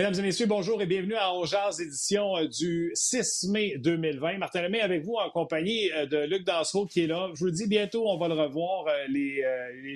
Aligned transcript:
Mesdames 0.00 0.18
et 0.18 0.22
messieurs, 0.22 0.46
bonjour 0.46 0.80
et 0.80 0.86
bienvenue 0.86 1.14
à 1.14 1.34
Ongears, 1.34 1.78
édition 1.78 2.34
euh, 2.34 2.46
du 2.48 2.90
6 2.94 3.48
mai 3.50 3.76
2020. 3.76 4.38
Martin 4.38 4.62
Lemay 4.62 4.80
avec 4.80 5.04
vous 5.04 5.16
en 5.16 5.28
compagnie 5.28 5.92
euh, 5.92 6.06
de 6.06 6.24
Luc 6.24 6.46
Dansereau 6.46 6.86
qui 6.86 7.02
est 7.02 7.06
là. 7.06 7.28
Je 7.34 7.40
vous 7.40 7.44
le 7.44 7.52
dis, 7.52 7.66
bientôt, 7.66 8.08
on 8.08 8.16
va 8.16 8.28
le 8.28 8.32
revoir. 8.32 8.86
Euh, 8.86 8.94
les, 9.10 9.44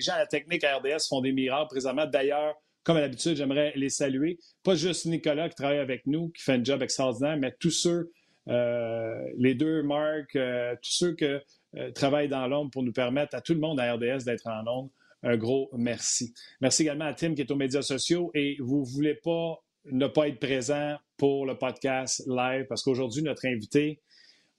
gens 0.00 0.12
à 0.12 0.18
la 0.18 0.26
technique 0.26 0.62
à 0.62 0.76
RDS 0.76 1.08
font 1.08 1.22
des 1.22 1.32
miracles 1.32 1.68
présentement. 1.70 2.04
D'ailleurs, 2.04 2.54
comme 2.82 2.98
à 2.98 3.00
l'habitude, 3.00 3.34
j'aimerais 3.38 3.72
les 3.76 3.88
saluer. 3.88 4.38
Pas 4.62 4.74
juste 4.74 5.06
Nicolas 5.06 5.48
qui 5.48 5.54
travaille 5.54 5.78
avec 5.78 6.06
nous, 6.06 6.28
qui 6.32 6.42
fait 6.42 6.52
un 6.52 6.62
job 6.62 6.82
extraordinaire, 6.82 7.38
mais 7.38 7.54
tous 7.58 7.70
ceux, 7.70 8.12
les 8.46 9.54
deux, 9.54 9.82
Marc, 9.84 10.32
tous 10.34 10.92
ceux 10.92 11.14
qui 11.14 11.24
travaillent 11.94 12.28
dans 12.28 12.46
l'ombre 12.46 12.70
pour 12.70 12.82
nous 12.82 12.92
permettre 12.92 13.34
à 13.34 13.40
tout 13.40 13.54
le 13.54 13.60
monde 13.60 13.80
à 13.80 13.94
RDS 13.94 14.24
d'être 14.26 14.48
en 14.48 14.66
ombre. 14.66 14.90
Un 15.22 15.38
gros 15.38 15.70
merci. 15.72 16.34
Merci 16.60 16.82
également 16.82 17.06
à 17.06 17.14
Tim 17.14 17.34
qui 17.34 17.40
est 17.40 17.50
aux 17.50 17.56
médias 17.56 17.80
sociaux 17.80 18.30
et 18.34 18.58
vous 18.60 18.80
ne 18.80 18.84
voulez 18.84 19.14
pas 19.14 19.63
ne 19.90 20.06
pas 20.06 20.28
être 20.28 20.40
présent 20.40 20.96
pour 21.16 21.46
le 21.46 21.56
podcast 21.56 22.22
live 22.26 22.66
parce 22.68 22.82
qu'aujourd'hui, 22.82 23.22
notre 23.22 23.46
invité 23.46 24.00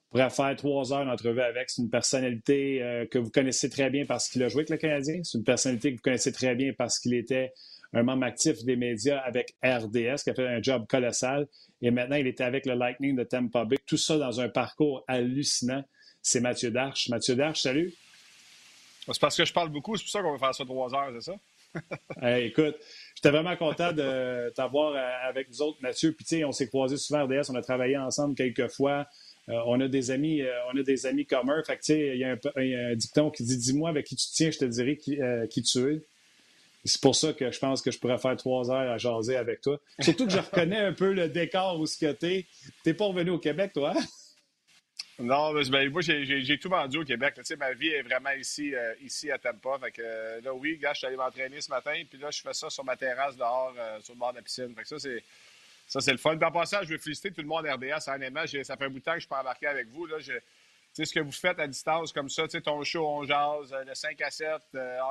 pourrait 0.09 0.29
faire 0.29 0.55
trois 0.55 0.93
heures 0.93 1.05
d'entrevue 1.05 1.41
avec. 1.41 1.69
C'est 1.69 1.81
une 1.81 1.89
personnalité 1.89 2.81
euh, 2.81 3.05
que 3.05 3.17
vous 3.17 3.29
connaissez 3.29 3.69
très 3.69 3.89
bien 3.89 4.05
parce 4.05 4.29
qu'il 4.29 4.43
a 4.43 4.49
joué 4.49 4.61
avec 4.61 4.69
le 4.69 4.77
Canadien. 4.77 5.21
C'est 5.23 5.37
une 5.37 5.43
personnalité 5.43 5.91
que 5.91 5.97
vous 5.97 6.03
connaissez 6.03 6.31
très 6.31 6.55
bien 6.55 6.73
parce 6.77 6.99
qu'il 6.99 7.13
était 7.13 7.51
un 7.93 8.03
membre 8.03 8.25
actif 8.25 8.63
des 8.63 8.75
médias 8.75 9.19
avec 9.19 9.55
RDS, 9.63 10.23
qui 10.23 10.29
a 10.29 10.33
fait 10.33 10.47
un 10.47 10.61
job 10.61 10.85
colossal. 10.87 11.47
Et 11.81 11.91
maintenant, 11.91 12.17
il 12.17 12.27
était 12.27 12.43
avec 12.43 12.65
le 12.65 12.75
Lightning 12.75 13.15
de 13.15 13.23
Tampa 13.23 13.65
Bay. 13.65 13.77
Tout 13.85 13.97
ça 13.97 14.17
dans 14.17 14.39
un 14.39 14.49
parcours 14.49 15.03
hallucinant. 15.07 15.83
C'est 16.21 16.41
Mathieu 16.41 16.71
Darche. 16.71 17.09
Mathieu 17.09 17.35
Darche, 17.35 17.61
salut. 17.61 17.93
C'est 19.07 19.19
parce 19.19 19.37
que 19.37 19.45
je 19.45 19.53
parle 19.53 19.69
beaucoup, 19.69 19.95
c'est 19.95 20.03
pour 20.03 20.11
ça 20.11 20.21
qu'on 20.21 20.31
va 20.31 20.39
faire 20.39 20.55
ça 20.55 20.65
trois 20.65 20.93
heures, 20.93 21.11
c'est 21.19 21.31
ça? 21.31 21.35
écoute, 22.39 22.75
J'étais 23.15 23.31
vraiment 23.31 23.55
content 23.55 23.93
de 23.93 24.51
t'avoir 24.55 24.93
euh, 24.93 25.29
avec 25.29 25.49
nous 25.49 25.61
autres, 25.61 25.77
Mathieu. 25.81 26.11
Puis, 26.11 26.25
tu 26.25 26.37
sais, 26.37 26.43
on 26.43 26.51
s'est 26.51 26.67
croisés 26.67 26.97
souvent 26.97 27.25
RDS, 27.25 27.49
on 27.49 27.55
a 27.55 27.61
travaillé 27.61 27.97
ensemble 27.97 28.35
quelques 28.35 28.67
fois. 28.67 29.07
Euh, 29.47 29.53
on 29.67 29.79
a 29.79 29.87
des 29.87 30.11
amis, 30.11 30.41
euh, 30.41 30.51
on 30.73 30.77
a 30.77 30.83
des 30.83 31.05
amis 31.05 31.25
communs. 31.25 31.63
Fait 31.63 31.77
que, 31.77 31.81
tu 31.81 31.93
sais, 31.93 32.11
il 32.15 32.19
y, 32.19 32.75
a 32.75 32.89
un 32.89 32.95
dicton 32.95 33.31
qui 33.31 33.43
dit 33.43 33.57
Dis-moi 33.57 33.89
avec 33.89 34.05
qui 34.05 34.15
tu 34.15 34.27
tiens, 34.31 34.51
je 34.51 34.57
te 34.57 34.65
dirai 34.65 34.97
qui, 34.97 35.17
qui 35.49 35.63
tu 35.63 35.93
es. 35.93 36.01
C'est 36.83 37.01
pour 37.01 37.15
ça 37.15 37.33
que 37.33 37.51
je 37.51 37.57
pense 37.57 37.81
que 37.81 37.89
je 37.89 37.97
pourrais 37.97 38.19
faire 38.19 38.35
trois 38.37 38.69
heures 38.69 38.91
à 38.91 38.97
jaser 38.99 39.37
avec 39.37 39.61
toi. 39.61 39.79
Surtout 40.01 40.27
que 40.27 40.31
je 40.31 40.37
reconnais 40.37 40.77
un 40.77 40.93
peu 40.93 41.13
le 41.13 41.29
décor 41.29 41.79
où 41.79 41.87
ce 41.87 41.97
que 41.97 42.11
t'es. 42.11 42.45
T'es 42.83 42.93
pas 42.93 43.05
revenu 43.05 43.31
au 43.31 43.39
Québec, 43.39 43.71
toi? 43.73 43.93
Non, 45.17 45.53
ben, 45.53 45.89
moi, 45.91 46.01
j'ai 46.01 46.59
tout 46.59 46.67
vendu 46.67 46.97
au 46.97 47.05
Québec. 47.05 47.35
Tu 47.37 47.45
sais, 47.45 47.55
ma 47.55 47.71
vie 47.71 47.87
est 47.87 48.01
vraiment 48.01 48.31
ici, 48.31 48.75
euh, 48.75 48.93
ici 49.01 49.31
à 49.31 49.37
Tampa. 49.37 49.79
Fait 49.79 49.91
que, 49.91 50.01
euh, 50.03 50.41
là, 50.41 50.53
oui, 50.53 50.77
gars, 50.77 50.91
je 50.91 50.99
suis 50.99 51.07
allé 51.07 51.15
m'entraîner 51.15 51.61
ce 51.61 51.69
matin, 51.69 51.93
puis 52.09 52.19
là, 52.19 52.31
je 52.31 52.41
fais 52.41 52.53
ça 52.53 52.69
sur 52.69 52.83
ma 52.83 52.97
terrasse 52.97 53.37
dehors, 53.37 53.73
euh, 53.77 54.01
sur 54.01 54.13
le 54.13 54.19
bord 54.19 54.31
de 54.31 54.37
la 54.37 54.41
piscine. 54.41 54.75
Fait 54.75 54.81
que 54.81 54.87
ça, 54.87 54.99
c'est. 54.99 55.23
Ça, 55.87 56.01
c'est 56.01 56.11
le 56.11 56.17
fun. 56.17 56.35
Puis 56.35 56.45
en 56.45 56.51
passant, 56.51 56.81
je 56.81 56.89
veux 56.89 56.97
féliciter 56.97 57.31
tout 57.31 57.41
le 57.41 57.47
monde 57.47 57.65
RDS. 57.67 58.09
Honnêtement, 58.09 58.45
ça 58.47 58.75
fait 58.75 58.85
un 58.85 58.89
bout 58.89 58.97
de 58.97 59.03
temps 59.03 59.13
que 59.13 59.19
je 59.19 59.27
peux 59.27 59.35
embarquer 59.35 59.67
avec 59.67 59.87
vous. 59.89 60.07
Là, 60.07 60.15
ce 60.19 61.13
que 61.13 61.19
vous 61.19 61.31
faites 61.31 61.59
à 61.59 61.67
distance 61.67 62.11
comme 62.11 62.27
ça, 62.27 62.47
ton 62.47 62.83
show, 62.83 63.07
on 63.07 63.23
jase, 63.23 63.71
le 63.85 63.93
5 63.93 64.19
à 64.21 64.31
7, 64.31 64.49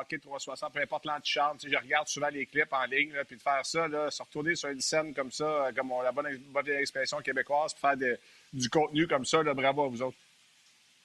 hockey 0.01 0.19
360, 0.19 0.73
peu 0.73 0.81
importe 0.81 1.05
l'antichambre. 1.07 1.61
Je 1.65 1.77
regarde 1.77 2.09
souvent 2.09 2.29
les 2.29 2.47
clips 2.47 2.73
en 2.73 2.87
ligne, 2.87 3.15
puis 3.25 3.37
de 3.37 3.43
faire 3.43 3.65
ça, 3.65 3.87
là, 3.87 4.11
se 4.11 4.21
retourner 4.21 4.57
sur 4.57 4.69
une 4.69 4.81
scène 4.81 5.15
comme 5.15 5.31
ça, 5.31 5.71
comme 5.77 5.93
on, 5.93 6.03
la 6.03 6.11
bonne, 6.11 6.37
bonne 6.49 6.69
expression 6.71 7.19
québécoise, 7.19 7.73
puis 7.73 7.81
faire 7.81 7.97
de, 7.97 8.19
du 8.55 8.71
contenu 8.71 9.07
comme 9.07 9.25
ça. 9.25 9.43
Là, 9.43 9.55
bravo 9.55 9.85
à 9.85 9.89
vous 9.89 10.03
autres. 10.03 10.17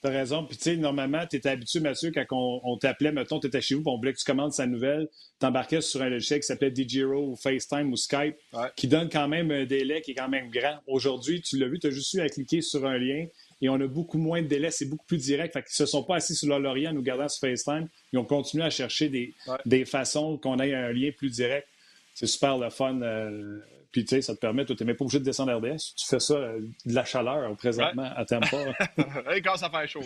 T'as 0.01 0.11
raison. 0.11 0.45
Puis, 0.45 0.55
tu 0.55 0.63
sais, 0.63 0.77
normalement, 0.77 1.25
tu 1.27 1.35
étais 1.35 1.49
habitué, 1.49 1.81
Mathieu, 1.81 2.11
quand 2.13 2.23
on, 2.31 2.77
t'appelait, 2.77 3.11
mettons, 3.11 3.37
tu 3.37 3.47
étais 3.47 3.59
chez 3.59 3.75
vous, 3.75 3.81
puis 3.81 3.91
on 3.91 3.97
voulait 3.97 4.13
que 4.13 4.19
tu 4.19 4.23
commandes 4.23 4.53
sa 4.53 4.65
nouvelle, 4.65 5.09
t'embarquais 5.39 5.81
sur 5.81 6.01
un 6.01 6.07
logiciel 6.07 6.39
qui 6.39 6.45
s'appelait 6.45 6.73
DJRO 6.73 7.31
ou 7.31 7.35
FaceTime 7.35 7.91
ou 7.91 7.97
Skype, 7.97 8.37
qui 8.77 8.87
donne 8.87 9.09
quand 9.09 9.27
même 9.27 9.51
un 9.51 9.65
délai 9.65 10.01
qui 10.01 10.11
est 10.11 10.15
quand 10.15 10.29
même 10.29 10.49
grand. 10.51 10.77
Aujourd'hui, 10.87 11.41
tu 11.41 11.57
l'as 11.57 11.67
vu, 11.67 11.79
tu 11.79 11.87
as 11.87 11.89
juste 11.89 12.13
eu 12.13 12.21
à 12.21 12.29
cliquer 12.29 12.61
sur 12.61 12.85
un 12.85 12.97
lien 12.97 13.25
et 13.61 13.67
on 13.67 13.75
a 13.75 13.87
beaucoup 13.87 14.17
moins 14.17 14.41
de 14.41 14.47
délai, 14.47 14.71
c'est 14.71 14.85
beaucoup 14.85 15.05
plus 15.05 15.17
direct. 15.17 15.51
Fait 15.51 15.63
qu'ils 15.63 15.73
se 15.73 15.85
sont 15.85 16.03
pas 16.03 16.15
assis 16.15 16.33
sur 16.33 16.47
leur 16.47 16.59
laurier 16.59 16.87
en 16.87 16.93
nous 16.93 17.01
gardant 17.01 17.27
sur 17.27 17.45
FaceTime. 17.45 17.89
Ils 18.13 18.19
ont 18.19 18.25
continué 18.25 18.63
à 18.63 18.69
chercher 18.69 19.09
des, 19.09 19.33
des 19.65 19.83
façons 19.83 20.37
qu'on 20.37 20.59
ait 20.59 20.73
un 20.73 20.93
lien 20.93 21.09
plus 21.11 21.29
direct. 21.29 21.67
C'est 22.13 22.27
super 22.27 22.57
le 22.57 22.69
fun. 22.69 23.01
Euh, 23.01 23.59
puis, 23.91 24.05
tu 24.05 24.15
sais, 24.15 24.21
ça 24.21 24.35
te 24.35 24.39
permet, 24.39 24.65
tu 24.65 24.73
n'es 24.73 24.85
même 24.85 24.95
pas 24.95 25.05
obligé 25.05 25.19
de 25.19 25.23
descendre 25.23 25.53
RDS. 25.53 25.95
Tu 25.95 26.05
fais 26.07 26.19
ça, 26.19 26.35
euh, 26.35 26.59
de 26.85 26.93
la 26.93 27.05
chaleur 27.05 27.55
présentement 27.55 28.09
à 28.15 28.25
Tampa. 28.25 28.57
Il 29.35 29.41
commence 29.41 29.63
à 29.63 29.69
faire 29.69 29.87
chaud. 29.87 30.03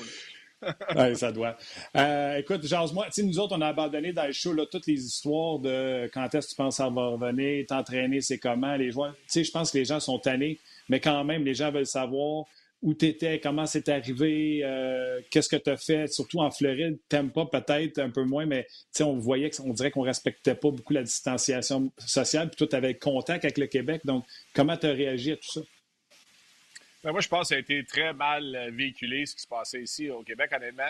oui, 0.96 1.16
ça 1.16 1.31
doit. 1.31 1.58
Euh, 1.97 2.38
écoute, 2.38 2.66
genre, 2.66 2.92
moi, 2.94 3.08
nous 3.18 3.40
autres, 3.40 3.56
on 3.58 3.62
a 3.62 3.68
abandonné 3.68 4.13
dans 4.13 4.25
le 4.25 4.31
show 4.31 4.53
là, 4.53 4.66
toutes 4.66 4.88
les 4.88 5.03
histoires 5.03 5.59
de 5.59 6.09
quand 6.13 6.34
est-ce 6.34 6.47
que 6.47 6.52
tu 6.52 6.56
penses 6.56 6.78
ça 6.78 6.90
va 6.90 7.08
revenir, 7.08 7.66
t'entraîner, 7.68 8.22
c'est 8.22 8.38
comment, 8.38 8.75
les 8.75 8.92
joueurs. 8.92 9.13
Tu 9.13 9.22
sais, 9.28 9.44
je 9.44 9.52
pense 9.52 9.72
que 9.72 9.78
les 9.78 9.86
gens 9.86 10.00
sont 10.00 10.19
tannés, 10.19 10.59
mais 10.88 11.02
quand 11.02 11.24
même, 11.25 11.44
les 11.44 11.53
gens 11.53 11.72
veulent 11.72 11.86
savoir 11.86 12.46
où 12.83 12.94
tu 12.94 13.07
étais, 13.07 13.39
comment 13.39 13.66
c'est 13.66 13.88
arrivé, 13.88 14.59
euh, 14.63 15.21
qu'est-ce 15.31 15.47
que 15.47 15.55
tu 15.55 15.69
as 15.69 15.77
fait, 15.77 16.07
surtout 16.07 16.39
en 16.39 16.51
Floride, 16.51 16.99
t'aimes 17.07 17.31
pas 17.31 17.45
peut-être 17.45 17.97
un 17.99 18.09
peu 18.09 18.23
moins, 18.23 18.45
mais 18.45 18.67
on 18.99 19.17
voyait 19.17 19.49
qu'on 19.49 19.73
dirait 19.73 19.89
qu'on 19.89 20.01
respectait 20.01 20.53
pas 20.53 20.69
beaucoup 20.69 20.94
la 20.94 21.03
distanciation 21.03 21.91
sociale, 21.97 22.49
puis 22.49 22.57
toi, 22.57 22.67
tu 22.67 22.75
avais 22.75 22.95
contact 22.95 23.45
avec 23.45 23.57
le 23.57 23.67
Québec, 23.67 24.01
donc 24.03 24.25
comment 24.53 24.75
tu 24.75 24.85
as 24.85 24.91
réagi 24.91 25.31
à 25.31 25.38
tout 25.38 25.51
ça? 25.51 25.61
Ben, 27.03 27.11
moi, 27.11 27.21
je 27.21 27.27
pense 27.27 27.41
que 27.41 27.47
ça 27.47 27.55
a 27.55 27.59
été 27.59 27.83
très 27.85 28.13
mal 28.13 28.55
euh, 28.55 28.69
véhiculé, 28.71 29.25
ce 29.25 29.35
qui 29.35 29.41
se 29.41 29.47
passait 29.47 29.81
ici 29.81 30.09
au 30.09 30.23
Québec, 30.23 30.51
honnêtement. 30.53 30.83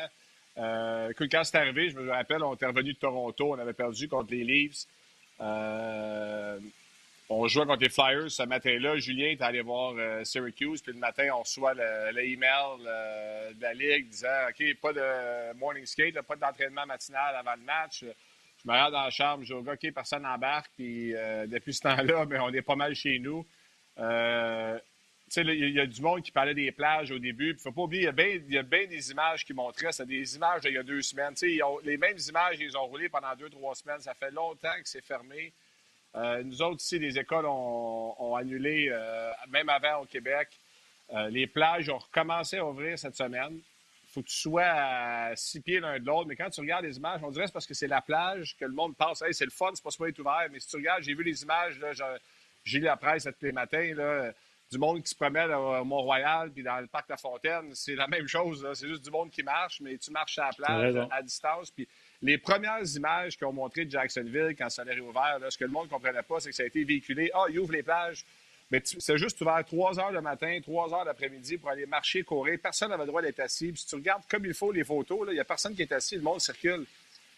Euh, 0.58 1.12
quand 1.18 1.44
c'est 1.44 1.58
arrivé, 1.58 1.90
je 1.90 1.96
me 1.96 2.12
rappelle, 2.12 2.44
on 2.44 2.56
était 2.56 2.68
revenu 2.68 2.94
de 2.94 2.98
Toronto, 3.00 3.54
on 3.54 3.60
avait 3.60 3.74
perdu 3.74 4.08
contre 4.08 4.32
les 4.32 4.44
Leafs. 4.44 4.86
Euh, 5.42 6.60
on 7.34 7.48
jouait 7.48 7.66
contre 7.66 7.82
les 7.82 7.90
Flyers 7.90 8.30
ce 8.30 8.44
matin-là. 8.44 8.98
Julien 8.98 9.28
est 9.28 9.42
allé 9.42 9.62
voir 9.62 9.94
euh, 9.98 10.24
Syracuse. 10.24 10.82
Puis 10.82 10.94
le 10.94 11.00
matin, 11.00 11.30
on 11.34 11.40
reçoit 11.40 11.74
l'email 11.74 12.78
le, 12.80 13.54
de 13.54 13.62
la 13.62 13.74
Ligue 13.74 14.10
disant 14.10 14.28
OK, 14.50 14.64
pas 14.82 14.94
de 14.94 15.54
morning 15.58 15.86
skate, 15.86 16.22
pas 16.22 16.36
d'entraînement 16.36 16.86
matinal 16.86 17.36
avant 17.36 17.56
le 17.56 17.64
match. 17.64 18.04
Je 18.04 18.72
me 18.72 18.74
rends 18.74 18.92
dans 18.92 19.04
la 19.04 19.10
chambre, 19.10 19.44
je 19.44 19.54
dis 19.54 19.70
OK, 19.70 19.94
personne 19.94 20.24
n'embarque. 20.24 20.72
Puis 20.76 21.16
euh, 21.16 21.48
depuis 21.48 21.74
ce 21.74 21.82
temps-là, 21.82 22.26
ben, 22.28 22.42
on 22.42 22.54
est 22.54 22.62
pas 22.62 22.76
mal 22.76 22.94
chez 22.96 23.20
nous. 23.20 23.46
Euh, 24.00 24.80
il 25.36 25.70
y, 25.72 25.80
a 25.80 25.88
du 25.88 26.00
monde 26.00 26.22
qui 26.22 26.32
parlait 26.32 26.54
des 26.54 26.72
plages 26.72 27.10
au 27.10 27.18
début. 27.18 27.52
Il 27.52 27.54
ne 27.54 27.60
faut 27.60 27.72
pas 27.72 27.82
oublier, 27.82 28.04
il 28.04 28.54
y 28.54 28.58
a 28.58 28.62
bien 28.62 28.86
des 28.86 29.12
images 29.12 29.44
qui 29.44 29.54
montraient. 29.54 29.92
C'est 29.92 30.06
des 30.06 30.36
images 30.36 30.62
d'il 30.62 30.74
y 30.74 30.78
a 30.78 30.84
deux 30.84 31.02
semaines. 31.02 31.34
les 31.84 31.98
mêmes 31.98 32.20
images, 32.30 32.58
ils 32.60 32.78
ont 32.78 32.86
roulé 32.86 33.10
pendant 33.10 33.36
deux, 33.36 33.50
trois 33.50 33.74
semaines. 33.74 34.00
Ça 34.00 34.14
fait 34.14 34.30
longtemps 34.30 34.76
que 34.76 34.88
c'est 34.88 35.04
fermé. 35.04 35.52
Euh, 36.16 36.44
nous 36.44 36.62
autres, 36.62 36.82
ici, 36.82 37.00
les 37.00 37.18
écoles 37.18 37.46
ont, 37.48 38.36
annulé, 38.36 38.90
euh, 38.92 39.32
même 39.50 39.70
avant 39.70 40.02
au 40.02 40.06
Québec. 40.06 40.50
Euh, 41.12 41.30
les 41.30 41.48
plages 41.48 41.90
ont 41.90 41.98
recommencé 41.98 42.58
à 42.58 42.66
ouvrir 42.66 42.98
cette 42.98 43.16
semaine. 43.16 43.54
Il 43.56 44.14
faut 44.14 44.22
que 44.22 44.28
tu 44.28 44.38
sois 44.38 44.64
à 44.66 45.36
six 45.36 45.60
pieds 45.60 45.80
l'un 45.80 46.00
de 46.00 46.06
l'autre. 46.06 46.28
Mais 46.28 46.36
quand 46.36 46.50
tu 46.50 46.62
regardes 46.62 46.86
les 46.86 46.98
images, 46.98 47.22
on 47.24 47.32
dirait 47.32 47.46
que 47.46 47.50
c'est 47.50 47.54
parce 47.54 47.68
que 47.68 47.74
c'est 47.74 47.88
la 47.88 48.02
plage 48.02 48.56
que 48.58 48.66
le 48.66 48.74
monde 48.74 48.96
pense 48.96 49.22
hey, 49.24 49.34
c'est 49.34 49.46
le 49.46 49.52
fun, 49.52 49.72
c'est 49.74 49.84
pas 49.84 49.90
supposé 49.90 50.12
être 50.12 50.20
ouvert. 50.20 50.48
Mais 50.52 50.60
si 50.60 50.68
tu 50.68 50.76
regardes, 50.76 51.02
j'ai 51.04 51.16
vu 51.16 51.24
les 51.24 51.42
images, 51.42 51.80
j'ai 52.64 52.78
lu 52.78 52.86
la 52.86 52.98
presse 52.98 53.24
tous 53.24 53.46
les 53.46 53.52
matins, 53.52 53.94
là, 53.96 54.32
du 54.72 54.78
monde 54.78 55.02
qui 55.02 55.10
se 55.10 55.16
promène 55.16 55.52
au 55.52 55.84
Mont-Royal 55.84 56.52
puis 56.52 56.64
dans 56.64 56.80
le 56.80 56.88
parc 56.88 57.10
La 57.10 57.18
Fontaine. 57.18 57.74
C'est 57.74 57.96
la 57.96 58.08
même 58.08 58.28
chose. 58.28 58.68
C'est 58.74 58.88
juste 58.88 59.04
du 59.04 59.12
monde 59.12 59.32
qui 59.32 59.44
marche, 59.44 59.82
mais 59.82 59.98
tu 59.98 60.12
marches 60.12 60.38
à 60.38 60.46
la 60.48 60.54
plage 60.54 61.08
à 61.12 61.22
distance. 61.22 61.72
Puis 61.72 61.88
les 62.24 62.38
premières 62.38 62.84
images 62.96 63.38
qu'ils 63.38 63.48
ont 63.48 63.54
montrées 63.54 63.86
de 63.86 63.92
Jacksonville 63.92 64.56
quand 64.58 64.70
ça 64.70 64.82
allait 64.82 64.94
réouvert, 64.94 65.40
ce 65.50 65.58
que 65.58 65.66
le 65.66 65.72
monde 65.72 65.86
ne 65.86 65.90
comprenait 65.90 66.24
pas, 66.24 66.40
c'est 66.40 66.50
que 66.50 66.56
ça 66.56 66.64
a 66.64 66.66
été 66.66 66.84
véhiculé. 66.84 67.30
Ah, 67.34 67.46
ils 67.50 67.60
ouvrent 67.60 67.74
les 67.74 67.84
plages. 67.84 68.26
Mais 68.72 68.82
c'est 68.84 69.18
juste 69.18 69.40
ouvert 69.42 69.64
3 69.64 70.00
heures 70.00 70.12
le 70.12 70.22
matin, 70.22 70.58
3 70.64 70.94
heures 70.94 71.06
l'après-midi 71.06 71.58
pour 71.58 71.70
aller 71.70 71.86
marcher, 71.86 72.24
courir. 72.24 72.58
Personne 72.64 72.90
n'avait 72.90 73.04
le 73.04 73.08
droit 73.08 73.22
d'être 73.22 73.42
assis. 73.42 73.72
Puis 73.72 73.82
si 73.82 73.88
tu 73.88 73.96
regardes 73.96 74.24
comme 74.28 74.46
il 74.46 74.54
faut 74.54 74.72
les 74.72 74.86
photos, 74.86 75.28
il 75.30 75.34
n'y 75.34 75.40
a 75.40 75.44
personne 75.44 75.76
qui 75.76 75.82
est 75.82 75.92
assis, 75.92 76.16
le 76.16 76.22
monde 76.22 76.40
circule. 76.40 76.86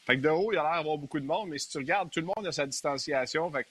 Fait 0.05 0.15
que 0.15 0.21
de 0.21 0.29
haut, 0.29 0.51
il 0.51 0.55
y 0.55 0.57
a 0.59 0.63
l'air 0.63 0.75
d'avoir 0.75 0.97
beaucoup 0.97 1.19
de 1.19 1.25
monde, 1.25 1.49
mais 1.49 1.57
si 1.57 1.67
tu 1.69 1.79
regardes, 1.79 2.11
tout 2.11 2.19
le 2.19 2.27
monde 2.27 2.45
a 2.45 2.51
sa 2.51 2.67
distanciation. 2.67 3.51
Fait 3.51 3.65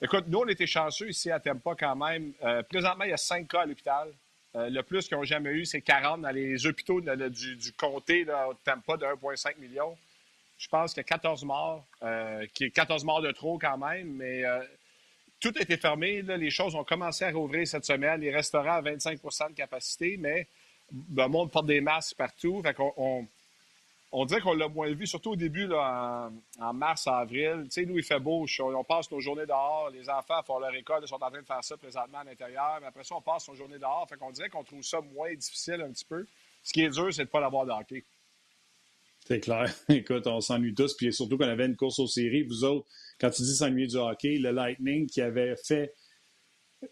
écoute, 0.00 0.24
nous, 0.26 0.38
on 0.38 0.48
était 0.48 0.66
chanceux 0.66 1.10
ici 1.10 1.30
à 1.30 1.38
Tampa 1.38 1.76
quand 1.78 1.94
même. 1.96 2.32
Euh, 2.42 2.62
présentement, 2.62 3.04
il 3.04 3.10
y 3.10 3.12
a 3.12 3.18
5 3.18 3.46
cas 3.46 3.60
à 3.60 3.66
l'hôpital. 3.66 4.08
Euh, 4.54 4.70
le 4.70 4.82
plus 4.82 5.06
qu'ils 5.06 5.18
n'ont 5.18 5.24
jamais 5.24 5.50
eu, 5.50 5.66
c'est 5.66 5.82
40 5.82 6.22
dans 6.22 6.30
les 6.30 6.66
hôpitaux 6.66 7.02
du, 7.02 7.72
comté 7.72 8.24
de 8.24 8.32
Tampa 8.64 8.96
de 8.96 9.04
1,5 9.04 9.58
million. 9.58 9.96
Je 10.58 10.68
pense 10.68 10.94
qu'il 10.94 11.00
y 11.00 11.04
a 11.04 11.04
14 11.04 11.44
morts, 11.44 11.84
euh, 12.02 12.46
qui 12.54 12.64
est 12.64 12.70
14 12.70 13.04
morts 13.04 13.20
de 13.20 13.30
trop 13.30 13.58
quand 13.58 13.76
même, 13.76 14.08
mais 14.14 14.44
euh, 14.44 14.62
tout 15.40 15.52
a 15.56 15.60
été 15.60 15.76
fermé. 15.76 16.22
les 16.22 16.50
choses 16.50 16.74
ont 16.74 16.84
commencé 16.84 17.24
à 17.24 17.30
rouvrir 17.30 17.66
cette 17.66 17.84
semaine. 17.84 18.20
Les 18.20 18.34
restaurants 18.34 18.76
à 18.76 18.82
25% 18.82 19.50
de 19.50 19.54
capacité, 19.54 20.16
mais 20.16 20.48
le 20.90 21.26
monde 21.26 21.50
porte 21.50 21.66
des 21.66 21.80
masques 21.80 22.16
partout. 22.16 22.62
On, 24.12 24.24
dirait 24.24 24.40
qu'on 24.40 24.54
l'a 24.54 24.68
moins 24.68 24.90
vu, 24.94 25.06
surtout 25.06 25.32
au 25.32 25.36
début, 25.36 25.70
en, 25.72 26.30
mars, 26.72 27.06
avril. 27.06 27.64
Tu 27.64 27.70
sais, 27.72 27.84
nous, 27.84 27.98
il 27.98 28.04
fait 28.04 28.20
beau. 28.20 28.46
On 28.60 28.84
passe 28.84 29.10
nos 29.10 29.20
journées 29.20 29.44
dehors. 29.44 29.90
Les 29.90 30.08
enfants 30.08 30.42
font 30.42 30.58
leur 30.58 30.74
école. 30.74 31.00
Ils 31.02 31.08
sont 31.08 31.22
en 31.22 31.30
train 31.30 31.42
de 31.42 31.46
faire 31.46 31.62
ça 31.62 31.76
présentement 31.76 32.18
à 32.18 32.24
l'intérieur. 32.24 32.78
Mais 32.80 32.86
après 32.86 33.04
ça, 33.04 33.14
on 33.14 33.20
passe 33.20 33.46
nos 33.48 33.54
journées 33.54 33.78
dehors. 33.78 34.06
Fait 34.08 34.16
qu'on 34.16 34.30
dirait 34.30 34.48
qu'on 34.48 34.64
trouve 34.64 34.82
ça 34.82 35.00
moins 35.02 35.34
difficile 35.34 35.82
un 35.82 35.90
petit 35.90 36.06
peu. 36.06 36.26
Ce 36.62 36.72
qui 36.72 36.82
est 36.82 36.88
dur, 36.88 37.12
c'est 37.12 37.22
de 37.22 37.28
ne 37.28 37.30
pas 37.30 37.40
l'avoir 37.40 37.66
de. 37.66 37.72
C'est 39.26 39.40
clair. 39.40 39.72
Écoute, 39.88 40.26
on 40.26 40.40
s'ennuie 40.40 40.74
tous. 40.74 40.94
Puis 40.94 41.12
surtout 41.12 41.36
qu'on 41.36 41.48
avait 41.48 41.66
une 41.66 41.76
course 41.76 41.98
aux 41.98 42.06
séries. 42.06 42.42
Vous 42.42 42.64
autres, 42.64 42.86
quand 43.20 43.30
tu 43.30 43.42
dis 43.42 43.54
s'ennuyer 43.54 43.86
du 43.86 43.96
hockey, 43.96 44.38
le 44.38 44.50
Lightning 44.50 45.06
qui 45.06 45.20
avait 45.20 45.56
fait 45.56 45.92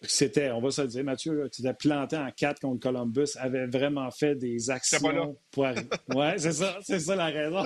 c'était, 0.02 0.50
on 0.50 0.60
va 0.60 0.70
se 0.70 0.82
le 0.82 0.88
dire, 0.88 1.04
Mathieu, 1.04 1.48
tu 1.52 1.62
t'es 1.62 1.74
planté 1.74 2.16
en 2.16 2.30
quatre 2.30 2.60
contre 2.60 2.80
Columbus, 2.80 3.36
avait 3.36 3.66
vraiment 3.66 4.10
fait 4.10 4.34
des 4.34 4.70
actions 4.70 5.36
pour 5.50 5.66
Oui, 6.14 6.26
c'est 6.38 6.52
ça, 6.52 6.78
c'est 6.82 7.00
ça 7.00 7.14
la 7.14 7.26
raison. 7.26 7.64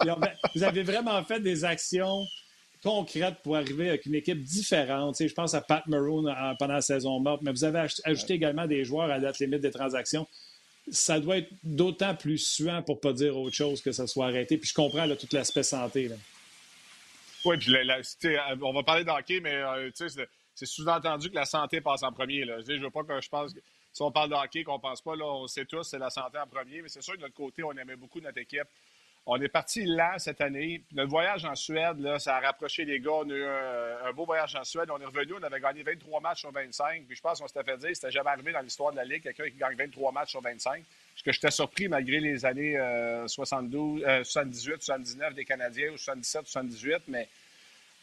Vous 0.54 0.62
avez 0.62 0.82
vraiment 0.82 1.22
fait 1.24 1.40
des 1.40 1.64
actions 1.64 2.24
concrètes 2.82 3.36
pour 3.42 3.56
arriver 3.56 3.90
avec 3.90 4.06
une 4.06 4.14
équipe 4.14 4.42
différente. 4.42 5.16
je 5.18 5.32
pense 5.32 5.54
à 5.54 5.60
Pat 5.60 5.86
Maroon 5.86 6.24
pendant 6.58 6.74
la 6.74 6.82
saison 6.82 7.20
morte, 7.20 7.40
mais 7.42 7.50
vous 7.50 7.64
avez 7.64 7.86
ajouté 8.04 8.34
également 8.34 8.66
des 8.66 8.84
joueurs 8.84 9.04
à 9.04 9.18
la 9.18 9.20
date 9.20 9.38
limite 9.38 9.60
des 9.60 9.70
transactions. 9.70 10.26
Ça 10.90 11.18
doit 11.18 11.38
être 11.38 11.50
d'autant 11.62 12.14
plus 12.14 12.38
suant 12.38 12.82
pour 12.82 13.00
pas 13.00 13.12
dire 13.12 13.36
autre 13.38 13.56
chose 13.56 13.80
que 13.80 13.92
ça 13.92 14.06
soit 14.06 14.26
arrêté. 14.26 14.58
Puis 14.58 14.68
je 14.68 14.74
comprends 14.74 15.08
tout 15.16 15.28
l'aspect 15.32 15.62
santé. 15.62 16.10
Oui, 17.44 17.56
puis 17.58 17.74
on 18.62 18.72
va 18.72 18.82
parler 18.82 19.04
d'hockey, 19.04 19.40
mais 19.40 19.54
euh, 19.54 19.90
c'est 19.94 20.66
sous-entendu 20.66 21.30
que 21.30 21.34
la 21.34 21.44
santé 21.44 21.80
passe 21.80 22.02
en 22.02 22.12
premier. 22.12 22.44
Là. 22.44 22.58
Je 22.66 22.74
veux 22.74 22.90
pas 22.90 23.02
que 23.02 23.20
je 23.20 23.28
pense 23.28 23.52
que 23.52 23.60
si 23.92 24.02
on 24.02 24.10
parle 24.10 24.30
de 24.30 24.34
hockey, 24.34 24.64
qu'on 24.64 24.80
pense 24.80 25.00
pas, 25.00 25.14
là, 25.14 25.24
on 25.24 25.46
sait 25.46 25.64
tous, 25.64 25.84
c'est 25.84 25.98
la 25.98 26.10
santé 26.10 26.38
en 26.38 26.46
premier. 26.46 26.82
Mais 26.82 26.88
c'est 26.88 27.02
sûr 27.02 27.14
que 27.14 27.18
de 27.18 27.22
notre 27.22 27.34
côté, 27.34 27.62
on 27.62 27.72
aimait 27.72 27.96
beaucoup 27.96 28.20
notre 28.20 28.38
équipe. 28.38 28.66
On 29.26 29.40
est 29.40 29.48
parti 29.48 29.86
là 29.86 30.18
cette 30.18 30.42
année. 30.42 30.82
Notre 30.92 31.08
voyage 31.08 31.46
en 31.46 31.54
Suède, 31.54 31.96
ça 32.18 32.36
a 32.36 32.40
rapproché 32.40 32.84
les 32.84 33.00
gars. 33.00 33.12
On 33.12 33.30
a 33.30 33.32
eu 33.32 33.44
un, 34.06 34.12
beau 34.12 34.26
voyage 34.26 34.54
en 34.54 34.64
Suède. 34.64 34.90
On 34.90 35.00
est 35.00 35.06
revenu, 35.06 35.34
on 35.40 35.42
avait 35.42 35.60
gagné 35.60 35.82
23 35.82 36.20
matchs 36.20 36.40
sur 36.40 36.52
25. 36.52 37.04
Puis 37.06 37.16
je 37.16 37.22
pense 37.22 37.40
qu'on 37.40 37.48
s'était 37.48 37.64
fait 37.64 37.78
dire 37.78 37.90
c'était 37.94 38.10
jamais 38.10 38.28
arrivé 38.30 38.52
dans 38.52 38.60
l'histoire 38.60 38.92
de 38.92 38.96
la 38.96 39.04
Ligue, 39.04 39.22
quelqu'un 39.22 39.48
qui 39.48 39.56
gagne 39.56 39.76
23 39.76 40.12
matchs 40.12 40.30
sur 40.30 40.42
25. 40.42 40.84
Ce 41.16 41.22
que 41.22 41.32
j'étais 41.32 41.50
surpris 41.50 41.88
malgré 41.88 42.20
les 42.20 42.44
années 42.44 42.76
72, 43.26 44.02
78, 44.24 44.82
79 44.82 45.34
des 45.34 45.44
Canadiens 45.46 45.92
ou 45.92 45.96
77, 45.96 46.46
78. 46.46 47.02
Mais 47.08 47.28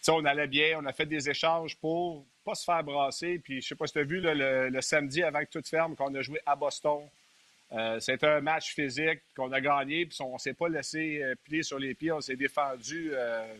on 0.08 0.26
allait 0.26 0.48
bien. 0.48 0.80
On 0.80 0.86
a 0.88 0.94
fait 0.94 1.06
des 1.06 1.30
échanges 1.30 1.78
pour 1.78 2.26
pas 2.44 2.56
se 2.56 2.64
faire 2.64 2.84
brasser. 2.84 3.38
Puis 3.38 3.62
je 3.62 3.68
sais 3.68 3.76
pas 3.76 3.86
si 3.86 3.94
tu 3.94 4.00
as 4.00 4.04
vu 4.04 4.22
le, 4.24 4.82
samedi 4.82 5.22
avant 5.22 5.42
que 5.42 5.60
tout 5.60 5.62
ferme, 5.64 5.96
qu'on 5.96 6.16
a 6.16 6.22
joué 6.24 6.40
à 6.48 6.56
Boston. 6.56 7.08
Euh, 7.74 8.00
c'était 8.02 8.28
un 8.28 8.42
match 8.42 8.74
physique 8.74 9.22
qu'on 9.36 9.52
a 9.52 9.62
gagné, 9.62 10.06
puis 10.06 10.18
on 10.22 10.34
ne 10.34 10.40
s'est 10.40 10.54
pas 10.54 10.68
laissé 10.68 11.22
euh, 11.22 11.36
plier 11.44 11.64
sur 11.64 11.80
les 11.80 11.94
pieds, 11.94 12.12
on 12.12 12.20
s'est 12.20 12.36
défendu. 12.36 13.12
Euh, 13.14 13.54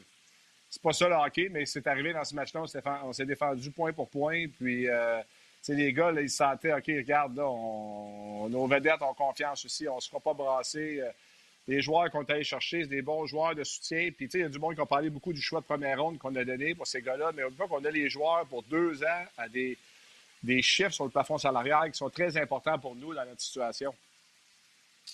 c'est 0.70 0.82
pas 0.82 0.92
ça 0.92 1.08
le 1.08 1.16
hockey, 1.16 1.48
mais 1.50 1.66
c'est 1.66 1.88
arrivé 1.88 2.12
dans 2.12 2.24
ce 2.24 2.36
match-là, 2.36 2.64
on 3.04 3.14
s'est 3.14 3.26
défendu 3.26 3.72
point 3.72 3.94
pour 3.94 4.10
point. 4.10 4.46
Puis, 4.58 4.88
les 5.68 5.94
gars, 5.94 6.12
là, 6.12 6.22
ils 6.22 6.30
sentaient, 6.30 6.74
OK, 6.74 6.86
regarde, 6.88 7.36
là, 7.36 7.44
nos 7.44 8.68
vedettes 8.68 9.02
ont 9.02 9.14
confiance 9.14 9.66
aussi, 9.66 9.88
on 9.90 9.98
ne 9.98 10.00
se 10.00 10.08
fera 10.08 10.22
pas 10.22 10.34
brasser. 10.34 11.02
les 11.68 11.82
joueurs 11.82 12.10
qu'on 12.10 12.24
est 12.24 12.32
allé 12.32 12.44
chercher, 12.46 12.84
c'est 12.84 12.90
des 12.90 13.02
bons 13.02 13.26
joueurs 13.26 13.54
de 13.54 13.66
soutien. 13.66 14.12
Puis, 14.16 14.30
il 14.34 14.40
y 14.40 14.44
a 14.44 14.50
du 14.50 14.60
monde 14.60 14.76
qui 14.76 14.82
a 14.82 14.86
parlé 14.86 15.10
beaucoup 15.10 15.34
du 15.34 15.42
choix 15.42 15.60
de 15.60 15.66
première 15.66 16.02
ronde 16.02 16.18
qu'on 16.20 16.34
a 16.38 16.46
donné 16.46 16.74
pour 16.74 16.88
ces 16.88 17.02
gars-là. 17.02 17.34
Mais 17.36 17.44
une 17.44 17.56
fois 17.56 17.68
qu'on 17.68 17.84
a 17.84 17.92
les 17.92 18.08
joueurs 18.08 18.46
pour 18.46 18.64
deux 18.64 19.04
ans 19.04 19.26
à 19.38 19.50
des 19.50 19.78
des 20.44 20.62
chiffres 20.62 20.92
sur 20.92 21.06
le 21.06 21.12
plafond 21.12 21.38
salarial 21.38 21.92
qui 21.92 21.98
sont 21.98 22.10
très 22.10 22.38
importants 22.38 22.80
pour 22.80 22.96
nous 22.96 23.14
dans 23.14 23.26
notre 23.26 23.42
situation. 23.42 23.94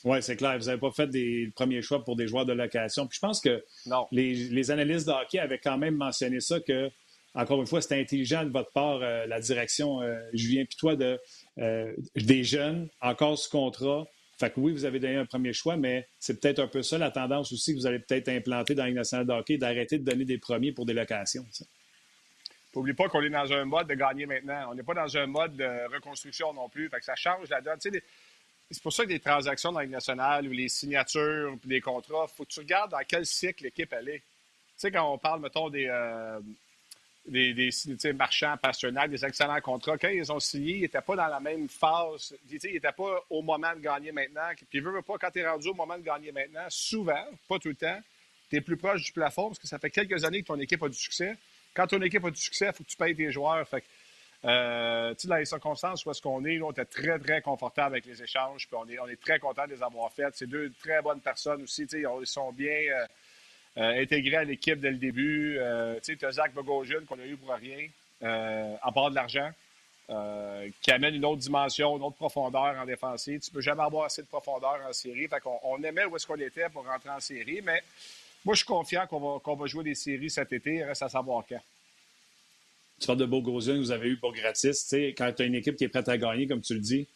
Oui, 0.04 0.22
c'est 0.22 0.36
clair. 0.36 0.58
Vous 0.58 0.66
n'avez 0.66 0.80
pas 0.80 0.92
fait 0.92 1.08
des 1.08 1.52
premiers 1.56 1.82
choix 1.82 2.04
pour 2.04 2.16
des 2.16 2.28
joueurs 2.28 2.46
de 2.46 2.54
location. 2.54 3.08
Puis 3.08 3.16
je 3.16 3.20
pense 3.20 3.42
que 3.42 3.64
Les, 4.12 4.72
analystes 4.72 5.08
de 5.08 5.14
hockey 5.14 5.40
avaient 5.40 5.60
quand 5.60 5.78
même 5.78 5.96
mentionné 5.96 6.40
ça, 6.40 6.60
que, 6.60 6.90
encore 7.34 7.60
une 7.60 7.68
fois, 7.68 7.82
c'était 7.82 8.00
intelligent 8.00 8.44
de 8.44 8.52
votre 8.52 8.72
part, 8.72 9.02
euh, 9.02 9.26
la 9.26 9.40
direction, 9.40 10.02
euh, 10.02 10.18
Julien, 10.34 10.66
puis 10.66 10.78
toi, 10.78 10.96
de, 10.96 11.20
euh, 11.60 11.94
des 12.16 12.44
jeunes, 12.44 12.90
encore 13.02 13.38
sous 13.38 13.50
contrat. 13.50 14.06
Fait 14.40 14.52
que 14.52 14.60
oui, 14.60 14.72
vous 14.72 14.86
avez 14.86 15.00
donné 15.00 15.16
un 15.16 15.26
premier 15.26 15.52
choix, 15.52 15.78
mais 15.78 16.08
c'est 16.20 16.40
peut-être 16.40 16.60
un 16.60 16.68
peu 16.68 16.84
ça 16.84 17.00
la 17.00 17.10
tendance 17.10 17.52
aussi 17.52 17.74
que 17.74 17.80
vous 17.80 17.88
allez 17.88 18.00
peut-être 18.00 18.30
implanter 18.30 18.76
dans 18.76 18.86
les 18.86 18.94
nationale 18.94 19.26
de 19.26 19.34
hockey, 19.34 19.58
d'arrêter 19.58 19.98
de 19.98 20.04
donner 20.04 20.26
des 20.26 20.38
premiers 20.38 20.72
pour 20.72 20.86
des 20.86 20.94
locations. 20.94 21.46
N'oublie 22.78 22.94
pas 22.94 23.10
qu'on 23.10 23.24
est 23.24 23.30
dans 23.32 23.52
un 23.52 23.66
mode 23.66 23.88
de 23.88 23.96
gagner 23.96 24.28
maintenant. 24.28 24.68
On 24.70 24.76
n'est 24.76 24.84
pas 24.84 24.94
dans 24.94 25.18
un 25.18 25.26
mode 25.26 25.56
de 25.56 25.92
reconstruction 25.92 26.54
non 26.54 26.70
plus. 26.70 26.92
Ça 27.02 27.16
change 27.16 27.50
la 27.50 27.60
donne. 27.60 27.80
c'est 27.82 28.84
pour 28.84 28.94
ça 28.94 29.02
que 29.02 29.10
des 29.10 29.20
transactions 29.20 29.72
dans 29.72 29.80
la 29.80 29.88
nationale 29.88 30.48
ou 30.48 30.52
les 30.52 30.70
signatures 30.70 31.54
ou 31.54 31.68
des 31.68 31.82
contrats, 31.82 32.28
faut 32.28 32.46
que 32.46 32.52
tu 32.52 32.60
regardes 32.60 32.92
dans 32.92 33.02
quel 33.08 33.26
cycle 33.26 33.64
l'équipe 33.64 33.92
elle 33.94 34.10
est. 34.10 34.20
Tu 34.20 34.24
sais, 34.78 34.92
quand 34.92 35.12
on 35.12 35.18
parle, 35.18 35.42
mettons, 35.42 35.72
des, 35.72 35.88
euh, 35.90 36.40
des, 37.26 38.14
marchands 38.14 38.56
passionnels, 38.58 39.10
des 39.10 39.26
excellents 39.26 39.60
contrats, 39.60 39.98
quand 39.98 40.10
ils 40.10 40.32
ont 40.32 40.40
signé, 40.40 40.76
ils 40.76 40.82
n'étaient 40.82 41.02
pas 41.02 41.16
dans 41.16 41.30
la 41.30 41.40
même 41.40 41.68
phase. 41.68 42.36
Ils 42.48 42.74
n'étaient 42.74 42.92
pas 42.92 43.26
au 43.32 43.42
moment 43.42 43.74
de 43.74 43.80
gagner 43.80 44.12
maintenant. 44.12 44.52
Puis, 44.70 44.82
veux, 44.82 44.92
veux 44.92 45.02
pas, 45.02 45.18
quand 45.18 45.32
tu 45.32 45.40
es 45.40 45.50
rendu 45.50 45.70
au 45.70 45.74
moment 45.74 45.98
de 45.98 46.04
gagner 46.04 46.32
maintenant, 46.32 46.68
souvent, 46.70 47.26
pas 47.48 47.58
tout 47.58 47.70
le 47.70 47.76
temps, 47.76 48.00
tu 48.52 48.58
es 48.58 48.62
plus 48.62 48.78
proche 48.78 49.04
du 49.04 49.14
plafond 49.14 49.48
parce 49.48 49.58
que 49.58 49.68
ça 49.68 49.80
fait 49.80 49.90
quelques 49.90 50.24
années 50.24 50.44
que 50.44 50.48
ton 50.48 50.60
équipe 50.60 50.84
a 50.84 50.90
du 50.90 50.96
succès 50.96 51.36
quand 51.78 51.86
ton 51.86 52.02
équipe 52.02 52.26
a 52.26 52.32
du 52.32 52.42
succès, 52.42 52.66
il 52.66 52.74
faut 52.74 52.84
que 52.84 52.90
tu 52.90 52.98
payes 52.98 53.16
tes 53.16 53.32
joueurs. 53.32 53.68
Euh, 54.46 55.14
dans 55.26 55.36
les 55.36 55.46
circonstances 55.46 56.06
où 56.06 56.12
est-ce 56.12 56.22
qu'on 56.22 56.44
est, 56.46 56.60
on 56.62 56.72
était 56.72 56.86
très, 56.86 57.20
très 57.20 57.42
confortable 57.42 57.96
avec 57.96 58.06
les 58.06 58.22
échanges, 58.22 58.68
puis 58.68 59.00
on 59.00 59.08
est, 59.08 59.22
très 59.22 59.40
content 59.40 59.66
de 59.66 59.74
les 59.74 59.84
avoir 59.84 60.12
faits. 60.12 60.34
C'est 60.34 60.48
deux 60.48 60.72
très 60.82 61.02
bonnes 61.02 61.22
personnes 61.22 61.62
aussi. 61.62 61.84
Ils 61.84 62.08
sont 62.26 62.52
bien 62.52 62.72
euh, 62.72 63.06
euh, 63.78 64.02
intégrés 64.02 64.38
à 64.38 64.44
l'équipe 64.44 64.80
dès 64.80 64.92
le 64.92 64.98
début. 64.98 65.60
tu 66.04 66.26
as 66.26 66.32
Zach 66.32 66.54
Bogosian 66.54 67.06
qu'on 67.08 67.20
a 67.20 67.26
eu 67.26 67.38
pour 67.38 67.54
rien, 67.54 67.88
à 68.82 68.92
part 68.92 69.12
de 69.12 69.16
l'argent. 69.16 69.52
qui 70.82 70.92
amène 70.92 71.14
une 71.14 71.26
autre 71.26 71.42
dimension, 71.42 71.96
une 71.98 72.04
autre 72.04 72.16
profondeur 72.16 72.76
en 72.76 72.86
défensive. 72.86 73.40
Tu 73.40 73.52
peux 73.52 73.62
jamais 73.62 73.84
avoir 73.84 74.06
assez 74.06 74.24
de 74.24 74.28
profondeur 74.28 74.80
en 74.88 74.94
série. 74.94 75.28
Fait 75.28 75.42
qu'on, 75.42 75.60
on 75.64 75.84
aimait 75.84 76.06
où 76.06 76.16
est-ce 76.16 76.26
qu'on 76.26 76.40
était 76.40 76.70
pour 76.70 76.86
rentrer 76.86 77.12
en 77.12 77.20
série, 77.20 77.62
mais 77.64 77.84
moi, 78.46 78.56
je 78.56 78.60
suis 78.60 78.68
confiant 78.68 79.06
qu'on 79.08 79.40
va, 79.40 79.56
va 79.56 79.66
jouer 79.66 79.84
des 79.84 79.96
séries 79.96 80.30
cet 80.30 80.54
été. 80.54 80.76
Il 80.76 80.84
reste 80.84 81.04
à 81.04 81.10
savoir 81.10 81.44
quand. 81.48 81.62
Tu 83.00 83.06
parles 83.06 83.20
de 83.20 83.26
Bogosian 83.26 83.76
que 83.76 83.80
vous 83.80 83.92
avez 83.92 84.10
eu 84.10 84.18
pour 84.18 84.34
gratis. 84.34 84.88
quand 85.18 85.32
tu 85.34 85.44
as 85.44 85.46
une 85.46 85.56
équipe 85.56 85.76
qui 85.76 85.84
est 85.84 85.90
prête 85.90 86.10
à 86.10 86.18
gagner, 86.18 86.48
comme 86.48 86.62
tu 86.62 86.74
le 86.74 86.80
dis, 86.80 87.08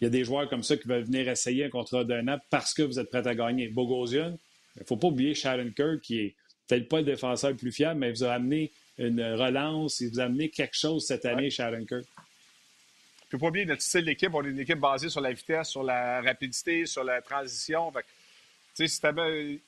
il 0.00 0.04
y 0.04 0.06
a 0.06 0.10
des 0.10 0.24
joueurs 0.24 0.48
comme 0.48 0.62
ça 0.62 0.76
qui 0.76 0.88
veulent 0.88 1.04
venir 1.04 1.28
essayer 1.28 1.64
un 1.64 1.70
contrat 1.70 2.04
d'un 2.04 2.26
an 2.28 2.38
parce 2.50 2.72
que 2.72 2.82
vous 2.82 2.98
êtes 2.98 3.10
prêt 3.10 3.26
à 3.26 3.34
gagner. 3.34 3.68
Bogosian, 3.68 4.38
il 4.76 4.80
ne 4.80 4.84
faut 4.84 4.96
pas 4.96 5.08
oublier 5.08 5.34
Sharon 5.34 5.70
Kerr, 5.76 6.00
qui 6.02 6.20
est 6.20 6.34
peut-être 6.66 6.88
pas 6.88 6.98
le 6.98 7.04
défenseur 7.04 7.50
le 7.50 7.56
plus 7.56 7.72
fiable, 7.72 8.00
mais 8.00 8.10
il 8.10 8.12
vous 8.12 8.24
a 8.24 8.32
amené 8.32 8.72
une 8.98 9.22
relance, 9.22 10.00
il 10.00 10.10
vous 10.10 10.20
a 10.20 10.24
amené 10.24 10.50
quelque 10.50 10.76
chose 10.76 11.06
cette 11.06 11.24
année, 11.24 11.50
Sharon 11.50 11.84
Kerr. 11.84 12.00
Il 12.00 13.34
ne 13.34 13.38
faut 13.38 13.38
pas 13.38 13.48
oublier 13.48 13.66
notre 13.66 13.82
style 13.82 14.04
d'équipe. 14.04 14.32
On 14.32 14.44
est 14.44 14.50
une 14.50 14.60
équipe 14.60 14.78
basée 14.78 15.08
sur 15.08 15.20
la 15.20 15.32
vitesse, 15.32 15.68
sur 15.68 15.82
la 15.82 16.20
rapidité, 16.22 16.86
sur 16.86 17.02
la 17.02 17.20
transition 17.20 17.92
si 18.76 19.00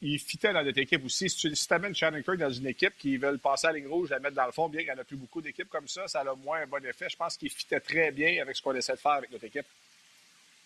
il 0.02 0.18
fitait 0.18 0.52
dans 0.52 0.62
notre 0.62 0.78
équipe 0.78 1.04
aussi. 1.04 1.30
Si 1.30 1.50
tu 1.50 1.74
amènes 1.74 1.94
Shannon 1.94 2.22
Kirk 2.22 2.36
dans 2.36 2.50
une 2.50 2.66
équipe 2.66 2.92
qui 2.98 3.16
veut 3.16 3.38
passer 3.38 3.68
à 3.68 3.72
la 3.72 3.78
ligne 3.78 3.88
rouge, 3.88 4.10
la 4.10 4.18
mettre 4.18 4.34
dans 4.34 4.44
le 4.44 4.52
fond, 4.52 4.68
bien 4.68 4.80
qu'il 4.80 4.92
n'y 4.92 4.98
en 4.98 5.00
a 5.00 5.04
plus 5.04 5.16
beaucoup 5.16 5.40
d'équipes 5.40 5.68
comme 5.68 5.88
ça, 5.88 6.06
ça 6.06 6.20
a 6.20 6.34
moins 6.34 6.60
un 6.60 6.66
bon 6.66 6.84
effet. 6.84 7.06
Je 7.08 7.16
pense 7.16 7.36
qu'il 7.36 7.50
fitait 7.50 7.80
très 7.80 8.10
bien 8.10 8.42
avec 8.42 8.56
ce 8.56 8.62
qu'on 8.62 8.74
essaie 8.74 8.92
de 8.92 8.98
faire 8.98 9.12
avec 9.12 9.30
notre 9.30 9.44
équipe. 9.44 9.64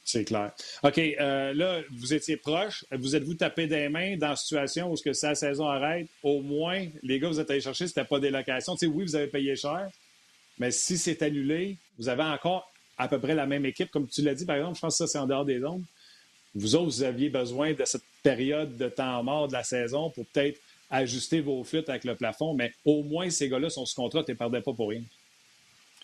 C'est 0.05 0.25
clair. 0.25 0.51
OK, 0.83 0.99
euh, 0.99 1.55
là, 1.55 1.81
vous 1.93 2.13
étiez 2.13 2.37
proche. 2.37 2.85
Vous 2.91 3.15
êtes-vous 3.15 3.35
tapé 3.35 3.69
des 3.69 3.89
mains 3.89 4.17
dans 4.17 4.31
la 4.31 4.37
situation 4.37 4.93
où 4.93 4.97
que 4.97 5.13
sa 5.13 5.37
saison 5.37 5.69
arrête? 5.69 6.09
Au 6.25 6.41
moins, 6.41 6.89
les 7.05 7.21
gars, 7.21 7.29
vous 7.29 7.39
êtes 7.39 7.51
allés 7.51 7.61
chercher, 7.61 7.87
c'était 7.87 8.05
pas 8.05 8.19
des 8.19 8.31
locations. 8.31 8.75
oui, 8.83 9.05
vous 9.05 9.15
avez 9.15 9.29
payé 9.29 9.55
cher, 9.55 9.89
mais 10.59 10.73
si 10.73 10.99
c'est 10.99 11.23
annulé, 11.23 11.77
vous 11.99 12.09
avez 12.09 12.25
encore 12.25 12.73
à 12.99 13.07
peu 13.07 13.21
près 13.21 13.37
la 13.37 13.47
même 13.47 13.65
équipe. 13.65 13.93
Comme 13.93 14.09
tu 14.09 14.23
l'as 14.23 14.35
dit, 14.35 14.45
par 14.45 14.57
exemple, 14.57 14.75
je 14.75 14.81
pense 14.81 14.99
que 14.99 15.07
ça, 15.07 15.07
c'est 15.07 15.19
en 15.19 15.27
dehors 15.27 15.45
des 15.45 15.61
zones 15.61 15.85
vous 16.55 16.75
autres, 16.75 16.87
vous 16.87 17.03
aviez 17.03 17.29
besoin 17.29 17.73
de 17.73 17.85
cette 17.85 18.05
période 18.23 18.77
de 18.77 18.89
temps 18.89 19.23
mort 19.23 19.49
de 19.49 19.53
la 19.53 19.65
saison 19.65 20.11
pour 20.11 20.27
peut-être 20.27 20.61
ajuster 20.91 21.41
vos 21.41 21.65
fuites 21.65 21.89
avec 21.89 22.05
le 22.05 22.15
plafond, 22.15 22.55
mais 22.55 22.75
au 22.85 23.03
moins 23.03 23.31
ces 23.31 23.49
gars-là 23.49 23.71
sont 23.71 23.87
sous 23.87 23.97
contrat, 23.97 24.23
tu 24.23 24.33
ne 24.33 24.37
perdais 24.37 24.61
pas 24.61 24.73
pour 24.73 24.91
rien. 24.91 25.03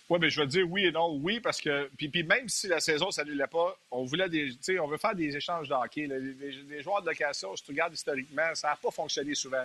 Oui, 0.08 0.18
mais 0.20 0.30
je 0.30 0.40
vais 0.40 0.46
dire 0.46 0.66
oui 0.70 0.86
et 0.86 0.90
non. 0.90 1.18
Oui, 1.22 1.38
parce 1.38 1.60
que. 1.60 1.90
Puis, 1.98 2.10
même 2.22 2.48
si 2.48 2.66
la 2.66 2.80
saison 2.80 3.06
ne 3.06 3.10
s'annulait 3.10 3.46
pas, 3.46 3.76
on 3.90 4.04
voulait 4.04 4.28
des. 4.28 4.50
on 4.80 4.86
veut 4.86 4.96
faire 4.96 5.14
des 5.14 5.36
échanges 5.36 5.68
de 5.68 5.74
hockey. 5.74 6.06
Les, 6.06 6.82
joueurs 6.82 7.02
de 7.02 7.08
location, 7.08 7.54
si 7.54 7.62
tu 7.62 7.72
regardes 7.72 7.92
historiquement, 7.92 8.54
ça 8.54 8.68
n'a 8.68 8.76
pas 8.76 8.90
fonctionné 8.90 9.34
souvent. 9.34 9.64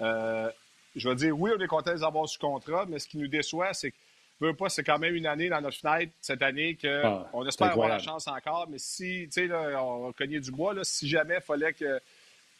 Euh, 0.00 0.50
je 0.94 1.08
vais 1.08 1.16
dire 1.16 1.38
oui, 1.38 1.50
on 1.56 1.60
est 1.60 1.66
content 1.66 1.90
de 1.90 1.96
les 1.96 2.04
avoir 2.04 2.28
sous 2.28 2.38
contrat, 2.38 2.86
mais 2.88 3.00
ce 3.00 3.08
qui 3.08 3.18
nous 3.18 3.26
déçoit, 3.26 3.74
c'est 3.74 3.90
que 3.90 3.96
veux 4.40 4.54
pas, 4.54 4.68
c'est 4.68 4.84
quand 4.84 4.98
même 4.98 5.14
une 5.14 5.26
année 5.26 5.48
dans 5.48 5.60
notre 5.60 5.78
fenêtre 5.78 6.12
cette 6.20 6.42
année 6.42 6.76
qu'on 6.76 6.88
ah, 7.42 7.48
espère 7.48 7.72
avoir 7.72 7.88
la 7.88 7.98
chance 7.98 8.26
encore. 8.28 8.68
Mais 8.68 8.78
si, 8.78 9.28
tu 9.32 9.48
sais, 9.48 9.50
on 9.76 10.12
cognait 10.12 10.40
du 10.40 10.50
bois, 10.50 10.74
là, 10.74 10.82
si 10.84 11.08
jamais 11.08 11.36
il 11.36 11.40
fallait 11.40 11.72
que, 11.72 12.00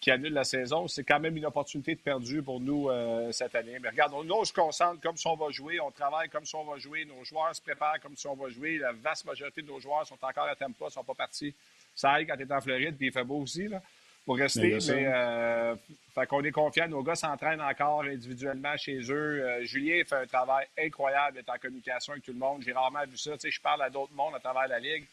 qu'il 0.01 0.13
annule 0.13 0.33
la 0.33 0.45
saison, 0.45 0.89
c'est 0.89 1.05
quand 1.05 1.21
même 1.21 1.37
une 1.37 1.47
opportunité 1.47 1.95
de 1.95 2.01
perdu 2.01 2.43
pour 2.43 2.61
nous 2.61 2.89
euh, 2.89 3.31
cette 3.33 3.55
année. 3.55 3.79
Mais 3.81 3.91
regarde, 3.91 4.13
nous, 4.25 4.35
on 4.35 4.45
se 4.45 4.53
concentre 4.53 5.01
comme 5.01 5.17
si 5.17 5.27
on 5.27 5.37
va 5.37 5.51
jouer, 5.51 5.81
on 5.81 5.91
travaille 5.91 6.29
comme 6.29 6.45
si 6.45 6.55
on 6.55 6.65
va 6.65 6.79
jouer, 6.79 7.05
nos 7.05 7.25
joueurs 7.25 7.55
se 7.55 7.63
préparent 7.63 8.01
comme 8.01 8.17
si 8.17 8.27
on 8.27 8.37
va 8.37 8.49
jouer. 8.49 8.79
La 8.79 8.93
vaste 8.93 9.25
majorité 9.25 9.63
de 9.63 9.67
nos 9.67 9.81
joueurs 9.81 10.07
sont 10.07 10.19
encore 10.23 10.47
à 10.47 10.57
Tampa, 10.57 10.87
ne 10.87 10.91
sont 10.91 11.05
pas 11.05 11.15
partis. 11.15 11.55
Ça 11.95 12.13
aille 12.13 12.27
quand 12.27 12.37
tu 12.37 12.43
es 12.43 12.53
en 12.53 12.61
Floride, 12.61 12.97
puis 12.97 13.09
il 13.09 13.13
fait 13.13 13.25
beau 13.25 13.41
aussi. 13.41 13.69
Là 13.69 13.83
pour 14.27 14.37
rester. 14.37 14.77
Mais, 14.89 15.07
euh, 15.07 15.75
fait 16.15 16.27
qu'on 16.27 16.43
est 16.43 16.51
confiant. 16.51 16.89
Nos 16.89 17.03
gars 17.03 17.15
s'entraînent 17.15 17.63
encore 17.63 18.03
individuellement 18.03 18.77
chez 18.77 18.99
eux. 19.11 19.43
Euh, 19.43 19.65
Julien 19.65 20.03
fait 20.05 20.17
un 20.17 20.27
travail 20.27 20.67
incroyable 20.79 21.37
d'être 21.37 21.49
en 21.49 21.59
communication 21.59 22.13
avec 22.13 22.25
tout 22.25 22.33
le 22.33 22.39
monde. 22.39 22.63
J'ai 22.63 22.73
rarement 22.73 23.05
vu 23.09 23.17
ça. 23.17 23.33
Tu 23.33 23.41
sais, 23.41 23.51
je 23.51 23.61
parle 23.61 23.83
à 23.83 23.89
d'autres 23.89 24.13
mondes 24.13 24.35
à 24.35 24.41
travers 24.41 24.69
la 24.69 24.81
Ligue. 24.81 25.07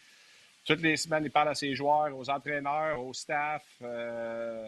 Toutes 0.66 0.82
les 0.82 0.98
semaines, 0.98 1.26
il 1.26 1.32
parle 1.32 1.50
à 1.50 1.56
ses 1.56 1.76
joueurs, 1.76 2.18
aux 2.18 2.30
entraîneurs, 2.30 3.02
au 3.02 3.14
staff. 3.14 3.64
Euh, 3.82 4.68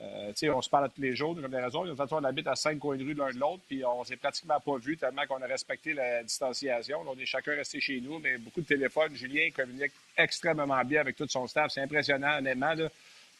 Euh, 0.00 0.32
on 0.54 0.62
se 0.62 0.70
parle 0.70 0.88
tous 0.94 1.00
les 1.00 1.16
jours, 1.16 1.34
comme 1.34 1.50
des 1.50 1.58
raisons. 1.58 1.82
De 1.82 1.88
toute 1.88 1.96
façon, 1.96 2.16
on 2.16 2.24
habite 2.24 2.46
à 2.46 2.54
cinq 2.54 2.78
coins 2.78 2.96
de 2.96 3.02
rue 3.02 3.14
l'un 3.14 3.32
de 3.32 3.38
l'autre, 3.38 3.62
puis 3.66 3.84
on 3.84 4.04
s'est 4.04 4.16
pratiquement 4.16 4.60
pas 4.60 4.76
vu 4.78 4.96
tellement 4.96 5.26
qu'on 5.26 5.42
a 5.42 5.46
respecté 5.46 5.92
la 5.92 6.22
distanciation. 6.22 7.02
on 7.04 7.18
est 7.18 7.26
chacun 7.26 7.56
resté 7.56 7.80
chez 7.80 8.00
nous, 8.00 8.18
mais 8.20 8.38
beaucoup 8.38 8.60
de 8.60 8.66
téléphones. 8.66 9.14
Julien 9.16 9.50
communique 9.50 9.92
extrêmement 10.16 10.84
bien 10.84 11.00
avec 11.00 11.16
tout 11.16 11.26
son 11.28 11.46
staff. 11.48 11.72
C'est 11.72 11.80
impressionnant, 11.80 12.38
honnêtement. 12.38 12.74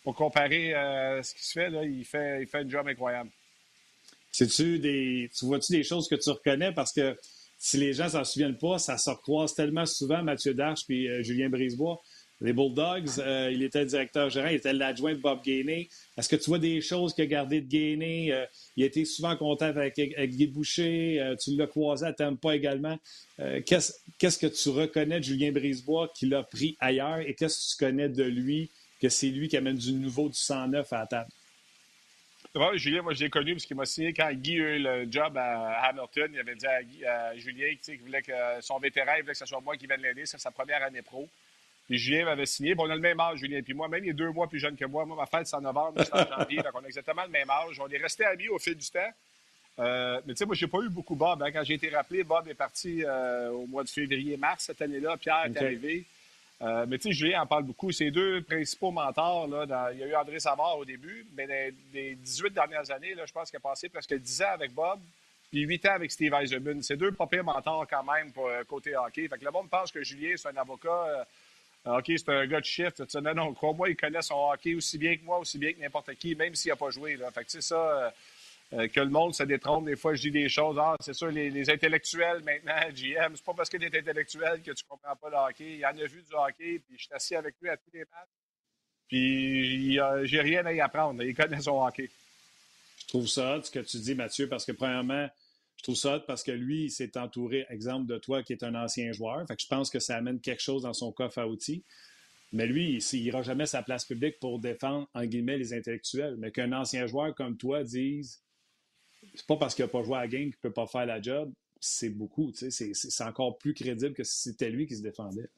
Pour 0.08 0.14
comparer 0.14 0.74
euh, 0.74 1.22
ce 1.22 1.34
qui 1.34 1.44
se 1.44 1.52
fait, 1.52 1.70
il 1.84 2.02
fait, 2.02 2.48
un 2.54 2.66
job 2.66 2.88
incroyable. 2.88 3.28
tu 4.32 5.28
vois-tu 5.42 5.72
des 5.72 5.84
choses 5.84 6.08
que 6.08 6.14
tu 6.14 6.30
reconnais? 6.30 6.72
Parce 6.72 6.94
que 6.94 7.14
si 7.58 7.76
les 7.76 7.92
gens 7.92 8.08
s'en 8.08 8.24
souviennent 8.24 8.56
pas, 8.56 8.78
ça 8.78 8.96
se 8.96 9.10
recroise 9.10 9.52
tellement 9.52 9.84
souvent 9.84 10.22
Mathieu 10.22 10.54
Darche 10.54 10.86
puis 10.86 11.10
euh, 11.10 11.22
Julien 11.22 11.50
Brisebois. 11.50 12.00
Les 12.40 12.54
Bulldogs, 12.54 13.18
euh, 13.18 13.50
il 13.52 13.62
était 13.62 13.84
directeur 13.84 14.30
gérant, 14.30 14.48
il 14.48 14.54
était 14.54 14.72
l'adjoint 14.72 15.12
de 15.12 15.18
Bob 15.20 15.42
Gainey. 15.42 15.90
Est-ce 16.16 16.30
que 16.30 16.36
tu 16.36 16.48
vois 16.48 16.58
des 16.58 16.80
choses 16.80 17.12
qu'il 17.12 17.24
a 17.24 17.26
gardées 17.26 17.60
de 17.60 17.68
Gainey? 17.68 18.32
Euh, 18.32 18.46
il 18.76 18.84
été 18.84 19.04
souvent 19.04 19.32
en 19.32 19.36
contact 19.36 19.76
avec, 19.76 19.94
Guy 19.94 20.46
Boucher. 20.46 21.34
tu 21.38 21.54
l'as 21.54 21.66
croisé 21.66 22.06
à 22.06 22.14
Tampa 22.14 22.56
également. 22.56 22.96
qu'est-ce, 23.66 24.38
que 24.38 24.46
tu 24.46 24.70
reconnais 24.70 25.18
de 25.18 25.24
Julien 25.24 25.52
Brisebois 25.52 26.10
qu'il 26.16 26.32
a 26.32 26.44
pris 26.44 26.78
ailleurs 26.80 27.18
et 27.18 27.34
qu'est-ce 27.34 27.58
que 27.58 27.72
tu 27.72 27.84
connais 27.84 28.08
de 28.08 28.22
lui, 28.24 28.70
que 29.00 29.08
c'est 29.08 29.28
lui 29.28 29.48
qui 29.48 29.56
amène 29.56 29.76
du 29.76 29.92
nouveau, 29.92 30.28
du 30.28 30.38
109 30.38 30.92
à 30.92 30.98
la 30.98 31.06
table? 31.06 31.30
Julien, 32.74 33.02
moi, 33.02 33.14
je 33.14 33.24
l'ai 33.24 33.30
connu 33.30 33.52
parce 33.52 33.66
qu'il 33.66 33.76
m'a 33.76 33.84
signé 33.84 34.12
quand 34.12 34.30
Guy 34.32 34.54
a 34.54 34.76
eu 34.76 34.78
le 34.82 35.06
job 35.10 35.36
à 35.36 35.86
Hamilton. 35.88 36.30
Il 36.32 36.40
avait 36.40 36.54
dit 36.54 37.04
à, 37.04 37.36
Julien 37.36 37.74
qu'il 37.80 38.00
voulait 38.00 38.22
que 38.22 38.32
son 38.60 38.78
vétéran, 38.78 39.12
il 39.16 39.22
voulait 39.22 39.32
que 39.32 39.38
ce 39.38 39.46
soit 39.46 39.60
moi 39.60 39.76
qui 39.76 39.86
vienne 39.86 40.00
l'aider. 40.00 40.26
C'est 40.26 40.38
sa 40.38 40.50
première 40.50 40.82
année 40.82 41.02
pro. 41.02 41.28
Puis 41.86 41.98
Julien 41.98 42.24
m'avait 42.24 42.46
signé. 42.46 42.74
Bon, 42.74 42.86
on 42.86 42.90
a 42.90 42.94
le 42.94 43.00
même 43.00 43.20
âge, 43.20 43.38
Julien. 43.38 43.62
Puis 43.62 43.74
moi, 43.74 43.88
même 43.88 44.04
il 44.04 44.10
est 44.10 44.14
deux 44.14 44.30
mois 44.30 44.48
plus 44.48 44.58
jeune 44.58 44.76
que 44.76 44.84
moi. 44.84 45.04
Moi, 45.04 45.16
ma 45.16 45.26
fête, 45.26 45.46
c'est 45.46 45.56
en 45.56 45.60
novembre, 45.60 46.02
c'est 46.04 46.14
en 46.14 46.38
janvier. 46.38 46.58
donc, 46.58 46.72
on 46.74 46.84
a 46.84 46.86
exactement 46.86 47.22
le 47.22 47.30
même 47.30 47.50
âge. 47.50 47.78
On 47.80 47.88
est 47.88 47.98
resté 47.98 48.24
amis 48.24 48.48
au 48.48 48.58
fil 48.58 48.74
du 48.74 48.90
temps. 48.90 49.12
Euh, 49.78 50.20
mais 50.26 50.34
tu 50.34 50.38
sais, 50.38 50.46
moi, 50.46 50.54
j'ai 50.54 50.66
pas 50.66 50.78
eu 50.78 50.88
beaucoup 50.88 51.14
Bob. 51.14 51.42
Hein. 51.42 51.52
Quand 51.52 51.62
j'ai 51.62 51.74
été 51.74 51.88
rappelé, 51.88 52.24
Bob 52.24 52.48
est 52.48 52.54
parti 52.54 53.04
euh, 53.04 53.50
au 53.50 53.66
mois 53.66 53.84
de 53.84 53.88
février-mars 53.88 54.64
cette 54.64 54.82
année-là. 54.82 55.16
Pierre 55.16 55.44
est 55.46 55.56
arrivé. 55.56 56.04
Euh, 56.60 56.86
mais 56.88 56.98
tu 56.98 57.08
sais, 57.08 57.12
Julien 57.12 57.42
en 57.42 57.46
parle 57.46 57.64
beaucoup. 57.64 57.92
Ses 57.92 58.10
deux 58.10 58.42
principaux 58.42 58.90
mentors, 58.90 59.46
là, 59.46 59.92
il 59.92 60.00
y 60.00 60.02
a 60.02 60.06
eu 60.06 60.14
André 60.14 60.40
Savard 60.40 60.78
au 60.78 60.84
début, 60.84 61.26
mais 61.36 61.46
dans 61.46 61.74
les 61.94 62.14
18 62.16 62.52
dernières 62.52 62.90
années, 62.90 63.14
là, 63.14 63.26
je 63.26 63.32
pense 63.32 63.50
qu'il 63.50 63.58
a 63.58 63.60
passé 63.60 63.88
presque 63.88 64.14
10 64.14 64.42
ans 64.42 64.52
avec 64.54 64.72
Bob, 64.72 64.98
puis 65.50 65.60
8 65.60 65.86
ans 65.86 65.92
avec 65.92 66.10
Steve 66.10 66.34
Eisenman. 66.34 66.82
C'est 66.82 66.96
deux 66.96 67.12
papiers 67.12 67.42
mentors 67.42 67.86
quand 67.88 68.02
même 68.02 68.32
pour 68.32 68.48
euh, 68.48 68.64
côté 68.64 68.96
hockey. 68.96 69.28
Fait 69.28 69.38
que 69.38 69.44
le 69.44 69.52
monde 69.52 69.70
pense 69.70 69.92
que 69.92 70.02
Julien, 70.02 70.34
c'est 70.36 70.48
un 70.48 70.56
avocat. 70.56 71.26
Euh, 71.86 72.00
c'est 72.04 72.28
un 72.28 72.46
gars 72.46 72.60
de 72.60 72.64
shift. 72.64 73.14
Non, 73.14 73.34
non, 73.34 73.54
crois-moi, 73.54 73.90
il 73.90 73.96
connaît 73.96 74.20
son 74.20 74.50
hockey 74.50 74.74
aussi 74.74 74.98
bien 74.98 75.16
que 75.16 75.24
moi, 75.24 75.38
aussi 75.38 75.58
bien 75.58 75.72
que 75.72 75.80
n'importe 75.80 76.12
qui, 76.16 76.34
même 76.34 76.54
s'il 76.56 76.70
n'a 76.70 76.76
pas 76.76 76.90
joué. 76.90 77.16
Fait 77.32 77.44
que 77.44 77.60
ça. 77.60 78.12
Euh, 78.74 78.86
que 78.86 79.00
le 79.00 79.08
monde 79.08 79.34
se 79.34 79.42
détrompe. 79.44 79.86
Des 79.86 79.96
fois, 79.96 80.14
je 80.14 80.22
dis 80.22 80.30
des 80.30 80.48
choses. 80.48 80.76
Ah, 80.78 80.94
c'est 81.00 81.14
sûr, 81.14 81.28
les, 81.28 81.70
intellectuels 81.70 82.42
maintenant, 82.42 82.90
GM, 82.94 83.34
c'est 83.34 83.44
pas 83.44 83.54
parce 83.54 83.70
que 83.70 83.78
tu 83.78 83.84
es 83.84 83.98
intellectuel 83.98 84.62
que 84.62 84.72
tu 84.72 84.84
comprends 84.86 85.16
pas 85.16 85.30
le 85.30 85.36
hockey. 85.36 85.76
Il 85.78 85.86
en 85.86 85.90
a 85.90 86.06
vu 86.06 86.22
du 86.22 86.34
hockey, 86.34 86.78
puis 86.86 86.98
je 86.98 87.04
suis 87.04 87.14
assis 87.14 87.34
avec 87.34 87.54
lui 87.62 87.70
à 87.70 87.76
tous 87.78 87.90
les 87.94 88.00
matchs. 88.00 88.28
Puis 89.08 89.98
j'ai 90.24 90.40
rien 90.40 90.66
à 90.66 90.72
y 90.72 90.80
apprendre. 90.80 91.22
Il 91.22 91.34
connaît 91.34 91.62
son 91.62 91.82
hockey. 91.82 92.10
Je 93.00 93.06
trouve 93.06 93.26
ça 93.26 93.58
ce 93.62 93.70
que 93.70 93.78
tu 93.78 93.96
dis, 93.98 94.14
Mathieu, 94.14 94.50
parce 94.50 94.66
que 94.66 94.72
premièrement, 94.72 95.28
je 95.78 95.82
trouve 95.84 95.94
ça 95.94 96.20
parce 96.26 96.42
que 96.42 96.50
lui, 96.50 96.84
il 96.84 96.90
s'est 96.90 97.16
entouré, 97.16 97.64
exemple 97.70 98.06
de 98.06 98.18
toi, 98.18 98.42
qui 98.42 98.52
est 98.52 98.62
un 98.64 98.74
ancien 98.74 99.12
joueur. 99.12 99.46
Fait 99.46 99.56
que 99.56 99.62
je 99.62 99.66
pense 99.66 99.88
que 99.88 99.98
ça 99.98 100.16
amène 100.16 100.40
quelque 100.40 100.62
chose 100.62 100.82
dans 100.82 100.92
son 100.92 101.10
coffre 101.10 101.38
à 101.38 101.48
outils. 101.48 101.84
Mais 102.52 102.66
lui, 102.66 102.98
il 102.98 103.22
n'ira 103.22 103.40
jamais 103.40 103.64
sa 103.64 103.82
place 103.82 104.04
publique 104.04 104.38
pour 104.40 104.58
défendre, 104.58 105.08
en 105.14 105.24
guillemets, 105.24 105.56
les 105.56 105.72
intellectuels. 105.72 106.36
Mais 106.36 106.50
qu'un 106.50 106.72
ancien 106.72 107.06
joueur 107.06 107.34
comme 107.34 107.56
toi 107.56 107.82
dise 107.82 108.42
c'est 109.38 109.46
pas 109.46 109.56
parce 109.56 109.74
qu'il 109.74 109.84
n'a 109.84 109.88
pas 109.88 110.02
joué 110.02 110.16
à 110.16 110.20
la 110.20 110.28
game 110.28 110.50
qu'il 110.50 110.58
ne 110.64 110.68
peut 110.68 110.72
pas 110.72 110.86
faire 110.86 111.06
la 111.06 111.22
job. 111.22 111.52
C'est 111.80 112.08
beaucoup. 112.08 112.52
C'est 112.52 113.24
encore 113.24 113.56
plus 113.56 113.72
crédible 113.72 114.12
que 114.12 114.24
si 114.24 114.50
c'était 114.50 114.68
lui 114.68 114.86
qui 114.86 114.96
se 114.96 115.02
défendait. 115.02 115.48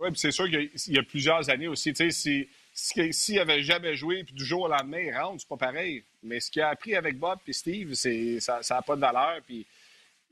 Oui, 0.00 0.10
puis 0.10 0.18
c'est 0.18 0.32
sûr 0.32 0.50
qu'il 0.50 0.68
y, 0.88 0.98
a 0.98 1.02
plusieurs 1.04 1.48
années 1.48 1.68
aussi. 1.68 1.92
S'il 1.94 2.48
si, 3.12 3.34
n'avait 3.34 3.62
jamais 3.62 3.94
joué, 3.94 4.24
puis 4.24 4.34
du 4.34 4.44
jour 4.44 4.62
au 4.62 4.68
lendemain, 4.68 4.98
il 4.98 5.16
rentre, 5.16 5.40
c'est 5.40 5.48
pas 5.48 5.56
pareil. 5.56 6.02
Mais 6.24 6.40
ce 6.40 6.50
qu'il 6.50 6.62
a 6.62 6.70
appris 6.70 6.96
avec 6.96 7.16
Bob 7.16 7.38
et 7.46 7.52
Steve, 7.52 7.94
ça 7.94 8.60
n'a 8.68 8.82
pas 8.82 8.96
de 8.96 9.00
valeur. 9.00 9.40
Puis, 9.46 9.64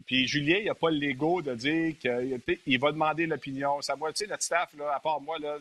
puis 0.04 0.26
Julien, 0.26 0.58
il 0.58 0.64
n'a 0.64 0.74
pas 0.74 0.90
l'ego 0.90 1.40
de 1.40 1.54
dire 1.54 1.94
qu'il 2.00 2.80
va 2.80 2.90
demander 2.90 3.26
l'opinion. 3.26 3.80
Ça 3.80 3.94
va, 3.94 4.12
tu 4.12 4.24
sais, 4.24 4.26
notre 4.26 4.42
staff, 4.42 4.74
là, 4.76 4.96
à 4.96 4.98
part 4.98 5.20
moi, 5.20 5.38
là, 5.38 5.58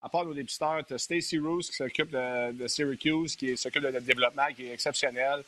à 0.00 0.08
part 0.08 0.24
nos 0.24 0.34
dépisteurs, 0.34 0.84
tu 0.86 0.94
as 0.94 0.98
Stacey 0.98 1.38
Roos 1.38 1.62
qui 1.62 1.72
s'occupe 1.72 2.10
de, 2.10 2.52
de, 2.52 2.68
Syracuse, 2.68 3.34
qui 3.34 3.56
s'occupe 3.56 3.82
de 3.82 3.90
notre 3.90 4.06
développement, 4.06 4.46
qui 4.54 4.66
est 4.66 4.72
exceptionnel. 4.72 5.42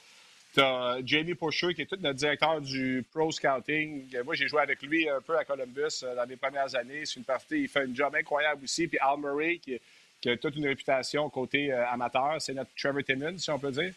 Tu 0.57 0.63
as 0.63 1.01
Jamie 1.05 1.35
Pusher, 1.35 1.75
qui 1.75 1.83
est 1.83 1.85
tout 1.87 1.99
notre 2.01 2.15
directeur 2.15 2.63
du 2.63 3.05
Pro 3.13 3.31
Scouting. 3.31 4.09
Moi, 4.25 4.35
j'ai 4.35 4.49
joué 4.49 4.63
avec 4.63 4.81
lui 4.81 5.07
un 5.07 5.21
peu 5.21 5.37
à 5.37 5.45
Columbus 5.45 6.03
euh, 6.03 6.15
dans 6.15 6.25
les 6.25 6.37
premières 6.37 6.75
années. 6.75 7.05
C'est 7.05 7.17
une 7.17 7.27
partie, 7.27 7.61
il 7.61 7.69
fait 7.69 7.81
un 7.81 7.95
job 7.95 8.15
incroyable 8.15 8.65
aussi. 8.65 8.89
Puis 8.89 8.97
Al 8.99 9.19
Murray, 9.19 9.59
qui, 9.59 9.79
a 10.27 10.37
toute 10.39 10.57
une 10.57 10.67
réputation 10.67 11.29
côté 11.29 11.71
euh, 11.71 11.87
amateur. 11.91 12.37
C'est 12.41 12.55
notre 12.55 12.71
Trevor 12.75 13.05
Timmons, 13.05 13.37
si 13.37 13.51
on 13.51 13.59
peut 13.59 13.71
dire. 13.71 13.93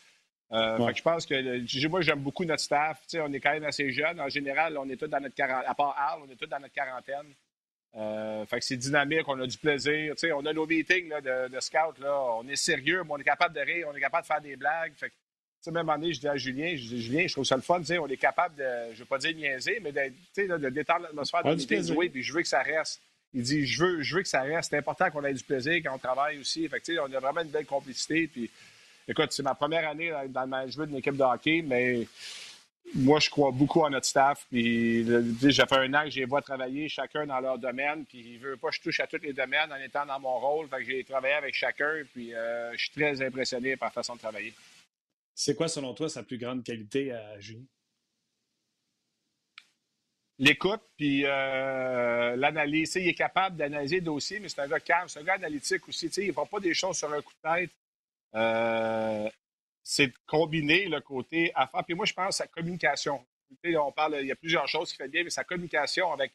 Euh, 0.51 0.91
je 0.93 1.01
pense 1.01 1.25
que 1.25 1.87
moi, 1.87 2.01
j'aime 2.01 2.19
beaucoup 2.19 2.43
notre 2.43 2.61
staff. 2.61 3.03
on 3.13 3.31
est 3.31 3.39
quand 3.39 3.53
même 3.53 3.63
assez 3.63 3.89
jeunes. 3.91 4.19
En 4.19 4.27
général, 4.27 4.77
on 4.77 4.89
est 4.89 4.97
tous 4.97 5.07
dans 5.07 5.21
notre 5.21 5.35
quarantaine. 5.35 5.69
À 5.69 5.73
part 5.73 5.95
Al, 5.97 6.19
on 6.27 6.29
est 6.29 6.35
tous 6.35 6.47
dans 6.47 6.59
notre 6.59 6.73
quarantaine. 6.73 8.45
fait 8.47 8.59
que 8.59 8.65
c'est 8.65 8.75
dynamique, 8.75 9.25
on 9.29 9.39
a 9.39 9.47
du 9.47 9.57
plaisir. 9.57 10.13
on 10.35 10.45
a 10.45 10.51
nos 10.51 10.67
meetings 10.67 11.07
de, 11.21 11.47
de 11.47 11.59
scout. 11.61 11.97
Là, 11.99 12.19
on 12.33 12.45
est 12.49 12.57
sérieux, 12.57 13.03
mais 13.05 13.11
on 13.11 13.17
est 13.17 13.23
capable 13.23 13.55
de 13.55 13.61
rire, 13.61 13.87
on 13.89 13.95
est 13.95 14.01
capable 14.01 14.23
de 14.23 14.27
faire 14.27 14.41
des 14.41 14.57
blagues. 14.57 14.91
Fait 14.97 15.13
sais, 15.61 15.71
même 15.71 15.89
année, 15.89 16.13
je 16.13 16.19
dis 16.19 16.27
à 16.27 16.37
Julien, 16.37 16.75
je 16.75 16.87
dis, 16.87 17.01
Julien, 17.01 17.27
je 17.27 17.33
trouve 17.33 17.45
ça 17.45 17.55
le 17.55 17.61
fun, 17.61 17.81
on 17.99 18.07
est 18.07 18.17
capable 18.17 18.55
de, 18.55 18.63
je 18.63 18.93
ne 18.93 18.99
veux 18.99 19.05
pas 19.05 19.17
dire 19.17 19.35
niaiser, 19.35 19.79
mais 19.81 19.91
de, 19.91 20.57
de 20.57 20.69
détendre 20.69 21.01
l'atmosphère 21.03 21.43
de 21.43 21.49
meeting, 21.53 21.95
oui, 21.95 22.09
puis 22.09 22.23
je 22.23 22.33
veux 22.33 22.41
que 22.41 22.47
ça 22.47 22.61
reste. 22.61 23.01
Il 23.33 23.43
dit, 23.43 23.65
je 23.65 23.83
veux, 23.83 24.01
je 24.01 24.15
veux 24.15 24.21
que 24.23 24.27
ça 24.27 24.41
reste. 24.41 24.71
C'est 24.71 24.77
important 24.77 25.09
qu'on 25.11 25.23
ait 25.23 25.33
du 25.33 25.43
plaisir 25.43 25.75
quand 25.83 25.93
on 25.93 25.99
travaille 25.99 26.39
aussi. 26.39 26.67
Fait 26.67 26.79
que, 26.79 26.99
on 26.99 27.13
a 27.13 27.19
vraiment 27.19 27.41
une 27.41 27.49
belle 27.49 27.65
complicité. 27.65 28.27
Puis, 28.27 28.49
écoute, 29.07 29.31
c'est 29.31 29.43
ma 29.43 29.53
première 29.53 29.87
année 29.87 30.11
dans 30.29 30.41
le 30.41 30.47
management 30.47 30.87
d'une 30.87 30.97
équipe 30.97 31.15
de 31.15 31.23
hockey, 31.23 31.61
mais 31.63 32.07
moi, 32.95 33.19
je 33.19 33.29
crois 33.29 33.51
beaucoup 33.51 33.85
à 33.85 33.89
notre 33.91 34.07
staff. 34.07 34.47
Puis, 34.49 35.05
j'ai 35.43 35.51
fait 35.51 35.75
un 35.75 35.93
an 35.93 36.03
que 36.05 36.09
j'ai 36.09 36.25
vois 36.25 36.41
travailler 36.41 36.89
chacun 36.89 37.27
dans 37.27 37.39
leur 37.39 37.59
domaine. 37.59 38.03
Puis, 38.05 38.19
il 38.33 38.39
veut 38.39 38.57
pas 38.57 38.69
que 38.69 38.75
je 38.75 38.81
touche 38.81 38.99
à 38.99 39.05
tous 39.05 39.21
les 39.21 39.33
domaines 39.33 39.71
en 39.71 39.75
étant 39.75 40.07
dans 40.07 40.19
mon 40.19 40.39
rôle. 40.39 40.67
Fait 40.67 40.77
que 40.77 40.85
j'ai 40.85 41.03
travaillé 41.03 41.35
avec 41.35 41.53
chacun. 41.53 42.01
Puis, 42.11 42.33
euh, 42.33 42.71
je 42.73 42.77
suis 42.77 42.91
très 42.91 43.21
impressionné 43.21 43.77
par 43.77 43.89
la 43.89 43.93
façon 43.93 44.15
de 44.15 44.19
travailler. 44.19 44.53
C'est 45.41 45.55
quoi, 45.55 45.69
selon 45.69 45.93
toi, 45.93 46.10
sa 46.10 46.22
plus 46.22 46.38
grande 46.38 46.65
qualité 46.65 47.13
à 47.13 47.39
Julien? 47.39 47.63
L'écoute, 50.38 50.81
puis 50.98 51.25
euh, 51.25 52.36
l'analyse. 52.36 52.96
Il 52.96 53.08
est 53.08 53.13
capable 53.13 53.55
d'analyser 53.55 54.00
le 54.00 54.01
dossier, 54.01 54.41
mais 54.41 54.50
c'est 54.50 54.60
un 54.60 54.67
gars 54.67 54.81
calme, 54.81 55.08
analytique 55.29 55.88
aussi. 55.88 56.08
il 56.08 56.27
ne 56.27 56.34
voit 56.34 56.46
pas 56.46 56.60
des 56.60 56.74
choses 56.74 56.98
sur 56.98 57.13
un 57.13 57.22
coup 57.22 57.31
de 57.41 57.50
tête. 57.50 57.72
Euh, 58.36 59.29
c'est 59.81 60.08
de 60.08 60.13
combiner 60.27 60.89
le 60.89 61.00
côté 61.00 61.53
affaire. 61.55 61.86
Puis 61.86 61.96
moi, 61.96 62.05
je 62.05 62.13
pense 62.13 62.41
à 62.41 62.43
sa 62.43 62.48
communication. 62.48 63.25
On 63.63 63.93
parle, 63.93 64.17
il 64.19 64.27
y 64.27 64.34
a 64.34 64.36
plusieurs 64.36 64.67
choses 64.67 64.91
qui 64.91 64.98
fait 64.98 65.08
bien, 65.08 65.24
mais 65.24 65.29
sa 65.29 65.46
communication 65.46 66.12
avec. 66.12 66.34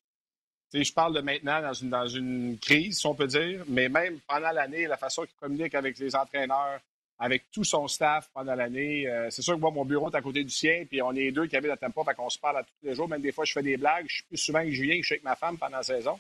Je 0.72 0.92
parle 0.94 1.14
de 1.14 1.20
maintenant 1.20 1.60
dans 1.60 1.74
une, 1.74 1.90
dans 1.90 2.06
une 2.08 2.58
crise, 2.58 3.00
si 3.00 3.06
on 3.06 3.14
peut 3.14 3.26
dire, 3.26 3.64
mais 3.68 3.90
même 3.90 4.18
pendant 4.20 4.50
l'année, 4.50 4.86
la 4.86 4.96
façon 4.96 5.26
qu'il 5.26 5.36
communique 5.36 5.74
avec 5.74 5.98
les 5.98 6.16
entraîneurs, 6.16 6.80
avec 7.18 7.50
tout 7.50 7.64
son 7.64 7.88
staff 7.88 8.28
pendant 8.32 8.54
l'année. 8.54 9.08
Euh, 9.08 9.30
c'est 9.30 9.42
sûr 9.42 9.54
que 9.54 9.60
moi, 9.60 9.70
mon 9.70 9.84
bureau 9.84 10.10
est 10.10 10.16
à 10.16 10.22
côté 10.22 10.42
du 10.42 10.50
sien, 10.50 10.84
puis 10.88 11.00
on 11.02 11.12
est 11.12 11.30
deux 11.30 11.46
qui 11.46 11.56
habitent 11.56 11.70
à 11.70 11.76
Tampa, 11.76 12.02
fait 12.04 12.14
qu'on 12.14 12.30
se 12.30 12.38
parle 12.38 12.58
à 12.58 12.62
tous 12.62 12.72
les 12.82 12.94
jours. 12.94 13.08
Même 13.08 13.22
des 13.22 13.32
fois, 13.32 13.44
je 13.44 13.52
fais 13.52 13.62
des 13.62 13.76
blagues. 13.76 14.06
Je 14.08 14.14
suis 14.16 14.24
plus 14.24 14.36
souvent 14.36 14.58
avec 14.60 14.72
Julien 14.72 14.96
que 14.96 15.02
je 15.02 15.06
suis 15.06 15.14
avec 15.14 15.24
ma 15.24 15.36
femme 15.36 15.56
pendant 15.58 15.76
la 15.76 15.82
saison. 15.82 16.18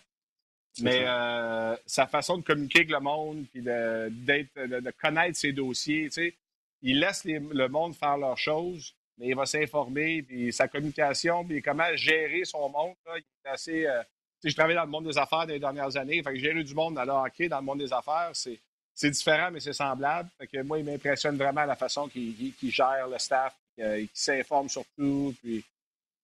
Mais 0.80 1.04
euh, 1.06 1.76
sa 1.86 2.06
façon 2.06 2.38
de 2.38 2.42
communiquer 2.42 2.80
avec 2.80 2.90
le 2.90 3.00
monde, 3.00 3.44
puis 3.52 3.62
de, 3.62 4.08
de, 4.10 4.90
connaître 5.00 5.38
ses 5.38 5.52
dossiers, 5.52 6.06
tu 6.06 6.10
sais, 6.10 6.34
il 6.82 6.98
laisse 6.98 7.24
le 7.24 7.68
monde 7.68 7.94
faire 7.94 8.16
leurs 8.16 8.38
choses, 8.38 8.92
mais 9.18 9.28
il 9.28 9.36
va 9.36 9.46
s'informer, 9.46 10.22
puis 10.22 10.52
sa 10.52 10.66
communication, 10.66 11.44
puis 11.44 11.62
comment 11.62 11.94
gérer 11.94 12.44
son 12.44 12.68
monde, 12.68 12.94
il 13.06 13.22
est 13.44 13.48
assez... 13.48 13.86
Euh, 13.86 14.02
sais, 14.44 14.50
je 14.50 14.56
travaille 14.56 14.74
dans 14.74 14.84
le 14.84 14.90
monde 14.90 15.06
des 15.06 15.18
affaires 15.18 15.46
des 15.46 15.58
dernières 15.58 15.96
années, 15.96 16.22
fait 16.22 16.32
que 16.32 16.38
gérer 16.38 16.62
du 16.62 16.74
monde 16.74 16.94
dans 16.94 17.04
le 17.04 17.12
hockey, 17.12 17.48
dans 17.48 17.58
le 17.58 17.64
monde 17.64 17.78
des 17.78 17.92
affaires, 17.92 18.30
c'est 18.32 18.60
c'est 18.94 19.10
différent, 19.10 19.50
mais 19.50 19.60
c'est 19.60 19.72
semblable. 19.72 20.30
moi, 20.64 20.78
il 20.78 20.84
m'impressionne 20.84 21.36
vraiment 21.36 21.64
la 21.64 21.74
façon 21.74 22.08
qu'il 22.08 22.54
gère 22.62 23.08
le 23.08 23.18
staff, 23.18 23.54
qu'il 23.74 24.08
s'informe 24.12 24.68
sur 24.68 24.84
tout. 24.96 25.34
Puis, 25.42 25.64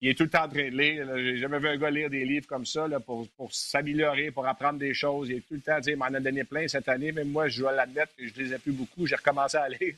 il 0.00 0.08
est 0.08 0.14
tout 0.14 0.22
le 0.22 0.30
temps 0.30 0.44
en 0.44 0.48
train 0.48 0.70
de 0.70 0.76
lire. 0.76 1.06
J'ai 1.18 1.36
jamais 1.36 1.58
vu 1.58 1.68
un 1.68 1.76
gars 1.76 1.90
lire 1.90 2.08
des 2.08 2.24
livres 2.24 2.46
comme 2.46 2.64
ça 2.64 2.86
pour, 3.00 3.28
s'améliorer, 3.50 4.30
pour 4.30 4.46
apprendre 4.46 4.78
des 4.78 4.94
choses. 4.94 5.28
Il 5.28 5.38
est 5.38 5.40
tout 5.40 5.54
le 5.54 5.60
temps, 5.60 5.78
il 5.84 5.96
m'en 5.96 6.06
a 6.06 6.20
donné 6.20 6.44
plein 6.44 6.66
cette 6.68 6.88
année. 6.88 7.12
Même 7.12 7.28
moi, 7.28 7.48
je 7.48 7.60
dois 7.60 7.72
l'admettre 7.72 8.14
que 8.16 8.26
je 8.26 8.32
ne 8.32 8.38
lisais 8.38 8.58
plus 8.58 8.72
beaucoup. 8.72 9.04
J'ai 9.06 9.16
recommencé 9.16 9.56
à 9.56 9.68
lire. 9.68 9.94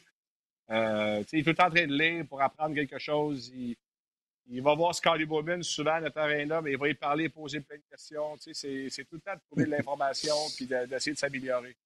Euh, 0.71 1.23
il 1.33 1.41
est 1.41 1.43
tout 1.43 1.51
le 1.51 1.55
temps 1.55 1.67
en 1.67 1.71
train 1.71 1.87
de 1.87 1.93
lire 1.95 2.25
pour 2.27 2.41
apprendre 2.41 2.75
quelque 2.75 2.99
chose. 2.99 3.53
Il, 3.55 4.63
va 4.63 4.75
voir 4.75 4.95
Scotty 4.95 5.25
Bowman 5.25 5.63
souvent 5.63 5.95
à 5.95 6.01
notre 6.01 6.19
arena, 6.19 6.61
mais 6.61 6.73
il 6.73 6.79
va 6.79 6.89
y 6.89 6.95
parler, 6.95 7.29
poser 7.29 7.61
plein 7.61 7.77
de 7.77 7.83
questions. 7.91 8.37
C'est 8.39 9.05
tout 9.05 9.17
le 9.17 9.21
temps 9.21 9.35
de 9.35 9.41
trouver 9.51 9.67
de 9.67 9.71
l'information 9.71 10.35
puis 10.57 10.67
d'essayer 10.67 11.13
de 11.13 11.19
s'améliorer. 11.19 11.77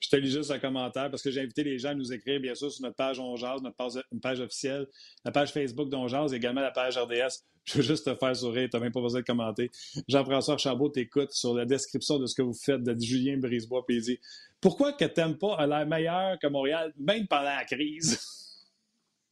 Je 0.00 0.08
te 0.10 0.16
lis 0.16 0.30
juste 0.30 0.50
un 0.50 0.58
commentaire 0.58 1.10
parce 1.10 1.22
que 1.22 1.30
j'ai 1.30 1.40
invité 1.40 1.64
les 1.64 1.78
gens 1.78 1.90
à 1.90 1.94
nous 1.94 2.12
écrire, 2.12 2.40
bien 2.40 2.54
sûr, 2.54 2.70
sur 2.70 2.82
notre 2.82 2.96
page 2.96 3.18
On 3.18 3.34
notre 3.34 3.76
page, 3.76 3.92
une 4.12 4.20
page 4.20 4.40
officielle, 4.40 4.86
la 5.24 5.32
page 5.32 5.52
Facebook 5.52 5.88
d'On 5.88 6.06
et 6.06 6.36
également 6.36 6.60
la 6.60 6.70
page 6.70 6.98
RDS. 6.98 7.44
Je 7.64 7.78
veux 7.78 7.82
juste 7.82 8.04
te 8.04 8.14
faire 8.14 8.36
sourire, 8.36 8.68
tu 8.70 8.76
n'as 8.76 8.82
même 8.82 8.92
pas 8.92 9.00
besoin 9.00 9.20
de 9.20 9.26
commenter. 9.26 9.70
Jean-François 10.06 10.56
Chabot 10.56 10.88
t'écoute 10.88 11.32
sur 11.32 11.54
la 11.54 11.64
description 11.64 12.18
de 12.18 12.26
ce 12.26 12.34
que 12.34 12.42
vous 12.42 12.54
faites 12.54 12.82
de 12.82 12.96
Julien 13.00 13.38
Brisebois, 13.38 13.84
puis 13.84 13.96
il 13.96 14.02
dit 14.02 14.20
Pourquoi 14.60 14.92
que 14.92 15.04
Tempa 15.04 15.56
a 15.56 15.66
l'air 15.66 15.86
meilleur 15.86 16.38
que 16.38 16.46
Montréal, 16.46 16.92
même 16.96 17.26
pendant 17.26 17.56
la 17.56 17.64
crise 17.64 18.20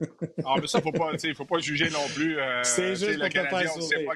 ah, 0.44 0.56
mais 0.60 0.66
ça, 0.66 0.80
il 0.82 1.28
ne 1.28 1.34
faut 1.34 1.44
pas 1.44 1.58
juger 1.58 1.88
non 1.90 2.06
plus. 2.14 2.38
Euh, 2.38 2.60
c'est 2.64 2.96
juste 2.96 3.18
pour 3.18 3.28
te 3.28 3.32
faire 3.32 3.72
sourire. 3.72 4.10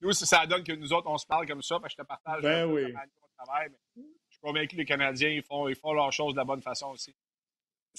Nous, 0.00 0.12
ça 0.12 0.44
donne 0.46 0.64
que 0.64 0.72
nous 0.72 0.92
autres, 0.92 1.08
on 1.08 1.18
se 1.18 1.26
parle 1.26 1.46
comme 1.46 1.62
ça, 1.62 1.78
je 1.88 1.94
te 1.94 2.02
partage 2.02 2.42
ben 2.42 2.66
oui. 2.66 2.92
travail. 3.36 3.68
Mais 3.96 4.02
convaincu 4.44 4.76
que 4.76 4.80
les 4.80 4.86
Canadiens, 4.86 5.30
ils 5.30 5.42
font, 5.42 5.68
ils 5.68 5.74
font 5.74 5.92
leurs 5.92 6.12
choses 6.12 6.32
de 6.32 6.38
la 6.38 6.44
bonne 6.44 6.62
façon 6.62 6.88
aussi. 6.88 7.14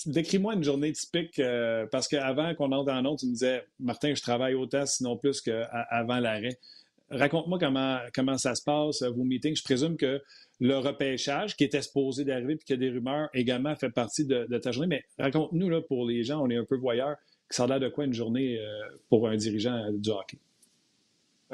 Décris-moi 0.05 0.55
une 0.55 0.63
journée 0.63 0.91
typique, 0.91 1.39
euh, 1.39 1.87
parce 1.87 2.07
qu'avant 2.07 2.53
qu'on 2.53 2.71
entre 2.71 2.85
dans 2.85 3.01
l'autre, 3.01 3.21
tu 3.21 3.27
me 3.27 3.31
disais, 3.31 3.65
Martin, 3.79 4.13
je 4.13 4.21
travaille 4.21 4.53
autant, 4.53 4.85
sinon 4.85 5.17
plus 5.17 5.41
qu'avant 5.41 6.19
l'arrêt. 6.19 6.57
Raconte-moi 7.09 7.59
comment, 7.59 7.99
comment 8.13 8.37
ça 8.37 8.55
se 8.55 8.63
passe, 8.63 9.03
vos 9.03 9.23
meetings. 9.23 9.55
Je 9.55 9.63
présume 9.63 9.95
que 9.95 10.21
le 10.59 10.77
repêchage 10.77 11.55
qui 11.55 11.63
était 11.63 11.81
supposé 11.81 12.25
d'arriver 12.25 12.55
puis 12.55 12.65
qu'il 12.65 12.75
y 12.75 12.85
a 12.85 12.89
des 12.89 12.95
rumeurs 12.97 13.29
également 13.33 13.75
fait 13.75 13.89
partie 13.89 14.25
de, 14.25 14.57
ta 14.57 14.71
journée. 14.71 14.87
Mais 14.87 15.23
raconte-nous, 15.23 15.81
pour 15.83 16.05
les 16.05 16.23
gens, 16.23 16.41
on 16.41 16.49
est 16.49 16.57
un 16.57 16.65
peu 16.65 16.77
voyeurs, 16.77 17.15
que 17.47 17.55
ça 17.55 17.63
a 17.63 17.67
l'air 17.67 17.79
de 17.79 17.89
quoi 17.89 18.05
une 18.05 18.13
journée 18.13 18.57
euh, 18.59 18.67
pour 19.07 19.29
un 19.29 19.35
dirigeant 19.37 19.91
du 19.93 20.09
hockey? 20.09 20.39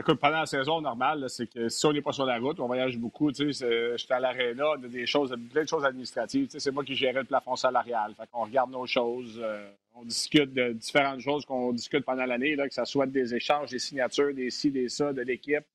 Écoute, 0.02 0.20
pendant 0.20 0.40
la 0.40 0.46
saison 0.48 0.82
normale, 0.82 1.30
c'est 1.30 1.46
que 1.46 1.70
si 1.70 1.86
on 1.86 1.94
n'est 1.94 2.02
pas 2.02 2.12
sur 2.12 2.26
la 2.26 2.40
route, 2.40 2.60
on 2.60 2.66
voyage 2.66 2.98
beaucoup. 2.98 3.32
J'étais 3.32 3.96
à 4.10 4.20
l'aréna, 4.20 4.72
on 4.72 4.84
a 4.84 4.88
des 4.88 5.06
choses, 5.06 5.32
plein 5.52 5.62
de 5.62 5.68
choses 5.68 5.86
administratives. 5.86 6.48
C'est 6.58 6.72
moi 6.72 6.84
qui 6.84 6.96
gérais 6.96 7.20
le 7.20 7.26
plafond 7.26 7.56
salarial. 7.56 8.16
Fait 8.16 8.24
qu'on 8.32 8.46
regarde 8.46 8.72
nos 8.72 8.88
choses, 8.88 9.40
euh, 9.40 9.70
on 9.94 10.04
discute 10.04 10.56
de 10.56 10.74
différentes 10.74 11.20
choses 11.20 11.46
qu'on 11.46 11.72
discute 11.72 12.04
pendant 12.04 12.26
l'année, 12.26 12.58
que 12.58 12.74
ce 12.74 12.84
soit 12.84 13.06
des 13.06 13.36
échanges, 13.36 13.70
des 13.70 13.78
signatures, 13.78 14.34
des 14.34 14.50
ci, 14.50 14.72
des 14.72 14.90
ça, 14.90 15.14
de 15.14 15.22
l'équipe. 15.22 15.66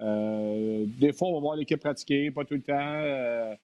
Euh, 0.00 0.86
des 0.86 1.12
fois, 1.12 1.28
on 1.28 1.34
va 1.34 1.40
voir 1.40 1.56
l'équipe 1.56 1.80
pratiquer, 1.80 2.30
pas 2.30 2.46
tout 2.46 2.54
le 2.54 2.62
temps. 2.62 2.72
Euh, 2.78 3.54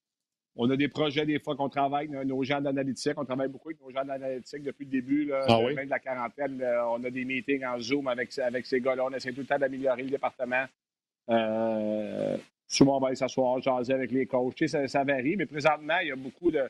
on 0.57 0.71
a 0.71 0.77
des 0.77 0.89
projets, 0.89 1.27
des 1.27 1.39
fois, 1.39 1.55
qu'on 1.55 1.69
travaille 1.69 2.15
avec 2.15 2.27
nos 2.27 2.43
gens 2.43 2.61
d'analytique. 2.61 3.13
On 3.17 3.25
travaille 3.25 3.49
beaucoup 3.49 3.69
avec 3.69 3.81
nos 3.81 3.91
gens 3.91 4.05
d'analytique 4.05 4.63
depuis 4.63 4.87
le 4.87 4.91
début, 4.91 5.27
là, 5.27 5.45
ah 5.49 5.59
de 5.61 5.91
la 5.91 5.99
quarantaine. 5.99 6.65
on 6.89 7.05
a 7.05 7.11
des 7.11 7.25
meetings 7.25 7.65
en 7.65 7.79
Zoom 7.79 8.09
avec, 8.09 8.37
avec 8.39 8.65
ces 8.65 8.81
gars-là. 8.81 9.05
On 9.05 9.13
essaie 9.13 9.33
tout 9.33 9.41
le 9.41 9.47
temps 9.47 9.59
d'améliorer 9.59 10.03
le 10.03 10.11
département. 10.11 10.65
Euh, 11.29 12.37
souvent, 12.67 12.97
on 12.97 13.01
va 13.01 13.09
aller 13.09 13.17
s'asseoir, 13.17 13.61
jaser 13.61 13.93
avec 13.93 14.11
les 14.13 14.27
coachs. 14.27 14.67
ça, 14.67 14.87
ça, 14.89 15.05
varie, 15.05 15.37
mais 15.37 15.47
présentement, 15.47 15.99
il 16.03 16.09
y 16.09 16.13
a 16.13 16.17
beaucoup 16.17 16.51
de. 16.51 16.69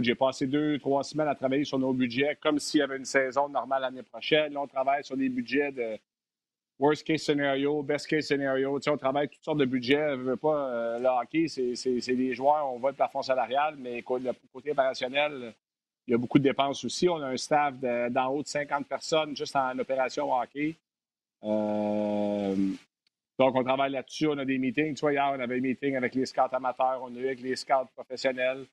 J'ai 0.00 0.16
passé 0.16 0.48
deux, 0.48 0.78
trois 0.80 1.04
semaines 1.04 1.28
à 1.28 1.36
travailler 1.36 1.62
sur 1.62 1.78
nos 1.78 1.92
budgets 1.92 2.36
comme 2.42 2.58
s'il 2.58 2.80
y 2.80 2.82
avait 2.82 2.96
une 2.96 3.04
saison 3.04 3.48
normale 3.48 3.82
l'année 3.82 4.02
prochaine. 4.02 4.52
Là, 4.52 4.60
on 4.60 4.66
travaille 4.66 5.04
sur 5.04 5.16
des 5.16 5.28
budgets 5.28 5.70
de 5.70 5.96
worst 6.78 7.04
case 7.04 7.22
scenario, 7.22 7.82
best 7.82 8.06
case 8.06 8.26
scenario. 8.26 8.78
Tu 8.78 8.84
sais, 8.84 8.90
on 8.90 8.96
travaille 8.96 9.28
toutes 9.28 9.44
sortes 9.44 9.58
de 9.58 9.64
budgets. 9.64 10.16
Veut 10.16 10.36
pas, 10.36 10.68
euh, 10.68 10.98
le 10.98 11.06
hockey, 11.06 11.46
c'est 11.48 12.14
des 12.14 12.34
joueurs, 12.34 12.72
on 12.72 12.78
voit 12.78 12.90
le 12.90 12.96
plafond 12.96 13.22
salarial, 13.22 13.76
mais 13.78 13.96
le 13.96 14.02
côté 14.52 14.70
opérationnel, 14.70 15.54
il 16.06 16.10
y 16.10 16.14
a 16.14 16.18
beaucoup 16.18 16.38
de 16.38 16.44
dépenses 16.44 16.84
aussi. 16.84 17.08
On 17.08 17.16
a 17.16 17.28
un 17.28 17.36
staff 17.36 17.74
d'en 17.78 18.28
haut 18.28 18.42
de 18.42 18.48
50 18.48 18.86
personnes 18.86 19.36
juste 19.36 19.56
en 19.56 19.78
opération 19.78 20.32
hockey. 20.32 20.76
Euh, 21.44 22.54
donc, 23.38 23.54
on 23.54 23.64
travaille 23.64 23.92
là-dessus. 23.92 24.26
On 24.28 24.38
a 24.38 24.44
des 24.44 24.58
meetings. 24.58 24.94
Tu 24.94 25.00
vois, 25.00 25.12
hier, 25.12 25.32
on 25.34 25.40
avait 25.40 25.60
des 25.60 25.68
meetings 25.68 25.96
avec 25.96 26.14
les 26.14 26.26
scouts 26.26 26.42
amateurs, 26.52 27.00
on 27.02 27.14
a 27.16 27.18
eu 27.18 27.26
avec 27.26 27.40
les 27.40 27.56
scouts 27.56 27.88
professionnels. 27.94 28.66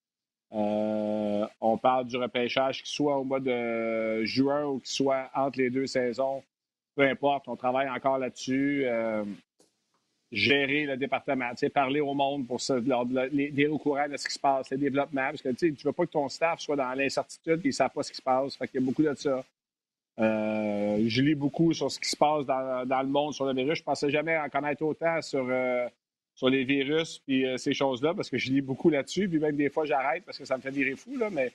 Euh, 0.53 1.47
on 1.61 1.77
parle 1.77 2.07
du 2.07 2.17
repêchage, 2.17 2.83
qui 2.83 2.91
soit 2.91 3.17
au 3.17 3.23
mois 3.23 3.39
de 3.39 4.23
juin 4.25 4.65
ou 4.65 4.79
qui 4.79 4.91
soit 4.91 5.29
entre 5.33 5.59
les 5.59 5.69
deux 5.69 5.87
saisons 5.87 6.43
peu 6.95 7.03
importe, 7.03 7.47
on 7.47 7.55
travaille 7.55 7.89
encore 7.89 8.17
là-dessus. 8.17 8.83
Euh, 8.85 9.23
gérer 10.31 10.85
le 10.85 10.95
département, 10.95 11.51
parler 11.73 11.99
au 11.99 12.13
monde 12.13 12.47
pour 12.47 12.61
se, 12.61 12.73
les, 13.31 13.67
au 13.67 13.77
courant 13.77 14.07
de 14.07 14.15
ce 14.15 14.27
qui 14.27 14.33
se 14.33 14.39
passe, 14.39 14.69
les 14.69 14.77
développements, 14.77 15.27
parce 15.29 15.41
que 15.41 15.49
tu 15.49 15.71
ne 15.71 15.77
veux 15.83 15.91
pas 15.91 16.05
que 16.05 16.11
ton 16.11 16.29
staff 16.29 16.61
soit 16.61 16.77
dans 16.77 16.93
l'incertitude 16.93 17.59
et 17.65 17.67
ne 17.67 17.73
savent 17.73 17.91
pas 17.91 18.03
ce 18.03 18.11
qui 18.11 18.17
se 18.17 18.21
passe. 18.21 18.55
Fait 18.55 18.69
y 18.73 18.77
a 18.77 18.81
beaucoup 18.81 19.03
de 19.03 19.13
ça. 19.15 19.43
Euh, 20.19 21.03
je 21.05 21.21
lis 21.21 21.35
beaucoup 21.35 21.73
sur 21.73 21.91
ce 21.91 21.99
qui 21.99 22.07
se 22.07 22.15
passe 22.15 22.45
dans, 22.45 23.01
le 23.01 23.07
monde 23.07 23.33
sur 23.33 23.45
le 23.45 23.53
virus. 23.53 23.79
Je 23.79 23.81
ne 23.81 23.85
pensais 23.85 24.09
jamais 24.09 24.37
en 24.37 24.47
connaître 24.47 24.83
autant 24.83 25.21
sur, 25.21 25.45
euh, 25.49 25.87
les 26.43 26.63
virus 26.63 27.21
et 27.27 27.57
ces 27.57 27.73
choses-là, 27.73 28.13
parce 28.13 28.29
que 28.29 28.37
je 28.37 28.51
lis 28.51 28.61
beaucoup 28.61 28.89
là-dessus. 28.89 29.27
Puis 29.27 29.37
même 29.37 29.57
des 29.57 29.69
fois, 29.69 29.85
j'arrête 29.85 30.23
parce 30.23 30.37
que 30.37 30.45
ça 30.45 30.55
me 30.55 30.61
fait 30.61 30.71
virer 30.71 30.95
fou. 30.95 31.17
Là, 31.17 31.29
mais 31.29 31.51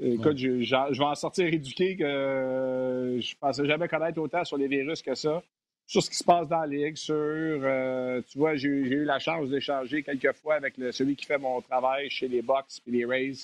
Écoute, 0.00 0.36
je, 0.38 0.98
vais 0.98 1.04
en 1.04 1.14
sortir 1.14 1.46
éduqué 1.46 1.96
que 1.96 2.02
euh, 2.02 3.20
je 3.20 3.32
ne 3.32 3.38
pensais 3.38 3.64
jamais 3.64 3.86
connaître 3.86 4.20
autant 4.20 4.44
sur 4.44 4.56
les 4.56 4.66
virus 4.66 5.02
que 5.02 5.14
ça. 5.14 5.42
Sur 5.86 6.02
ce 6.02 6.10
qui 6.10 6.16
se 6.16 6.24
passe 6.24 6.48
dans 6.48 6.60
la 6.60 6.66
ligue, 6.66 6.96
sur. 6.96 7.14
Euh, 7.14 8.20
tu 8.26 8.38
vois, 8.38 8.56
j'ai 8.56 8.68
eu 8.68 9.04
la 9.04 9.18
chance 9.18 9.50
d'échanger 9.50 10.02
quelques 10.02 10.32
fois 10.32 10.54
avec 10.54 10.74
celui 10.92 11.14
qui 11.14 11.26
fait 11.26 11.38
mon 11.38 11.60
travail 11.60 12.08
chez 12.08 12.26
les 12.26 12.42
Bucks 12.42 12.80
et 12.86 12.90
les 12.90 13.04
Rays. 13.04 13.34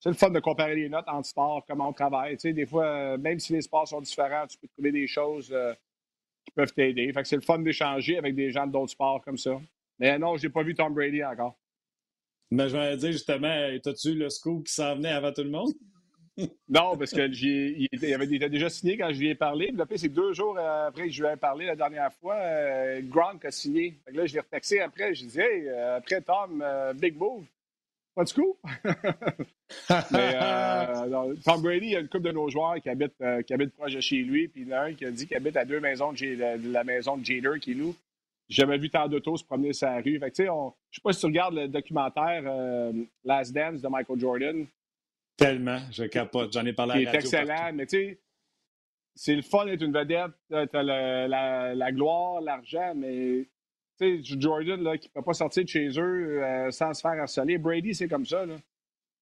C'est 0.00 0.10
le 0.10 0.16
fun 0.16 0.30
de 0.30 0.40
comparer 0.40 0.74
les 0.74 0.88
notes 0.88 1.08
entre 1.08 1.28
sports, 1.28 1.64
comment 1.66 1.88
on 1.88 1.92
travaille. 1.92 2.36
Tu 2.36 2.40
sais, 2.40 2.52
des 2.52 2.66
fois, 2.66 2.86
euh, 2.86 3.18
même 3.18 3.38
si 3.38 3.52
les 3.52 3.62
sports 3.62 3.88
sont 3.88 4.00
différents, 4.00 4.46
tu 4.46 4.58
peux 4.58 4.68
trouver 4.68 4.92
des 4.92 5.06
choses 5.06 5.54
qui 6.44 6.50
peuvent 6.50 6.74
t'aider. 6.74 7.10
Fait 7.12 7.22
que 7.22 7.28
c'est 7.28 7.36
le 7.36 7.42
fun 7.42 7.60
d'échanger 7.60 8.18
avec 8.18 8.34
des 8.34 8.50
gens 8.50 8.66
d'autres 8.66 8.92
sports 8.92 9.22
comme 9.22 9.38
ça. 9.38 9.58
Mais 9.98 10.18
non, 10.18 10.36
j'ai 10.36 10.50
pas 10.50 10.62
vu 10.62 10.74
Tom 10.74 10.92
Brady 10.92 11.24
encore. 11.24 11.56
Mais 12.50 12.68
je 12.68 12.76
vais 12.76 12.96
dire 12.96 13.12
justement, 13.12 13.48
as-tu 13.84 14.14
le 14.14 14.30
scoop 14.30 14.66
qui 14.66 14.72
s'en 14.72 14.96
venait 14.96 15.10
avant 15.10 15.32
tout 15.32 15.42
le 15.42 15.50
monde? 15.50 15.72
non, 16.68 16.96
parce 16.96 17.12
que 17.12 17.28
il, 17.28 18.14
avait, 18.14 18.26
déjà 18.26 18.68
signé 18.68 18.98
quand 18.98 19.10
je 19.12 19.18
lui 19.18 19.30
ai 19.30 19.34
parlé. 19.34 19.72
Puis 19.88 19.98
c'est 19.98 20.08
deux 20.08 20.32
jours 20.34 20.58
après 20.58 21.06
que 21.06 21.12
je 21.12 21.22
lui 21.22 21.32
ai 21.32 21.36
parlé 21.36 21.66
la 21.66 21.76
dernière 21.76 22.12
fois, 22.12 22.36
euh, 22.36 23.00
Gronk 23.02 23.44
a 23.44 23.50
signé. 23.50 23.94
là, 24.12 24.26
je 24.26 24.34
l'ai 24.34 24.40
retexté 24.40 24.80
après. 24.80 25.14
Je 25.14 25.24
dis 25.24 25.40
Hey, 25.40 25.68
euh, 25.68 25.96
après 25.96 26.20
Tom, 26.20 26.62
euh, 26.64 26.92
big 26.92 27.16
move. 27.16 27.44
Pas 28.14 28.24
de 28.24 28.28
scoop? 28.28 28.56
Mais 30.10 30.38
Tom 31.44 31.62
Brady, 31.62 31.86
il 31.86 31.92
y 31.92 31.96
a 31.96 32.00
une 32.00 32.08
couple 32.08 32.24
de 32.24 32.32
nos 32.32 32.48
joueurs 32.48 32.80
qui 32.80 32.88
habitent, 32.88 33.22
qui 33.46 33.54
proche 33.76 33.94
de 33.94 34.00
chez 34.00 34.16
lui. 34.16 34.48
Puis 34.48 34.62
il 34.62 34.68
y 34.68 34.74
en 34.74 34.78
a 34.78 34.80
un 34.82 34.94
qui 34.94 35.04
a 35.04 35.10
dit 35.10 35.26
qu'il 35.26 35.36
habite 35.36 35.56
à 35.56 35.64
deux 35.64 35.80
maisons 35.80 36.12
de, 36.12 36.72
la 36.72 36.84
maison 36.84 37.16
de 37.16 37.24
Jader 37.24 37.58
qui 37.60 37.74
loue. 37.74 37.94
Jamais 38.48 38.78
vu 38.78 38.90
tant 38.90 39.08
d'autos 39.08 39.36
se 39.36 39.44
promener 39.44 39.72
sur 39.72 39.88
la 39.88 40.00
rue. 40.00 40.18
Fait 40.18 40.30
que, 40.30 40.48
on, 40.48 40.72
je 40.90 40.96
sais 40.96 41.02
pas 41.02 41.12
si 41.12 41.20
tu 41.20 41.26
regardes 41.26 41.54
le 41.54 41.68
documentaire 41.68 42.42
Last 43.24 43.52
Dance 43.52 43.82
de 43.82 43.88
Michael 43.88 44.20
Jordan. 44.20 44.66
Tellement, 45.36 45.80
je 45.90 46.04
capote. 46.04 46.52
J'en 46.52 46.64
ai 46.64 46.72
parlé 46.72 46.92
à 46.92 46.96
la 46.96 47.10
radio. 47.10 47.20
Excellent, 47.20 47.72
mais 47.74 47.86
tu 47.86 47.96
sais, 47.96 48.20
c'est 49.14 49.34
le 49.34 49.42
fun 49.42 49.66
d'être 49.66 49.82
une 49.82 49.92
vedette. 49.92 50.32
T'as 50.48 50.82
la, 50.82 51.74
la, 51.74 51.92
gloire, 51.92 52.40
l'argent, 52.40 52.94
mais 52.94 53.46
tu 53.98 54.22
sais, 54.22 54.38
Jordan, 54.38 54.82
là, 54.82 54.96
qui 54.96 55.08
ne 55.08 55.12
peut 55.12 55.24
pas 55.24 55.34
sortir 55.34 55.64
de 55.64 55.68
chez 55.68 55.88
eux 55.98 56.42
euh, 56.42 56.70
sans 56.70 56.94
se 56.94 57.00
faire 57.00 57.12
harceler. 57.12 57.58
Brady, 57.58 57.94
c'est 57.94 58.08
comme 58.08 58.26
ça, 58.26 58.46
là. 58.46 58.56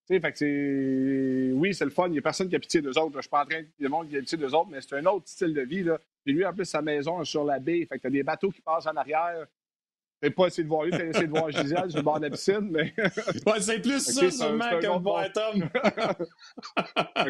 Tu 0.07 0.13
sais, 0.13 0.19
fait 0.19 0.31
que 0.31 0.37
c'est. 0.37 1.51
Oui, 1.53 1.73
c'est 1.73 1.85
le 1.85 1.91
fun. 1.91 2.07
Il 2.07 2.11
n'y 2.11 2.19
a 2.19 2.21
personne 2.21 2.47
qui 2.47 2.55
a 2.55 2.59
pitié 2.59 2.81
d'eux 2.81 2.97
autres. 2.97 3.11
Je 3.13 3.17
ne 3.17 3.21
suis 3.21 3.29
pas 3.29 3.43
en 3.43 3.45
train 3.45 3.61
de 3.61 3.67
dire 3.79 3.89
monde 3.89 4.07
qui 4.07 4.15
a 4.15 4.19
pitié 4.19 4.37
d'eux 4.37 4.53
autres, 4.53 4.69
mais 4.69 4.79
c'est 4.81 4.95
un 4.95 5.05
autre 5.07 5.27
style 5.27 5.53
de 5.53 5.61
vie, 5.61 5.83
là. 5.83 5.99
Et 6.25 6.31
lui, 6.31 6.45
en 6.45 6.53
plus, 6.53 6.65
sa 6.65 6.81
maison 6.81 7.21
est 7.21 7.25
sur 7.25 7.43
la 7.43 7.59
baie. 7.59 7.85
Fait 7.85 7.97
que 7.97 8.03
t'as 8.03 8.09
des 8.09 8.23
bateaux 8.23 8.49
qui 8.49 8.61
passent 8.61 8.87
en 8.87 8.95
arrière. 8.95 9.45
J'ai 10.23 10.31
pas 10.31 10.47
essayé 10.47 10.63
de 10.63 10.69
voir 10.69 10.83
lui, 10.83 10.93
j'ai 10.93 11.09
essayé 11.09 11.27
de 11.27 11.31
voir 11.31 11.51
Gisèle 11.51 11.89
sur 11.89 11.99
le 11.99 12.03
bord 12.03 12.19
de 12.19 12.23
la 12.25 12.29
piscine, 12.31 12.69
mais. 12.71 12.93
ouais, 12.97 13.59
c'est 13.59 13.79
plus 13.81 13.99
ça, 13.99 14.31
sûrement, 14.31 14.69
que 14.69 14.81
de 14.81 15.03
voir 15.03 15.31
Tom. 15.31 15.69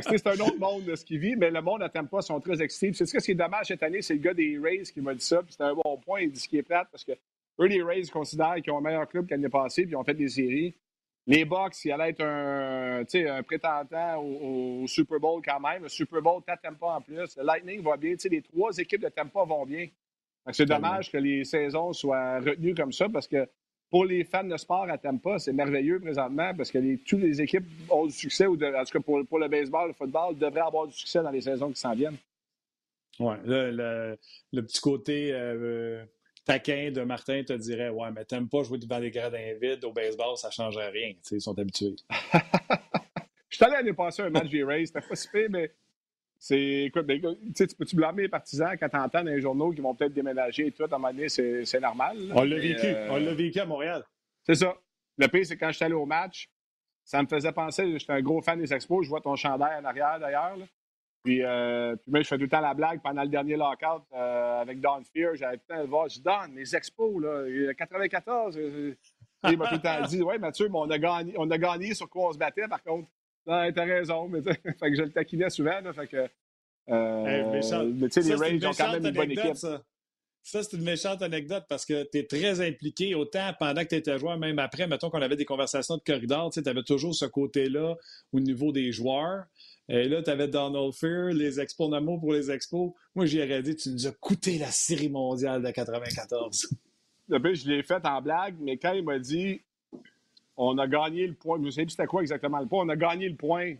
c'est 0.01 0.27
un 0.27 0.45
autre 0.45 0.59
monde 0.59 0.85
de 0.85 0.95
ce 0.95 1.03
qu'il 1.03 1.19
vit, 1.19 1.35
mais 1.35 1.49
le 1.49 1.61
monde 1.61 1.79
n'attend 1.79 2.05
pas, 2.05 2.19
ils 2.19 2.27
sont 2.27 2.39
très 2.39 2.61
excités. 2.61 2.93
C'est 2.93 3.05
ce 3.05 3.17
qui 3.17 3.31
est 3.31 3.35
dommage 3.35 3.65
cette 3.67 3.83
année, 3.83 4.01
c'est 4.01 4.13
le 4.13 4.19
gars 4.19 4.33
des 4.33 4.57
Rays 4.61 4.83
qui 4.83 5.01
m'a 5.01 5.13
dit 5.13 5.25
ça, 5.25 5.41
puis 5.41 5.51
c'était 5.51 5.63
un 5.63 5.73
bon 5.73 5.97
point. 5.97 6.21
Il 6.21 6.31
dit 6.31 6.39
ce 6.39 6.47
qui 6.47 6.57
est 6.57 6.63
plate 6.63 6.87
parce 6.91 7.03
que 7.03 7.13
eux, 7.59 7.65
les 7.65 7.81
Rays 7.81 8.03
considèrent 8.03 8.55
qu'ils 8.63 8.71
ont 8.71 8.77
un 8.77 8.81
meilleur 8.81 9.07
club 9.09 9.25
qu'année 9.25 9.49
passée, 9.49 9.83
puis 9.83 9.91
ils 9.91 9.97
ont 9.97 10.03
fait 10.03 10.13
des 10.13 10.29
séries. 10.29 10.75
Les 11.27 11.43
Bucks, 11.43 11.83
il 11.85 11.91
allait 11.91 12.09
être 12.09 12.21
un, 12.21 13.03
un 13.03 13.43
prétendant 13.43 14.21
au, 14.21 14.85
Super 14.87 15.19
Bowl 15.19 15.41
quand 15.43 15.59
même. 15.59 15.83
Le 15.83 15.89
Super 15.89 16.21
Bowl, 16.21 16.43
t'attends 16.45 16.75
pas 16.75 16.95
en 16.95 17.01
plus. 17.01 17.35
Le 17.37 17.43
Lightning 17.43 17.81
va 17.81 17.97
bien. 17.97 18.15
les 18.29 18.41
trois 18.41 18.77
équipes 18.77 19.01
de 19.01 19.09
Tampa 19.09 19.43
vont 19.43 19.65
bien. 19.65 19.87
C'est 20.51 20.67
dommage 20.67 21.11
que 21.11 21.17
les 21.17 21.43
saisons 21.43 21.91
soient 21.93 22.39
retenues 22.39 22.75
comme 22.75 22.91
ça 22.91 23.09
parce 23.09 23.27
que 23.27 23.47
pour 23.89 24.05
les 24.05 24.23
fans 24.23 24.43
de 24.43 24.57
sport 24.57 24.87
à 24.89 24.97
Tampa, 24.97 25.39
c'est 25.39 25.53
merveilleux 25.53 25.99
présentement 25.99 26.53
parce 26.55 26.71
que 26.71 26.77
les, 26.77 26.97
toutes 26.97 27.21
les 27.21 27.41
équipes 27.41 27.65
ont 27.89 28.05
du 28.05 28.11
succès, 28.11 28.45
ou 28.45 28.53
en 28.53 28.83
tout 28.83 28.91
cas 28.91 28.99
pour, 28.99 29.39
le 29.39 29.47
baseball, 29.47 29.87
le 29.87 29.93
football, 29.93 30.37
devraient 30.37 30.61
avoir 30.61 30.87
du 30.87 30.93
succès 30.93 31.23
dans 31.23 31.31
les 31.31 31.41
saisons 31.41 31.69
qui 31.69 31.79
s'en 31.79 31.93
viennent. 31.93 32.17
Oui, 33.19 33.35
le, 33.45 34.17
petit 34.51 34.81
côté 34.81 35.31
euh, 35.31 36.03
taquin 36.45 36.91
de 36.91 37.01
Martin 37.01 37.43
te 37.43 37.53
dirait 37.53 37.89
Ouais, 37.89 38.09
mais 38.11 38.23
t'aimes 38.23 38.47
pas 38.47 38.63
jouer 38.63 38.77
devant 38.77 38.99
des 38.99 39.11
gradins 39.11 39.53
vides 39.59 39.83
au 39.83 39.91
baseball, 39.91 40.37
ça 40.37 40.47
ne 40.47 40.53
changerait 40.53 40.89
rien. 40.89 41.13
ils 41.31 41.41
sont 41.41 41.57
habitués. 41.57 41.95
Je 43.49 43.57
suis 43.57 43.65
allé 43.65 43.73
l'année 43.75 43.93
passée 43.93 44.21
un 44.21 44.29
match 44.29 44.49
des 44.49 44.63
Rays, 44.63 44.85
c'était 44.85 45.01
pas 45.01 45.15
si 45.15 45.29
mais 45.49 45.71
c'est, 46.37 46.83
écoute, 46.83 47.05
ben, 47.05 47.19
tu 47.55 47.67
peux-tu 47.67 47.95
blâmer 47.95 48.23
les 48.23 48.29
partisans 48.29 48.75
quand 48.77 48.89
tu 48.89 48.97
entends 48.97 49.23
dans 49.23 49.31
les 49.31 49.41
journaux 49.41 49.71
qu'ils 49.71 49.81
vont 49.81 49.95
peut-être 49.95 50.13
déménager 50.13 50.67
et 50.67 50.71
tout, 50.71 50.83
à 50.83 50.87
un 50.87 50.89
moment 50.97 51.13
donné, 51.13 51.29
c'est, 51.29 51.79
normal. 51.79 52.17
On 52.33 52.43
l'a 52.43 52.57
vécu. 52.57 52.85
Euh, 52.85 53.07
on 53.09 53.17
l'a 53.17 53.33
vécu 53.33 53.59
à 53.59 53.65
Montréal. 53.65 54.03
C'est 54.43 54.55
ça. 54.55 54.75
Le 55.17 55.27
pire, 55.27 55.45
c'est 55.45 55.57
quand 55.57 55.69
je 55.69 55.77
suis 55.77 55.85
allé 55.85 55.93
au 55.93 56.05
match, 56.05 56.49
ça 57.03 57.21
me 57.23 57.27
faisait 57.27 57.51
penser, 57.51 57.97
j'étais 57.97 58.13
un 58.13 58.21
gros 58.21 58.41
fan 58.41 58.59
des 58.59 58.73
expos, 58.73 59.05
je 59.05 59.09
vois 59.09 59.21
ton 59.21 59.35
chandail 59.35 59.79
en 59.79 59.85
arrière 59.85 60.19
d'ailleurs. 60.19 60.57
Puis, 61.25 61.41
euh, 61.41 61.95
puis 61.95 62.11
moi, 62.11 62.21
je 62.21 62.27
fais 62.27 62.35
tout 62.35 62.43
le 62.43 62.49
temps 62.49 62.61
la 62.61 62.75
blague 62.75 63.01
pendant 63.01 63.23
le 63.23 63.29
dernier 63.29 63.55
lockout 63.55 64.03
euh, 64.13 64.61
avec 64.61 64.79
Don 64.79 65.01
Fear. 65.11 65.33
J'avais 65.33 65.57
tout 65.57 65.63
le 65.69 65.75
temps 65.75 65.81
le 65.81 65.87
voir. 65.87 66.07
Je 66.07 66.13
dis, 66.13 66.21
Don, 66.21 66.53
les 66.55 66.75
expos, 66.75 67.19
là, 67.19 67.73
94. 67.73 68.55
il 68.55 69.57
m'a 69.57 69.67
tout 69.67 69.73
le 69.73 69.81
temps 69.81 70.01
dit, 70.07 70.21
ouais, 70.21 70.37
Mathieu, 70.37 70.69
mais 70.69 70.77
on, 70.77 70.89
a 70.91 70.99
gagné, 70.99 71.33
on 71.35 71.49
a 71.49 71.57
gagné 71.57 71.95
sur 71.95 72.07
quoi 72.07 72.29
on 72.29 72.33
se 72.33 72.37
battait, 72.37 72.67
par 72.67 72.83
contre. 72.83 73.09
Là, 73.47 73.71
t'as 73.71 73.85
raison. 73.85 74.27
Mais, 74.27 74.41
fait 74.43 74.53
que 74.53 74.95
je 74.95 75.01
le 75.01 75.09
taquinais 75.09 75.49
souvent. 75.49 75.81
Là, 75.81 75.93
fait 75.93 76.07
que, 76.07 76.29
euh, 76.91 77.53
hey, 77.55 77.63
ça, 77.63 77.83
les 77.83 78.35
Rays 78.35 78.63
ont 78.63 78.71
quand 78.71 78.91
même 78.91 79.05
une 79.05 79.11
bonne 79.11 79.31
équipe. 79.31 79.55
Ça. 79.55 79.81
Ça, 80.43 80.61
c'est 80.61 80.77
une 80.77 80.83
méchante 80.83 81.23
anecdote 81.23 81.63
parce 81.67 81.87
que 81.87 82.07
tu 82.11 82.19
es 82.19 82.23
très 82.27 82.61
impliqué, 82.61 83.15
autant 83.15 83.51
pendant 83.59 83.81
que 83.81 83.87
tu 83.87 83.95
étais 83.95 84.19
joueur, 84.19 84.37
même 84.37 84.59
après, 84.59 84.85
mettons 84.85 85.09
qu'on 85.09 85.23
avait 85.23 85.37
des 85.37 85.45
conversations 85.45 85.97
de 85.97 86.03
corridor, 86.03 86.51
tu 86.51 86.61
avais 86.63 86.83
toujours 86.83 87.15
ce 87.15 87.25
côté-là 87.25 87.95
au 88.31 88.39
niveau 88.39 88.71
des 88.71 88.91
joueurs. 88.91 89.45
Et 89.87 90.07
là, 90.07 90.23
tu 90.23 90.29
avais 90.31 90.47
Donald 90.47 90.93
Fear, 90.93 91.29
les 91.29 91.59
expos 91.59 91.89
Namo 91.89 92.17
pour 92.17 92.33
les 92.33 92.49
expos. 92.49 92.93
Moi, 93.13 93.27
j'y 93.27 93.41
aurais 93.41 93.61
dit, 93.61 93.75
tu 93.75 93.89
nous 93.89 94.07
as 94.07 94.11
coûté 94.11 94.57
la 94.57 94.71
série 94.71 95.09
mondiale 95.09 95.61
de 95.61 95.69
94. 95.69 96.69
Depuis, 97.29 97.55
je 97.55 97.69
l'ai 97.69 97.83
fait 97.83 98.03
en 98.05 98.21
blague, 98.21 98.55
mais 98.59 98.77
quand 98.77 98.93
il 98.93 99.03
m'a 99.03 99.19
dit, 99.19 99.61
on 100.57 100.77
a 100.79 100.87
gagné 100.87 101.27
le 101.27 101.35
point, 101.35 101.59
je 101.63 101.69
sais 101.69 101.83
plus 101.83 101.91
c'était 101.91 102.07
quoi 102.07 102.21
exactement 102.21 102.59
le 102.59 102.67
point, 102.67 102.83
on 102.83 102.89
a 102.89 102.95
gagné 102.95 103.29
le 103.29 103.35
point 103.35 103.75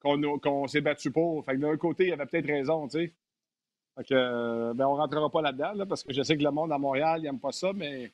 qu'on 0.00 0.66
s'est 0.66 0.80
battu 0.80 1.10
pour. 1.10 1.44
Fait 1.44 1.56
que 1.56 1.60
d'un 1.60 1.76
côté, 1.76 2.06
il 2.06 2.12
avait 2.12 2.26
peut-être 2.26 2.46
raison, 2.46 2.88
tu 2.88 2.98
sais. 2.98 3.12
Fait 3.96 4.04
que, 4.04 4.14
euh, 4.14 4.74
ben, 4.74 4.86
on 4.86 4.96
rentrera 4.96 5.30
pas 5.30 5.42
là-dedans, 5.42 5.86
parce 5.86 6.04
que 6.04 6.12
je 6.12 6.22
sais 6.22 6.36
que 6.36 6.42
le 6.42 6.50
monde 6.50 6.72
à 6.72 6.78
Montréal, 6.78 7.20
il 7.20 7.24
n'aime 7.24 7.38
pas 7.38 7.52
ça, 7.52 7.72
mais 7.74 8.12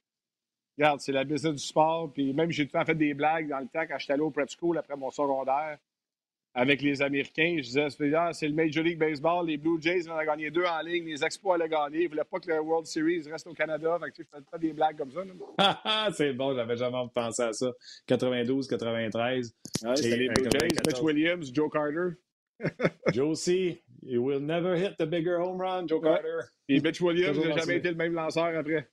regarde, 0.76 1.00
c'est 1.00 1.12
la 1.12 1.24
business 1.24 1.54
du 1.54 1.62
sport. 1.62 2.12
Puis 2.12 2.32
même, 2.32 2.50
j'ai 2.50 2.66
tout 2.66 2.76
le 2.76 2.84
fait 2.84 2.94
des 2.94 3.14
blagues 3.14 3.48
dans 3.48 3.60
le 3.60 3.68
temps 3.68 3.86
quand 3.88 3.98
j'étais 3.98 4.14
allé 4.14 4.22
au 4.22 4.30
prep 4.30 4.48
school 4.50 4.78
après 4.78 4.96
mon 4.96 5.10
secondaire 5.10 5.78
avec 6.54 6.82
les 6.82 7.00
Américains. 7.02 7.56
Je 7.58 7.62
disais, 7.62 7.88
c'est 8.32 8.48
le 8.48 8.54
Major 8.54 8.82
League 8.82 8.98
Baseball, 8.98 9.46
les 9.46 9.56
Blue 9.56 9.80
Jays 9.80 10.08
en 10.08 10.18
ont 10.18 10.24
gagné 10.24 10.50
deux 10.50 10.64
en 10.64 10.80
ligne, 10.80 11.06
les 11.06 11.24
Expos 11.24 11.54
allaient 11.54 11.68
gagner. 11.68 12.00
Ils 12.00 12.04
ne 12.04 12.08
voulaient 12.08 12.24
pas 12.24 12.40
que 12.40 12.48
le 12.48 12.60
World 12.60 12.86
Series 12.86 13.22
reste 13.30 13.46
au 13.46 13.54
Canada. 13.54 13.98
Fait 14.02 14.10
que, 14.10 14.16
tu 14.16 14.22
sais, 14.22 14.28
je 14.38 14.50
pas 14.50 14.58
des 14.58 14.72
blagues 14.72 14.96
comme 14.96 15.10
ça. 15.10 15.20
c'est 16.16 16.32
bon, 16.32 16.54
j'avais 16.54 16.76
jamais 16.76 16.98
pensé 17.14 17.42
à 17.42 17.52
ça. 17.52 17.70
92, 18.06 18.66
93. 18.66 19.54
Ouais, 19.82 19.96
c'était 19.96 20.16
les 20.16 20.28
Blue 20.28 20.48
Jays, 20.50 20.68
Mitch 20.86 21.00
Williams, 21.00 21.50
Joe 21.52 21.70
Carter. 21.70 22.16
Joe 23.12 23.38
C. 23.38 23.82
You 24.02 24.22
will 24.22 24.40
never 24.40 24.76
hit 24.76 24.96
the 24.98 25.06
bigger 25.06 25.38
home 25.38 25.60
run, 25.60 25.86
Joe 25.86 26.00
Carter. 26.02 26.48
Et 26.68 26.80
Mitch 26.80 27.00
Williams 27.00 27.38
n'a 27.38 27.56
jamais 27.58 27.76
été 27.76 27.90
le 27.90 27.96
même 27.96 28.14
lanceur 28.14 28.56
après. 28.56 28.88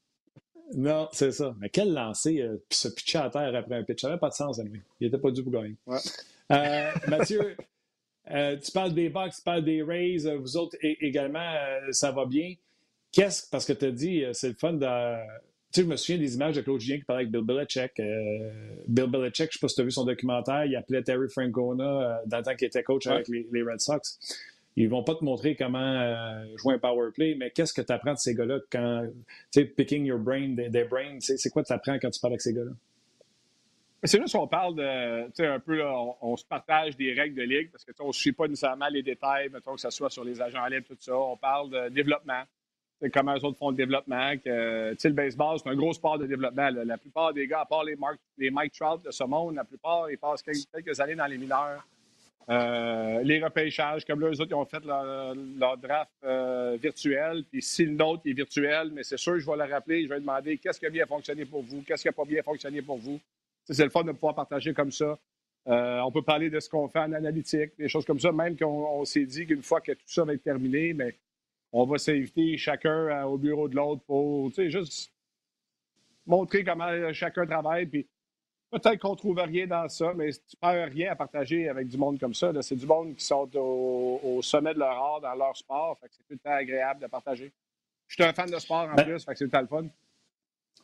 Non, 0.76 1.08
c'est 1.14 1.32
ça. 1.32 1.56
Mais 1.60 1.70
quel 1.70 1.94
lancer, 1.94 2.42
euh, 2.42 2.58
se 2.70 2.90
pitcher 2.90 3.20
à 3.20 3.30
terre 3.30 3.56
après 3.56 3.76
un 3.76 3.84
pitch. 3.84 4.02
Ça 4.02 4.10
n'avait 4.10 4.20
pas 4.20 4.30
de 4.30 4.34
sens, 4.34 4.60
lui. 4.60 4.82
Il 5.00 5.08
n'était 5.08 5.18
pas 5.18 5.32
dû 5.32 5.42
pour 5.42 5.54
gagner. 5.54 5.76
Ouais. 5.86 5.98
Euh, 6.52 6.92
Mathieu, 7.08 7.56
euh, 8.32 8.58
tu 8.58 8.72
parles 8.72 8.94
des 8.94 9.10
Bucks, 9.10 9.34
tu 9.36 9.42
parles 9.42 9.64
des 9.64 9.84
Rays. 9.84 10.36
Vous 10.38 10.58
autres 10.58 10.78
également, 10.82 11.54
ça 11.92 12.12
va 12.12 12.26
bien. 12.26 12.56
Qu'est-ce 13.12 13.50
parce 13.50 13.66
que 13.66 13.74
tu 13.74 13.86
as 13.86 13.92
dit, 13.92 14.24
c'est 14.34 14.50
le 14.50 14.56
fun 14.56 14.74
de. 14.74 14.86
Tu 15.74 15.82
sais, 15.82 15.86
je 15.86 15.90
me 15.90 15.96
souviens 15.98 16.18
des 16.18 16.36
images 16.36 16.56
de 16.56 16.62
Claude 16.62 16.80
Julien 16.80 16.98
qui 16.98 17.04
parlait 17.04 17.24
avec 17.24 17.32
Bill 17.32 17.44
Belichick. 17.44 18.02
Bill 18.88 19.08
Belichick, 19.08 19.38
je 19.38 19.44
ne 19.44 19.52
sais 19.52 19.60
pas 19.60 19.68
si 19.68 19.76
tu 19.76 19.82
as 19.82 19.84
vu 19.84 19.92
son 19.92 20.06
documentaire, 20.06 20.66
il 20.66 20.76
appelait 20.76 21.04
Terry 21.04 21.28
Francona 21.30 22.22
dans 22.26 22.38
le 22.38 22.44
temps 22.44 22.56
qu'il 22.56 22.68
était 22.68 22.84
coach 22.84 23.08
avec 23.08 23.28
les, 23.28 23.48
les, 23.52 23.64
Red 23.64 23.82
Sox 23.82 24.18
ils 24.78 24.88
vont 24.88 25.04
pas 25.04 25.16
te 25.16 25.26
montrer 25.26 25.56
comment 25.56 25.80
euh, 25.80 26.46
jouer 26.56 26.76
un 26.76 26.78
power 26.78 27.10
play, 27.12 27.36
mais 27.38 27.50
qu'est-ce 27.50 27.74
que 27.74 27.82
tu 27.82 27.92
apprends 27.92 28.14
de 28.14 28.20
ces 28.20 28.36
gars-là 28.36 28.60
quand, 28.72 29.08
tu 29.52 29.62
sais, 29.62 29.66
picking 29.66 30.06
your 30.06 30.20
brain, 30.20 30.50
des, 30.50 30.84
brains, 30.84 31.18
c'est 31.20 31.50
quoi 31.50 31.64
tu 31.64 31.74
apprends 31.74 31.98
quand 32.00 32.12
tu 32.12 32.20
parles 32.20 32.34
avec 32.34 32.42
ces 32.42 32.54
gars-là? 32.54 32.72
C'est 34.04 34.22
juste 34.22 34.36
qu'on 34.36 34.48
parle 34.48 34.76
de, 34.76 35.26
tu 35.28 35.32
sais, 35.36 35.48
un 35.48 35.60
peu, 35.60 35.84
on, 36.22 36.38
se 36.38 36.46
partage 36.46 36.96
des 36.96 37.14
règles 37.14 37.36
de 37.36 37.42
ligue 37.42 37.72
parce 37.72 37.84
que 37.84 37.92
on 38.00 38.08
ne 38.08 38.14
suit 38.14 38.32
pas 38.32 38.48
nécessairement 38.48 38.88
les 38.90 39.02
détails, 39.02 39.50
mettons 39.50 39.74
que 39.74 39.82
ce 39.82 39.90
soit 39.90 40.10
sur 40.10 40.24
les 40.24 40.40
agents 40.40 40.66
libres, 40.68 40.86
tout 40.88 40.98
ça. 41.00 41.18
On 41.18 41.36
parle 41.36 41.70
de 41.72 41.90
développement. 41.90 42.44
Comment 43.14 43.34
les 43.34 43.44
autres 43.44 43.58
font 43.58 43.72
le 43.72 43.76
développement. 43.76 44.38
Que, 44.38 44.96
le 45.04 45.14
baseball, 45.14 45.60
c'est 45.60 45.70
un 45.70 45.76
gros 45.76 45.94
sport 45.94 46.20
de 46.20 46.28
développement. 46.28 46.70
La 46.70 46.98
plupart 46.98 47.34
des 47.34 47.48
gars, 47.48 47.62
à 47.62 47.66
part 47.66 47.84
les 47.84 48.50
Mike 48.52 48.74
Trout 48.74 49.04
de 49.04 49.12
ce 49.12 49.24
monde, 49.24 49.56
la 49.56 49.64
plupart, 49.64 50.10
ils 50.12 50.18
passent 50.18 50.44
quelques 50.44 51.00
années 51.00 51.16
dans 51.16 51.28
les 51.28 51.38
mineurs. 51.38 51.86
Euh, 52.50 53.22
les 53.24 53.44
repêchages, 53.44 54.06
comme 54.06 54.22
là, 54.22 54.28
eux 54.28 54.40
autres, 54.40 54.52
ils 54.52 54.56
ont 54.56 54.66
fait 54.66 54.84
leur, 54.86 55.78
draft 55.78 56.12
euh, 56.24 56.78
virtuel. 56.82 57.44
Puis 57.52 57.62
si 57.62 57.86
le 57.86 57.92
nôtre 57.92 58.22
est 58.26 58.34
virtuel, 58.34 58.90
mais 58.94 59.04
c'est 59.04 59.18
sûr, 59.18 59.38
je 59.38 59.46
vais 59.46 59.58
le 59.58 59.72
rappeler, 59.72 60.04
je 60.04 60.10
vais 60.10 60.20
demander 60.20 60.58
qu'est-ce 60.58 60.80
qui 60.80 60.86
a 60.86 60.90
bien 60.90 61.06
fonctionné 61.06 61.46
pour 61.46 61.62
vous, 61.62 61.82
qu'est-ce 61.82 62.04
qui 62.04 62.08
n'a 62.08 62.14
pas 62.14 62.26
bien 62.26 62.42
fonctionné 62.42 62.82
pour 62.82 62.98
vous. 62.98 63.20
C'est 63.70 63.84
le 63.84 63.90
fun 63.90 64.04
de 64.04 64.12
pouvoir 64.12 64.36
partager 64.36 64.74
comme 64.74 64.92
ça. 64.92 65.18
Euh, 65.68 66.00
on 66.00 66.12
peut 66.12 66.22
parler 66.22 66.50
de 66.50 66.60
ce 66.60 66.70
qu'on 66.70 66.88
fait 66.88 67.00
en 67.00 67.12
analytique, 67.12 67.72
des 67.78 67.90
choses 67.90 68.06
comme 68.06 68.20
ça, 68.20 68.32
même 68.32 68.58
qu'on 68.58 69.04
s'est 69.04 69.26
dit 69.26 69.46
qu'une 69.46 69.64
fois 69.64 69.82
que 69.82 69.92
tout 69.92 70.08
ça 70.08 70.24
va 70.24 70.34
être 70.34 70.44
terminé, 70.44 70.94
mais 70.94 71.18
on 71.74 71.86
va 71.86 71.98
s'inviter 71.98 72.58
chacun 72.58 73.26
au 73.26 73.38
bureau 73.38 73.68
de 73.68 73.76
l'autre 73.76 74.02
pour 74.04 74.50
juste 74.56 75.12
montrer 76.26 76.64
comment 76.64 77.12
chacun 77.12 77.46
travaille. 77.46 77.86
Puis 77.86 78.08
Peut-être 78.70 79.00
qu'on 79.00 79.12
ne 79.12 79.16
trouve 79.16 79.38
rien 79.40 79.66
dans 79.66 79.88
ça, 79.88 80.14
mais 80.14 80.32
tu 80.32 80.58
perds 80.60 80.90
rien 80.90 81.12
à 81.12 81.16
partager 81.16 81.70
avec 81.70 81.88
du 81.88 81.98
monde 81.98 82.20
comme 82.20 82.34
ça. 82.34 82.52
C'est 82.62 82.76
du 82.76 82.86
monde 82.86 83.16
qui 83.16 83.24
sont 83.24 83.50
au, 83.56 84.42
sommet 84.42 84.74
de 84.74 84.80
leur 84.80 84.92
art 84.92 85.22
dans 85.22 85.36
leur 85.36 85.56
sport. 85.56 85.98
c'est 86.02 86.10
tout 86.10 86.24
le 86.32 86.38
temps 86.38 86.52
agréable 86.52 87.02
de 87.02 87.08
partager. 87.08 87.52
Je 88.08 88.16
suis 88.16 88.24
un 88.24 88.34
fan 88.34 88.50
de 88.50 88.60
sport 88.60 88.90
en 88.90 88.96
ben 88.96 89.06
plus, 89.06 89.24
fait 89.24 89.32
que 89.32 89.38
c'est 89.38 89.48
tout 89.48 89.58
le 89.58 89.68
fun. 89.68 89.86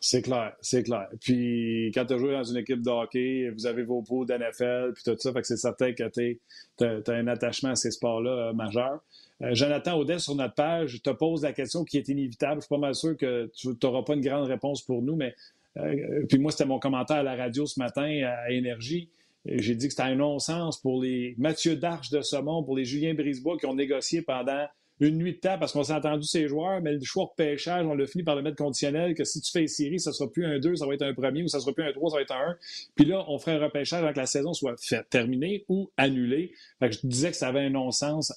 C'est 0.06 0.22
clair, 0.22 0.54
c'est 0.60 0.84
clair. 0.84 1.08
Puis 1.22 1.90
quand 1.94 2.04
tu 2.06 2.14
as 2.14 2.18
joué 2.18 2.34
dans 2.34 2.44
une 2.44 2.58
équipe 2.58 2.82
de 2.82 2.90
hockey, 2.90 3.50
vous 3.52 3.66
avez 3.66 3.84
vos 3.84 4.02
pros 4.02 4.26
d'NFL, 4.26 4.92
puis 4.94 5.02
tout 5.06 5.16
ça, 5.18 5.32
fait 5.32 5.40
que 5.40 5.48
c'est 5.48 5.56
certain 5.56 5.94
que 5.94 6.04
tu 6.10 6.42
as, 6.82 7.14
un 7.14 7.28
attachement 7.28 7.70
à 7.70 7.76
ces 7.76 7.90
sports-là 7.90 8.50
euh, 8.50 8.54
majeur. 8.54 9.00
Euh, 9.42 9.56
Jonathan 9.56 9.98
Audet, 9.98 10.20
sur 10.20 10.36
notre 10.36 10.56
page, 10.56 11.02
te 11.02 11.10
pose 11.10 11.44
la 11.44 11.54
question 11.54 11.86
qui 11.86 11.98
est 11.98 12.10
inévitable. 12.10 12.56
Je 12.56 12.66
suis 12.66 12.70
pas 12.70 12.80
mal 12.80 12.96
sûr 12.96 13.16
que 13.16 13.50
tu 13.56 13.70
n'auras 13.82 14.04
pas 14.04 14.16
une 14.16 14.22
grande 14.22 14.46
réponse 14.46 14.82
pour 14.82 15.02
nous, 15.04 15.16
mais 15.16 15.36
euh, 15.78 16.26
puis 16.28 16.38
moi, 16.38 16.52
c'était 16.52 16.66
mon 16.66 16.80
commentaire 16.80 17.18
à 17.18 17.24
la 17.24 17.38
radio 17.38 17.66
ce 17.66 17.80
matin 17.80 18.04
à 18.26 18.52
Énergie. 18.52 19.08
J'ai 19.46 19.74
dit 19.74 19.88
que 19.88 19.94
c'était 19.94 20.04
un 20.04 20.16
non-sens 20.16 20.82
pour 20.82 21.02
les 21.02 21.34
Mathieu 21.38 21.78
Darche 21.78 22.10
de 22.10 22.20
ce 22.20 22.36
monde, 22.36 22.66
pour 22.66 22.76
les 22.76 22.84
Julien 22.84 23.14
Brisebois 23.14 23.58
qui 23.58 23.68
ont 23.68 23.74
négocié 23.74 24.22
pendant 24.22 24.66
une 25.00 25.18
nuit 25.18 25.34
de 25.34 25.40
temps 25.40 25.58
parce 25.60 25.74
qu'on 25.74 25.84
s'est 25.84 25.94
entendu 25.94 26.26
ces 26.26 26.48
joueurs, 26.48 26.82
mais 26.82 26.94
le 26.94 27.04
choix 27.04 27.26
de 27.26 27.36
pêchage, 27.36 27.86
on 27.86 27.96
l'a 27.96 28.06
fini 28.06 28.24
par 28.24 28.36
le 28.36 28.42
mettre 28.42 28.58
conditionnel 28.58 29.16
que 29.16 29.24
si 29.24 29.42
tu 29.42 29.52
fais 29.52 29.62
une 29.62 29.68
série, 29.68 30.00
ça 30.00 30.14
sera 30.14 30.32
plus 30.32 30.46
un 30.46 30.60
2, 30.60 30.76
ça 30.76 30.86
va 30.86 30.94
être 30.94 31.02
un 31.02 31.14
premier, 31.14 31.44
ou 31.44 31.48
ça 31.48 31.60
sera 31.60 31.74
plus 31.74 31.84
un 31.84 31.92
3, 31.92 32.12
ça 32.12 32.16
va 32.18 32.22
être 32.22 32.32
un 32.32 32.52
1. 32.52 32.58
Puis 32.96 33.06
là, 33.06 33.26
on 33.28 33.38
ferait 33.40 33.58
un 33.58 33.60
repêchage 33.60 34.02
avant 34.02 34.14
que 34.14 34.20
la 34.20 34.26
saison 34.26 34.54
soit 34.54 34.76
terminée 35.10 35.66
ou 35.68 35.92
annulée. 35.98 36.54
Je 36.82 36.98
disais 37.04 37.32
que 37.32 37.38
ça 37.38 37.48
avait 37.48 37.62
un 37.62 37.72
non-sens 37.72 38.34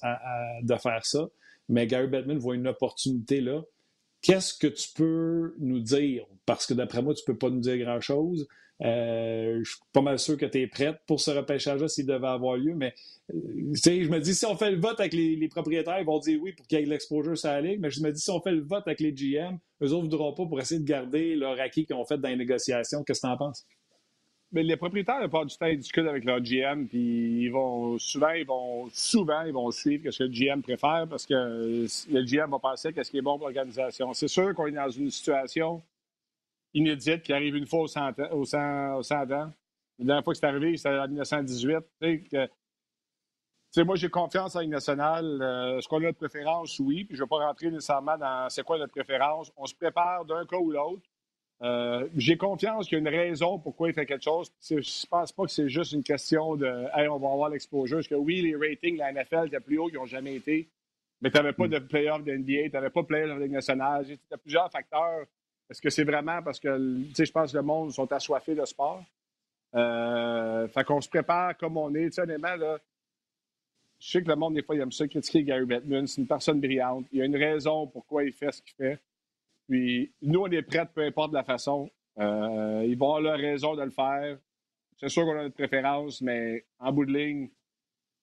de 0.63 0.75
faire 0.75 1.05
ça. 1.05 1.29
Mais 1.69 1.85
Gary 1.85 2.07
Bettman 2.07 2.37
voit 2.37 2.55
une 2.55 2.67
opportunité 2.67 3.41
là. 3.41 3.61
Qu'est-ce 4.21 4.53
que 4.53 4.67
tu 4.67 4.89
peux 4.95 5.53
nous 5.59 5.79
dire? 5.79 6.25
Parce 6.45 6.65
que 6.65 6.73
d'après 6.73 7.01
moi, 7.01 7.13
tu 7.13 7.21
ne 7.21 7.33
peux 7.33 7.37
pas 7.37 7.49
nous 7.49 7.59
dire 7.59 7.77
grand-chose. 7.77 8.47
Euh, 8.83 9.59
je 9.63 9.71
suis 9.71 9.79
pas 9.91 10.01
mal 10.01 10.19
sûr 10.19 10.37
que 10.37 10.45
tu 10.45 10.59
es 10.61 10.67
prête 10.67 10.99
pour 11.07 11.19
ce 11.19 11.31
repêchage-là 11.31 11.87
s'il 11.87 12.05
devait 12.05 12.27
avoir 12.27 12.57
lieu, 12.57 12.75
mais 12.75 12.93
euh, 13.33 13.73
je 13.73 14.09
me 14.09 14.19
dis, 14.19 14.35
si 14.35 14.45
on 14.45 14.55
fait 14.55 14.69
le 14.69 14.79
vote 14.79 14.99
avec 14.99 15.13
les, 15.13 15.47
propriétaires, 15.47 15.99
ils 15.99 16.05
vont 16.05 16.19
dire 16.19 16.39
oui 16.41 16.53
pour 16.53 16.67
qu'il 16.67 16.77
y 16.77 16.81
ait 16.81 16.85
de 16.85 16.89
l'exposure 16.89 17.37
sur 17.37 17.49
la 17.49 17.61
ligue, 17.61 17.79
mais 17.79 17.89
je 17.89 18.01
me 18.01 18.11
dis, 18.11 18.21
si 18.21 18.29
on 18.29 18.39
fait 18.39 18.51
le 18.51 18.61
vote 18.61 18.83
avec 18.85 18.99
les 18.99 19.11
GM, 19.11 19.57
eux 19.81 19.91
autres 19.93 20.05
ne 20.05 20.11
voudront 20.11 20.33
pas 20.33 20.45
pour 20.45 20.59
essayer 20.59 20.79
de 20.79 20.85
garder 20.85 21.35
leur 21.35 21.59
acquis 21.59 21.85
qu'ils 21.85 21.95
ont 21.95 22.05
fait 22.05 22.19
dans 22.19 22.29
les 22.29 22.35
négociations. 22.35 23.03
Qu'est-ce 23.03 23.21
que 23.21 23.27
tu 23.27 23.33
en 23.33 23.37
penses? 23.37 23.65
Mais 24.51 24.63
les 24.63 24.77
propriétaires, 24.77 25.19
la 25.19 25.27
part 25.27 25.45
du 25.45 25.57
temps, 25.57 25.65
ils 25.65 25.77
discutent 25.77 26.07
avec 26.07 26.23
leur 26.23 26.39
GM, 26.39 26.87
puis 26.87 27.43
ils 27.43 27.49
vont 27.49 27.97
souvent, 27.97 28.29
ils 28.29 28.45
vont 28.45 28.87
souvent, 28.93 29.41
ils 29.41 29.51
vont 29.51 29.69
suivre 29.71 30.09
ce 30.09 30.19
que 30.19 30.23
le 30.23 30.29
GM 30.29 30.61
préfère 30.61 31.05
parce 31.09 31.25
que 31.25 31.85
le 32.09 32.23
GM 32.23 32.49
va 32.49 32.59
penser 32.59 32.93
qu'est-ce 32.93 33.11
qui 33.11 33.17
est 33.17 33.21
bon 33.21 33.37
pour 33.37 33.47
l'organisation. 33.47 34.13
C'est 34.13 34.29
sûr 34.29 34.53
qu'on 34.53 34.67
est 34.67 34.71
dans 34.71 34.89
une 34.89 35.11
situation 35.11 35.81
inédite 36.77 37.23
qui 37.23 37.33
arrive 37.33 37.55
une 37.55 37.65
fois 37.65 37.81
au 37.81 37.87
100, 37.87 38.11
au 38.31 38.45
100, 38.45 38.57
ans. 38.57 39.51
La 39.99 40.05
dernière 40.05 40.23
fois 40.23 40.33
que 40.33 40.39
c'est 40.39 40.45
arrivé, 40.45 40.77
c'était 40.77 40.97
en 40.97 41.07
1918. 41.07 41.83
Tu 41.99 43.81
sais, 43.81 43.83
moi, 43.83 43.95
j'ai 43.95 44.09
confiance 44.09 44.55
en 44.55 44.61
Ligue 44.61 44.71
nationale. 44.71 45.41
Euh, 45.41 45.77
est-ce 45.77 45.87
qu'on 45.87 46.03
a 46.03 46.11
de 46.11 46.15
préférence? 46.15 46.79
Oui. 46.79 47.03
Puis 47.03 47.17
je 47.17 47.21
ne 47.21 47.25
vais 47.25 47.29
pas 47.29 47.45
rentrer 47.45 47.69
nécessairement 47.69 48.17
dans 48.17 48.49
c'est 48.49 48.63
quoi 48.63 48.77
notre 48.77 48.93
préférence. 48.93 49.51
On 49.57 49.65
se 49.65 49.75
prépare 49.75 50.23
d'un 50.25 50.45
cas 50.45 50.57
ou 50.57 50.71
l'autre. 50.71 51.03
Euh, 51.63 52.07
j'ai 52.15 52.37
confiance 52.37 52.87
qu'il 52.87 52.93
y 52.93 52.95
a 52.97 53.09
une 53.09 53.15
raison 53.15 53.57
pourquoi 53.57 53.89
il 53.89 53.93
fait 53.93 54.05
quelque 54.05 54.23
chose. 54.23 54.51
Je 54.69 54.75
ne 54.75 55.09
pense 55.09 55.31
pas 55.31 55.45
que 55.45 55.51
c'est 55.51 55.69
juste 55.69 55.91
une 55.91 56.03
question 56.03 56.55
de 56.55 56.85
hey, 56.95 57.07
on 57.07 57.17
va 57.17 57.31
avoir 57.31 57.49
l'exposure. 57.49 57.97
Parce 57.97 58.07
que 58.07 58.15
oui, 58.15 58.41
les 58.41 58.55
ratings 58.55 58.93
de 58.93 58.99
la 58.99 59.11
NFL 59.11 59.47
étaient 59.47 59.59
plus 59.59 59.79
hauts 59.79 59.87
qu'ils 59.87 59.97
n'ont 59.97 60.05
jamais 60.05 60.35
été. 60.35 60.69
Mais 61.21 61.31
tu 61.31 61.37
n'avais 61.37 61.53
pas 61.53 61.67
de 61.67 61.79
playoff 61.79 62.23
de 62.23 62.31
NBA, 62.31 62.69
tu 62.69 62.71
n'avais 62.73 62.91
pas 62.91 63.01
de 63.01 63.07
playoff 63.07 63.37
de 63.37 63.43
Ligue 63.43 63.53
nationale. 63.53 64.05
Il 64.07 64.19
y 64.31 64.33
a 64.33 64.37
plusieurs 64.37 64.71
facteurs. 64.71 65.25
Est-ce 65.69 65.81
que 65.81 65.89
c'est 65.89 66.03
vraiment 66.03 66.41
parce 66.41 66.59
que 66.59 66.69
je 67.17 67.31
pense 67.31 67.51
que 67.51 67.57
le 67.57 67.63
monde 67.63 67.91
sont 67.91 68.11
assoiffés 68.11 68.55
de 68.55 68.65
sport? 68.65 69.03
Euh, 69.75 70.67
fait 70.69 70.83
qu'on 70.83 71.01
se 71.01 71.09
prépare 71.09 71.57
comme 71.57 71.77
on 71.77 71.93
est. 71.93 72.17
Honnêtement, 72.19 72.55
là, 72.55 72.79
je 73.99 74.11
sais 74.11 74.23
que 74.23 74.29
le 74.29 74.35
monde, 74.35 74.53
des 74.53 74.63
fois, 74.63 74.75
il 74.75 74.81
aime 74.81 74.91
ça 74.91 75.07
critiquer 75.07 75.43
Gary 75.43 75.65
Bettman. 75.65 76.07
C'est 76.07 76.21
une 76.21 76.27
personne 76.27 76.61
brillante. 76.61 77.05
Il 77.11 77.19
y 77.19 77.21
a 77.21 77.25
une 77.25 77.35
raison 77.35 77.87
pourquoi 77.87 78.23
il 78.23 78.31
fait 78.31 78.51
ce 78.51 78.61
qu'il 78.61 78.75
fait. 78.75 78.99
Puis 79.67 80.11
nous, 80.21 80.41
on 80.41 80.47
est 80.47 80.61
prêts, 80.61 80.87
peu 80.93 81.01
importe 81.01 81.33
la 81.33 81.43
façon. 81.43 81.89
Euh, 82.19 82.85
ils 82.87 82.97
vont 82.97 83.15
avoir 83.15 83.21
leur 83.21 83.37
raison 83.37 83.75
de 83.75 83.83
le 83.83 83.91
faire. 83.91 84.37
c'est 84.97 85.09
sûr 85.09 85.25
qu'on 85.25 85.37
a 85.37 85.43
notre 85.43 85.55
préférence, 85.55 86.21
mais 86.21 86.65
en 86.79 86.91
bout 86.91 87.05
de 87.05 87.13
ligne, 87.13 87.49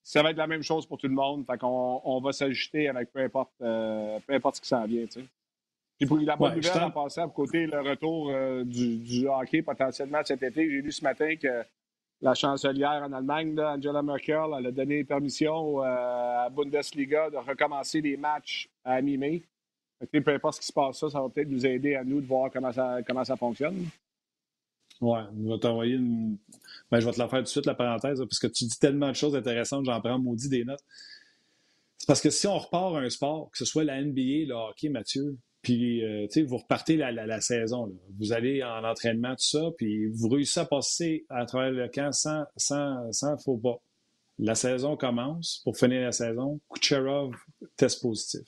ça 0.03 0.23
va 0.23 0.31
être 0.31 0.37
la 0.37 0.47
même 0.47 0.63
chose 0.63 0.87
pour 0.87 0.99
tout 0.99 1.09
le 1.09 1.15
monde. 1.15 1.45
Fait 1.47 1.59
qu'on 1.59 2.01
on 2.05 2.21
va 2.21 2.33
s'ajuster 2.33 2.89
avec 2.89 3.13
peu 3.13 3.21
importe, 3.21 3.53
euh, 3.61 4.19
peu 4.27 4.35
importe 4.35 4.57
ce 4.57 4.61
qui 4.63 4.69
s'en 4.69 4.85
vient. 4.87 5.07
Puis 6.07 6.17
pour 6.17 6.27
la 6.27 6.37
bonne 6.37 6.57
nouvelle 6.57 6.83
en 6.83 6.91
passant, 6.91 7.29
côté 7.29 7.67
le 7.67 7.81
retour 7.81 8.31
euh, 8.31 8.65
du, 8.65 9.27
hockey 9.27 9.63
potentiellement 9.63 10.21
cet 10.25 10.43
été, 10.43 10.69
j'ai 10.69 10.83
lu 10.83 10.93
ce 10.93 11.03
matin 11.03 11.35
que 11.37 11.65
la 12.21 12.35
chancelière 12.35 13.03
en 13.03 13.13
Allemagne, 13.13 13.59
Angela 13.59 14.03
Merkel, 14.03 14.51
elle 14.59 14.67
a 14.67 14.71
donné 14.71 15.05
permission 15.05 15.83
euh, 15.83 15.85
à 15.85 16.51
Bundesliga 16.51 17.31
de 17.31 17.37
recommencer 17.37 18.01
les 18.01 18.17
matchs 18.17 18.69
à 18.85 19.01
mi-mai. 19.01 19.43
Peu 20.11 20.35
importe 20.35 20.57
ce 20.57 20.61
qui 20.61 20.67
se 20.67 20.73
passe, 20.73 20.99
ça, 20.99 21.09
ça 21.09 21.21
va 21.21 21.29
peut-être 21.29 21.49
nous 21.49 21.67
aider 21.67 21.95
à 21.95 22.05
nous 22.05 22.21
de 22.21 22.27
voir 22.27 22.51
comment 22.53 22.73
ça, 22.73 22.99
comment 23.07 23.25
ça 23.25 23.37
fonctionne. 23.37 23.87
Ouais, 25.01 25.23
je 25.37 25.53
vais 25.53 25.59
t'envoyer 25.59 25.95
une. 25.95 26.37
Ben, 26.91 27.01
je 27.01 27.07
vais 27.07 27.13
te 27.13 27.19
la 27.19 27.29
faire 27.29 27.41
tout 27.41 27.45
de 27.45 27.49
suite, 27.49 27.67
la 27.67 27.75
parenthèse, 27.75 28.19
parce 28.19 28.39
que 28.39 28.47
tu 28.47 28.65
dis 28.65 28.79
tellement 28.79 29.09
de 29.09 29.15
choses 29.15 29.35
intéressantes, 29.35 29.87
j'en 29.87 30.01
prends 30.01 30.19
maudit 30.19 30.49
des 30.49 30.65
notes. 30.65 30.85
C'est 31.99 32.07
parce 32.07 32.21
que 32.21 32.31
si 32.31 32.47
on 32.47 32.59
repart 32.59 32.95
un 32.97 33.09
sport, 33.09 33.51
que 33.51 33.59
ce 33.59 33.65
soit 33.65 33.85
la 33.85 34.01
NBA, 34.03 34.47
le 34.47 34.53
hockey, 34.53 34.89
Mathieu, 34.89 35.39
puis 35.65 36.05
euh, 36.05 36.29
vous 36.47 36.59
repartez 36.59 36.97
la, 36.97 37.11
la, 37.11 37.41
saison, 37.41 37.91
vous 38.21 38.33
allez 38.33 38.63
en 38.63 38.85
entraînement, 38.85 39.31
tout 39.31 39.45
ça, 39.45 39.71
puis 39.77 40.07
vous 40.07 40.29
réussissez 40.29 40.61
à 40.61 40.67
passer 40.67 41.27
à 41.31 41.47
travers 41.47 41.73
le 41.73 41.89
camp 41.89 42.13
sans, 42.13 42.45
sans, 42.57 43.37
faux 43.39 43.57
pas. 43.57 43.81
La 44.39 44.55
saison 44.55 44.97
commence, 44.97 45.63
pour 45.65 45.77
finir 45.77 46.03
la 46.03 46.13
saison, 46.13 46.61
Kucherov 46.69 47.35
test 47.77 48.03
positif. 48.03 48.43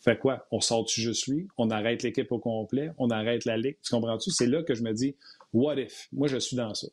Fait 0.00 0.18
quoi? 0.18 0.46
On 0.50 0.60
sort-tu 0.60 1.00
juste 1.00 1.26
lui? 1.28 1.48
On 1.56 1.70
arrête 1.70 2.02
l'équipe 2.02 2.30
au 2.32 2.38
complet? 2.38 2.90
On 2.98 3.10
arrête 3.10 3.44
la 3.44 3.56
ligue? 3.56 3.76
Tu 3.82 3.94
comprends-tu? 3.94 4.30
C'est 4.30 4.46
là 4.46 4.62
que 4.62 4.74
je 4.74 4.82
me 4.82 4.92
dis, 4.92 5.16
What 5.52 5.76
if? 5.76 6.08
Moi, 6.12 6.28
je 6.28 6.38
suis 6.38 6.56
dans 6.56 6.74
ça. 6.74 6.88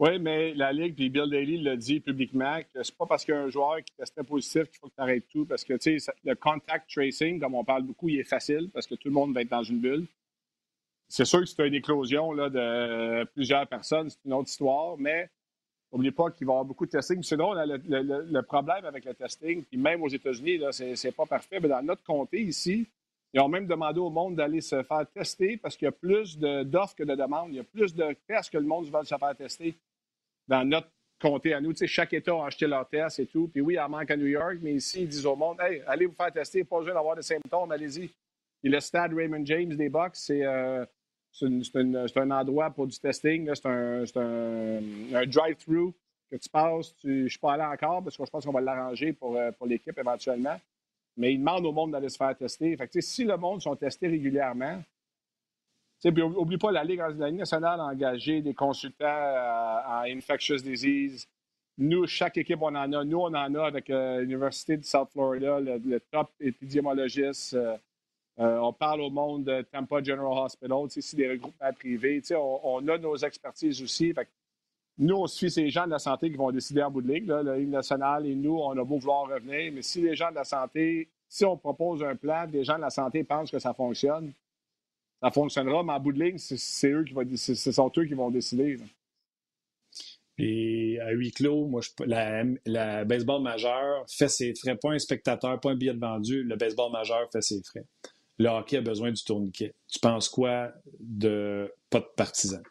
Oui, 0.00 0.18
mais 0.18 0.54
la 0.54 0.72
Ligue, 0.72 0.94
puis 0.94 1.10
Bill 1.10 1.28
Daly 1.28 1.58
l'a 1.58 1.76
dit 1.76 2.00
publiquement, 2.00 2.58
que 2.72 2.82
c'est 2.82 2.96
pas 2.96 3.04
parce 3.04 3.22
qu'il 3.22 3.34
y 3.34 3.36
a 3.36 3.42
un 3.42 3.50
joueur 3.50 3.84
qui 3.84 3.92
testait 3.94 4.24
positif 4.24 4.62
qu'il 4.70 4.78
faut 4.80 4.88
que 4.88 4.94
tu 4.94 5.02
arrêtes 5.02 5.28
tout, 5.28 5.44
parce 5.44 5.62
que, 5.62 5.74
tu 5.74 5.98
le 6.24 6.34
contact 6.36 6.90
tracing, 6.90 7.38
comme 7.38 7.54
on 7.54 7.64
parle 7.64 7.82
beaucoup, 7.82 8.08
il 8.08 8.18
est 8.18 8.24
facile, 8.24 8.70
parce 8.72 8.86
que 8.86 8.94
tout 8.94 9.08
le 9.08 9.14
monde 9.14 9.34
va 9.34 9.42
être 9.42 9.50
dans 9.50 9.62
une 9.62 9.78
bulle. 9.78 10.06
C'est 11.06 11.26
sûr 11.26 11.40
que 11.40 11.44
c'est 11.44 11.68
une 11.68 11.74
éclosion 11.74 12.32
là, 12.32 12.48
de 12.48 13.24
plusieurs 13.34 13.66
personnes, 13.66 14.08
c'est 14.08 14.24
une 14.24 14.32
autre 14.32 14.48
histoire, 14.48 14.96
mais 14.96 15.28
n'oubliez 15.92 16.12
pas 16.12 16.30
qu'il 16.30 16.46
va 16.46 16.52
y 16.52 16.54
avoir 16.54 16.64
beaucoup 16.64 16.86
de 16.86 16.92
testing. 16.92 17.22
Sinon, 17.22 17.52
le, 17.52 17.76
le, 17.76 18.42
problème 18.42 18.86
avec 18.86 19.04
le 19.04 19.12
testing, 19.12 19.64
puis 19.64 19.76
même 19.76 20.02
aux 20.02 20.08
États-Unis, 20.08 20.60
c'est 20.70 21.12
pas 21.12 21.26
parfait, 21.26 21.60
mais 21.60 21.68
dans 21.68 21.82
notre 21.82 22.02
comté 22.04 22.40
ici, 22.40 22.88
ils 23.34 23.40
ont 23.40 23.48
même 23.48 23.66
demandé 23.66 24.00
au 24.00 24.08
monde 24.08 24.36
d'aller 24.36 24.62
se 24.62 24.82
faire 24.82 25.06
tester 25.12 25.58
parce 25.58 25.76
qu'il 25.76 25.84
y 25.84 25.88
a 25.88 25.92
plus 25.92 26.38
d'offres 26.38 26.94
que 26.94 27.04
de 27.04 27.14
demandes. 27.14 27.50
Il 27.50 27.56
y 27.56 27.60
a 27.60 27.64
plus 27.64 27.94
de 27.94 28.16
tests 28.26 28.50
que 28.50 28.58
le 28.58 28.64
monde 28.64 28.86
veut 28.86 29.04
se 29.04 29.14
faire 29.14 29.36
tester 29.36 29.76
dans 30.50 30.68
notre 30.68 30.88
comté 31.20 31.54
à 31.54 31.60
nous. 31.60 31.72
Tu 31.72 31.78
sais, 31.78 31.86
chaque 31.86 32.12
État 32.12 32.32
a 32.32 32.46
acheté 32.46 32.66
leur 32.66 32.88
test 32.88 33.20
et 33.20 33.26
tout. 33.26 33.48
Puis 33.48 33.60
oui, 33.60 33.74
il 33.74 33.80
en 33.80 33.88
manque 33.88 34.10
à 34.10 34.16
New 34.16 34.26
York, 34.26 34.56
mais 34.60 34.74
ici, 34.74 35.02
ils 35.02 35.08
disent 35.08 35.26
au 35.26 35.36
monde 35.36 35.58
Hey, 35.60 35.82
allez 35.86 36.06
vous 36.06 36.14
faire 36.14 36.32
tester, 36.32 36.64
pas 36.64 36.78
besoin 36.78 36.94
d'avoir 36.94 37.14
des 37.14 37.22
symptômes, 37.22 37.70
allez-y. 37.70 38.10
Puis 38.60 38.70
le 38.70 38.80
stade 38.80 39.14
Raymond 39.14 39.46
James 39.46 39.74
des 39.74 39.88
Bucks, 39.88 40.16
c'est 40.16 40.44
euh, 40.44 40.84
un 41.42 42.30
endroit 42.30 42.70
pour 42.70 42.86
du 42.86 42.98
testing. 42.98 43.48
C'est 43.54 43.66
un, 43.66 44.04
un, 44.16 45.26
drive-through 45.26 45.94
que 46.30 46.36
tu 46.36 46.48
passes. 46.50 46.94
Je 47.04 47.08
ne 47.08 47.28
suis 47.28 47.38
pas 47.38 47.54
allé 47.54 47.62
encore 47.62 48.02
parce 48.02 48.16
que 48.16 48.24
je 48.26 48.30
pense 48.30 48.44
qu'on 48.44 48.52
va 48.52 48.60
l'arranger 48.60 49.12
pour, 49.12 49.36
euh, 49.36 49.52
pour 49.52 49.66
l'équipe 49.66 49.96
éventuellement 49.96 50.58
mais 51.16 51.34
ils 51.34 51.38
demandent 51.38 51.66
au 51.66 51.72
monde 51.72 51.92
d'aller 51.92 52.08
se 52.08 52.16
faire 52.16 52.34
tester. 52.36 52.76
Fait 52.76 52.88
si 53.00 53.24
le 53.24 53.36
monde 53.36 53.60
sont 53.60 53.76
testés 53.76 54.08
régulièrement, 54.08 54.82
puis 56.02 56.22
oublie 56.22 56.56
pas, 56.56 56.72
la 56.72 56.82
Ligue, 56.82 57.00
nationale 57.34 57.80
a 57.80 57.84
engagé 57.84 58.40
des 58.40 58.54
consultants 58.54 59.06
en 59.06 60.02
infectious 60.04 60.56
disease. 60.56 61.28
Nous, 61.76 62.06
chaque 62.06 62.36
équipe, 62.38 62.60
on 62.60 62.74
en 62.74 62.92
a. 62.92 63.04
Nous, 63.04 63.18
on 63.18 63.34
en 63.34 63.54
a 63.54 63.66
avec 63.66 63.88
euh, 63.90 64.20
l'Université 64.20 64.76
de 64.76 64.84
South 64.84 65.08
Florida, 65.12 65.60
le, 65.60 66.00
top 66.10 66.30
épidémiologiste. 66.40 67.54
Euh, 67.54 67.76
euh, 68.38 68.58
on 68.58 68.72
parle 68.72 69.02
au 69.02 69.10
monde 69.10 69.44
de 69.44 69.62
Tampa 69.62 70.02
General 70.02 70.44
Hospital, 70.44 70.78
c'est 70.88 71.16
des 71.16 71.30
regroupements 71.30 71.72
privés. 71.72 72.22
On, 72.32 72.60
on, 72.64 72.88
a 72.88 72.96
nos 72.96 73.16
expertises 73.16 73.82
aussi. 73.82 74.14
Nous, 74.98 75.16
on 75.16 75.26
suit 75.26 75.50
ces 75.50 75.68
gens 75.70 75.84
de 75.84 75.90
la 75.90 75.98
santé 75.98 76.30
qui 76.30 76.36
vont 76.36 76.50
décider 76.50 76.82
en 76.82 76.90
bout 76.90 77.02
de 77.02 77.12
ligne. 77.12 77.26
la 77.26 77.56
Ligue 77.56 77.68
nationale 77.68 78.26
et 78.26 78.34
nous, 78.34 78.58
on 78.58 78.72
a 78.78 78.84
beau 78.84 78.98
vouloir 78.98 79.28
revenir, 79.28 79.72
mais 79.72 79.82
si 79.82 80.00
les 80.00 80.14
gens 80.14 80.30
de 80.30 80.36
la 80.36 80.44
santé, 80.44 81.08
si 81.28 81.44
on 81.44 81.56
propose 81.56 82.02
un 82.02 82.16
plan, 82.16 82.46
des 82.46 82.64
gens 82.64 82.76
de 82.76 82.82
la 82.82 82.90
santé 82.90 83.24
pensent 83.24 83.50
que 83.50 83.58
ça 83.58 83.74
fonctionne, 83.74 84.32
ça 85.22 85.30
fonctionnera, 85.30 85.82
mais 85.82 85.92
en 85.92 86.00
bout 86.00 86.12
de 86.12 86.22
ligne, 86.22 86.38
c'est 86.38 86.90
eux 86.90 87.04
qui 87.04 87.12
vont, 87.12 87.24
ce 87.36 87.72
sont 87.72 87.92
eux 87.96 88.04
qui 88.04 88.14
vont 88.14 88.30
décider. 88.30 88.78
Et 90.38 90.98
à 91.00 91.10
huis 91.10 91.32
clos, 91.32 91.66
moi, 91.66 91.82
la, 92.06 93.04
baseball 93.04 93.42
majeur 93.42 94.06
fait 94.08 94.28
ses 94.28 94.54
frais, 94.54 94.74
pas 94.74 94.92
un 94.92 94.98
spectateur, 94.98 95.60
pas 95.60 95.70
un 95.70 95.74
billet 95.74 95.92
de 95.92 96.00
vendu. 96.00 96.42
Le 96.42 96.56
baseball 96.56 96.90
majeur 96.90 97.28
fait 97.30 97.42
ses 97.42 97.62
frais. 97.62 97.84
Le 98.38 98.48
hockey 98.48 98.78
a 98.78 98.80
besoin 98.80 99.12
du 99.12 99.22
tourniquet. 99.22 99.74
Tu 99.86 99.98
penses 99.98 100.30
quoi 100.30 100.72
de 100.98 101.70
pas 101.90 102.00
de 102.00 102.08
partisans? 102.16 102.62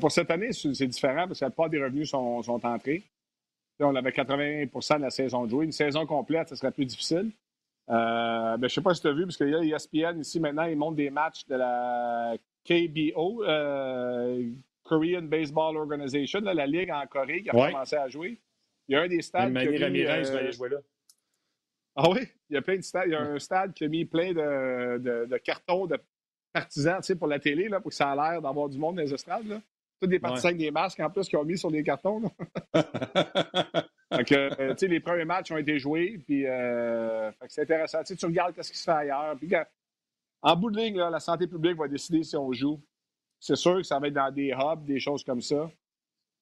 pour 0.00 0.10
cette 0.10 0.30
année, 0.30 0.50
c'est 0.52 0.88
différent 0.88 1.28
parce 1.28 1.38
que 1.38 1.44
la 1.44 1.50
plupart 1.50 1.70
des 1.70 1.80
revenus 1.80 2.10
sont, 2.10 2.42
entrés. 2.48 3.04
on 3.78 3.94
avait 3.94 4.10
80% 4.10 4.96
de 4.96 5.02
la 5.02 5.10
saison 5.10 5.44
de 5.44 5.50
jouer. 5.50 5.66
Une 5.66 5.72
saison 5.72 6.04
complète, 6.04 6.48
ce 6.48 6.56
serait 6.56 6.72
plus 6.72 6.86
difficile. 6.86 7.30
Euh, 7.90 8.56
ben, 8.56 8.60
je 8.60 8.64
ne 8.64 8.68
sais 8.68 8.80
pas 8.80 8.94
si 8.94 9.02
tu 9.02 9.08
as 9.08 9.12
vu, 9.12 9.24
parce 9.24 9.36
qu'il 9.36 9.48
y 9.48 9.54
a 9.54 9.76
ESPN 9.76 10.20
ici 10.20 10.40
maintenant, 10.40 10.64
ils 10.64 10.76
montrent 10.76 10.96
des 10.96 11.10
matchs 11.10 11.46
de 11.46 11.56
la 11.56 12.34
KBO, 12.64 13.44
euh, 13.44 14.50
Korean 14.82 15.22
Baseball 15.22 15.76
Organization, 15.76 16.40
la 16.40 16.66
ligue 16.66 16.90
en 16.90 17.06
Corée 17.06 17.42
qui 17.42 17.50
a 17.50 17.52
commencé 17.52 17.96
à 17.96 18.08
jouer. 18.08 18.40
Il 18.88 18.94
y 18.94 18.96
a 18.96 19.02
un 19.02 19.08
des 19.08 19.22
stades. 19.22 19.52
qui 19.52 19.66
a 19.66 19.70
mis, 19.70 19.78
Ramirez 19.78 20.22
va 20.22 20.38
aller 20.38 20.52
jouer 20.52 20.70
là. 20.70 20.78
Ah 21.96 22.10
oui? 22.10 22.20
Il 22.50 22.54
y 22.54 22.56
a 22.56 22.62
plein 22.62 22.76
de 22.76 22.82
stades. 22.82 23.04
Il 23.06 23.12
y 23.12 23.16
a 23.16 23.22
un 23.22 23.38
stade 23.38 23.72
qui 23.72 23.84
a 23.84 23.88
mis 23.88 24.04
plein 24.04 24.32
de, 24.32 25.26
de 25.26 25.36
cartons 25.38 25.86
de 25.86 25.98
partisans 26.52 27.00
pour 27.18 27.28
la 27.28 27.38
télé, 27.38 27.68
là, 27.68 27.80
pour 27.80 27.90
que 27.90 27.94
ça 27.94 28.10
a 28.10 28.16
l'air 28.16 28.42
d'avoir 28.42 28.68
du 28.68 28.78
monde 28.78 28.96
dans 28.96 29.02
les 29.02 29.14
estrades. 29.14 29.46
Là 29.46 29.60
des 30.06 30.18
partisans 30.18 30.56
des 30.56 30.70
masques 30.70 31.00
en 31.00 31.10
plus 31.10 31.28
qu'ils 31.28 31.38
ont 31.38 31.44
mis 31.44 31.58
sur 31.58 31.70
des 31.70 31.82
cartons. 31.82 32.22
Donc, 34.16 34.32
euh, 34.32 34.74
les 34.82 35.00
premiers 35.00 35.24
matchs 35.24 35.50
ont 35.52 35.56
été 35.56 35.78
joués, 35.78 36.18
puis 36.24 36.46
euh, 36.46 37.30
c'est 37.48 37.62
intéressant. 37.62 38.02
tu 38.02 38.26
regardes 38.26 38.60
ce 38.60 38.70
qui 38.70 38.78
se 38.78 38.84
fait 38.84 38.90
ailleurs. 38.90 39.36
Puis, 39.36 39.50
en 40.42 40.56
bout 40.56 40.70
de 40.70 40.78
ligne, 40.78 40.96
la 40.96 41.20
santé 41.20 41.46
publique 41.46 41.76
va 41.76 41.88
décider 41.88 42.22
si 42.22 42.36
on 42.36 42.52
joue. 42.52 42.80
C'est 43.40 43.56
sûr 43.56 43.76
que 43.76 43.82
ça 43.82 43.98
va 43.98 44.08
être 44.08 44.14
dans 44.14 44.30
des 44.30 44.52
hubs, 44.52 44.84
des 44.84 45.00
choses 45.00 45.24
comme 45.24 45.40
ça. 45.40 45.70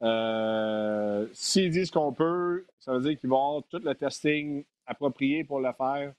Euh, 0.02 1.26
s'ils 1.32 1.70
disent 1.70 1.90
qu'on 1.90 2.12
peut, 2.12 2.64
ça 2.78 2.92
veut 2.92 3.00
dire 3.00 3.18
qu'ils 3.18 3.30
vont 3.30 3.46
avoir 3.46 3.62
tout 3.70 3.80
le 3.82 3.94
testing 3.94 4.64
approprié 4.86 5.44
pour 5.44 5.60
le 5.60 5.72
faire. 5.72 6.12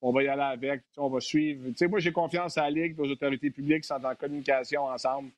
On 0.00 0.12
va 0.12 0.22
y 0.22 0.28
aller 0.28 0.42
avec, 0.42 0.82
on 0.96 1.08
va 1.08 1.20
suivre. 1.20 1.70
moi, 1.88 2.00
j'ai 2.00 2.12
confiance 2.12 2.58
à 2.58 2.62
la 2.62 2.70
Ligue, 2.70 2.98
aux 3.00 3.10
autorités 3.10 3.50
publiques 3.50 3.84
sont 3.84 4.04
en 4.04 4.14
communication 4.14 4.84
ensemble 4.84 5.30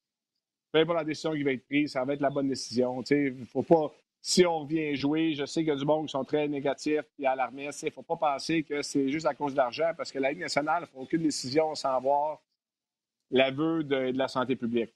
peu 0.74 0.80
importe 0.80 0.98
la 0.98 1.04
décision 1.04 1.32
qui 1.34 1.44
va 1.44 1.52
être 1.52 1.64
prise, 1.66 1.92
ça 1.92 2.04
va 2.04 2.14
être 2.14 2.20
la 2.20 2.30
bonne 2.30 2.48
décision. 2.48 3.00
Il 3.08 3.46
faut 3.46 3.62
pas. 3.62 3.92
Si 4.26 4.46
on 4.46 4.64
vient 4.64 4.94
jouer, 4.94 5.34
je 5.34 5.44
sais 5.44 5.60
qu'il 5.60 5.68
y 5.68 5.70
a 5.70 5.76
du 5.76 5.84
monde 5.84 6.06
qui 6.06 6.12
sont 6.12 6.24
très 6.24 6.48
négatifs 6.48 7.04
et 7.18 7.26
alarmistes. 7.26 7.82
Il 7.82 7.86
ne 7.88 7.90
faut 7.90 8.02
pas 8.02 8.16
penser 8.16 8.62
que 8.62 8.80
c'est 8.80 9.10
juste 9.10 9.26
à 9.26 9.34
cause 9.34 9.52
de 9.52 9.58
l'argent, 9.58 9.92
parce 9.94 10.10
que 10.10 10.18
la 10.18 10.30
Ligue 10.30 10.40
nationale 10.40 10.80
ne 10.80 10.86
fait 10.86 10.96
aucune 10.96 11.22
décision 11.24 11.74
sans 11.74 11.90
avoir 11.90 12.40
l'aveu 13.30 13.84
de, 13.84 14.16
la 14.16 14.26
santé 14.26 14.56
publique. 14.56 14.94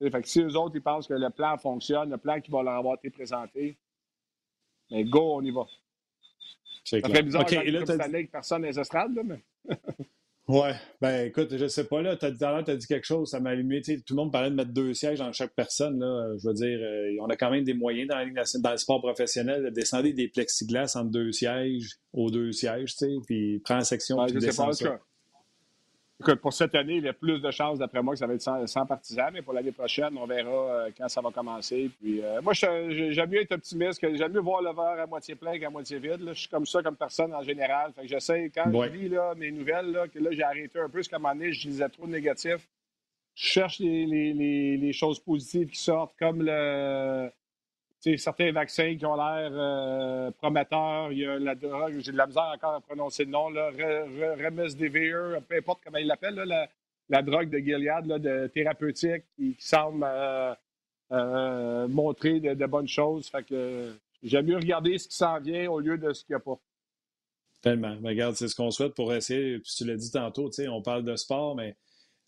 Fait 0.00 0.22
que 0.22 0.26
si 0.26 0.40
eux 0.40 0.56
autres 0.56 0.74
ils 0.74 0.82
pensent 0.82 1.06
que 1.06 1.14
le 1.14 1.30
plan 1.30 1.56
fonctionne, 1.56 2.10
le 2.10 2.18
plan 2.18 2.40
qui 2.40 2.50
va 2.50 2.64
leur 2.64 2.74
avoir 2.74 2.96
été 2.96 3.10
présenté, 3.10 3.78
mais 4.90 5.04
go, 5.04 5.36
on 5.36 5.42
y 5.42 5.52
va. 5.52 5.64
Fait 6.84 7.22
bizarre 7.22 7.42
okay, 7.42 7.70
là, 7.70 7.84
personne 8.26 8.62
n'est 8.62 8.76
estrades, 8.76 9.14
là, 9.14 9.22
mais. 9.22 9.44
Ouais, 10.48 10.74
ben 11.00 11.28
écoute, 11.28 11.56
je 11.56 11.68
sais 11.68 11.84
pas, 11.84 12.02
là, 12.02 12.16
tout 12.16 12.26
à 12.26 12.30
l'heure, 12.30 12.64
tu 12.64 12.72
as 12.72 12.76
dit 12.76 12.86
quelque 12.86 13.06
chose, 13.06 13.30
ça 13.30 13.38
m'a 13.38 13.50
allumé. 13.50 13.80
Tout 13.80 13.92
le 14.10 14.16
monde 14.16 14.32
parlait 14.32 14.50
de 14.50 14.56
mettre 14.56 14.72
deux 14.72 14.92
sièges 14.92 15.20
dans 15.20 15.32
chaque 15.32 15.54
personne. 15.54 16.00
Là. 16.00 16.34
Je 16.36 16.48
veux 16.48 16.54
dire, 16.54 16.80
euh, 16.82 17.16
on 17.20 17.26
a 17.26 17.36
quand 17.36 17.50
même 17.50 17.62
des 17.62 17.74
moyens 17.74 18.08
dans, 18.08 18.60
dans 18.60 18.70
le 18.72 18.76
sport 18.76 19.00
professionnel 19.00 19.62
de 19.62 19.70
descendre 19.70 20.10
des 20.10 20.28
plexiglas 20.28 20.96
entre 20.96 21.10
deux 21.10 21.30
sièges 21.30 22.00
aux 22.12 22.30
deux 22.30 22.50
sièges, 22.50 22.96
tu 22.96 23.06
sais, 23.06 23.12
puis 23.24 23.60
prends 23.60 23.76
la 23.76 23.84
section, 23.84 24.24
puis 24.26 24.38
descends 24.38 24.72
ça 24.72 24.98
pour 26.40 26.52
cette 26.52 26.74
année, 26.74 26.96
il 26.96 27.04
y 27.04 27.08
a 27.08 27.12
plus 27.12 27.40
de 27.40 27.50
chances, 27.50 27.78
d'après 27.78 28.02
moi, 28.02 28.14
que 28.14 28.18
ça 28.18 28.26
va 28.26 28.34
être 28.34 28.68
sans, 28.68 28.86
partisans, 28.86 29.30
mais 29.32 29.42
pour 29.42 29.52
l'année 29.52 29.72
prochaine, 29.72 30.16
on 30.16 30.26
verra 30.26 30.50
euh, 30.50 30.90
quand 30.96 31.08
ça 31.08 31.20
va 31.20 31.30
commencer. 31.30 31.90
Puis, 32.00 32.22
euh, 32.22 32.40
moi, 32.40 32.52
j'aime 32.52 33.30
mieux 33.30 33.42
être 33.42 33.52
optimiste, 33.52 34.00
j'aime 34.14 34.32
mieux 34.32 34.40
voir 34.40 34.62
le 34.62 34.70
verre 34.70 35.02
à 35.02 35.06
moitié 35.06 35.34
plein 35.34 35.58
qu'à 35.58 35.70
moitié 35.70 35.98
vide. 35.98 36.22
Je 36.28 36.32
suis 36.32 36.48
comme 36.48 36.66
ça 36.66 36.82
comme 36.82 36.96
personne 36.96 37.34
en 37.34 37.42
général. 37.42 37.92
Fait 37.92 38.02
que 38.02 38.08
j'essaie, 38.08 38.50
quand 38.54 38.70
je 38.72 38.88
lis 38.90 39.08
là, 39.08 39.34
mes 39.36 39.50
nouvelles, 39.50 39.92
là, 39.92 40.08
que 40.08 40.18
là, 40.18 40.30
j'ai 40.32 40.42
arrêté 40.42 40.78
un 40.78 40.88
peu, 40.88 40.98
parce 40.98 41.08
qu'à 41.08 41.16
un 41.16 41.18
moment 41.18 41.34
donné, 41.34 41.52
je 41.52 41.68
lisais 41.68 41.88
trop 41.88 42.06
de 42.06 42.12
négatifs. 42.12 42.68
Je 43.34 43.46
cherche 43.46 43.78
les 43.80 44.92
choses 44.92 45.18
positives 45.18 45.68
qui 45.68 45.80
sortent, 45.80 46.14
comme 46.18 46.42
le 46.42 47.30
certains 48.16 48.52
vaccins 48.52 48.96
qui 48.96 49.06
ont 49.06 49.16
l'air 49.16 49.50
euh, 49.52 50.30
prometteurs. 50.32 51.12
Il 51.12 51.18
y 51.18 51.26
a 51.26 51.38
la 51.38 51.54
drogue, 51.54 51.98
j'ai 51.98 52.12
de 52.12 52.16
la 52.16 52.26
misère 52.26 52.52
encore 52.54 52.74
à 52.74 52.80
prononcer 52.80 53.24
le 53.24 53.30
nom, 53.30 53.48
là, 53.48 53.70
Remesdevir, 53.70 55.40
peu 55.48 55.56
importe 55.56 55.80
comment 55.84 55.98
il 55.98 56.06
l'appelle, 56.06 56.34
la, 57.08 57.22
drogue 57.22 57.50
de 57.50 57.58
Gilead, 57.58 58.06
de 58.06 58.46
thérapeutique, 58.48 59.24
qui, 59.36 59.56
semble 59.58 60.06
euh, 61.12 61.88
montrer 61.88 62.40
de, 62.40 62.66
bonnes 62.66 62.88
choses. 62.88 63.28
Fait 63.28 63.44
que 63.44 63.94
j'aime 64.22 64.46
mieux 64.46 64.56
regarder 64.56 64.98
ce 64.98 65.08
qui 65.08 65.16
s'en 65.16 65.38
vient 65.38 65.70
au 65.70 65.78
lieu 65.78 65.98
de 65.98 66.12
ce 66.12 66.24
qu'il 66.24 66.34
n'y 66.34 66.36
a 66.36 66.40
pas. 66.40 66.58
Tellement. 67.60 67.96
regarde, 68.02 68.34
c'est 68.34 68.48
ce 68.48 68.56
qu'on 68.56 68.72
souhaite 68.72 68.94
pour 68.94 69.14
essayer. 69.14 69.58
Puis 69.58 69.72
tu 69.76 69.84
l'as 69.84 69.96
dit 69.96 70.10
tantôt, 70.10 70.50
on 70.68 70.82
parle 70.82 71.04
de 71.04 71.14
sport, 71.14 71.54
mais 71.54 71.76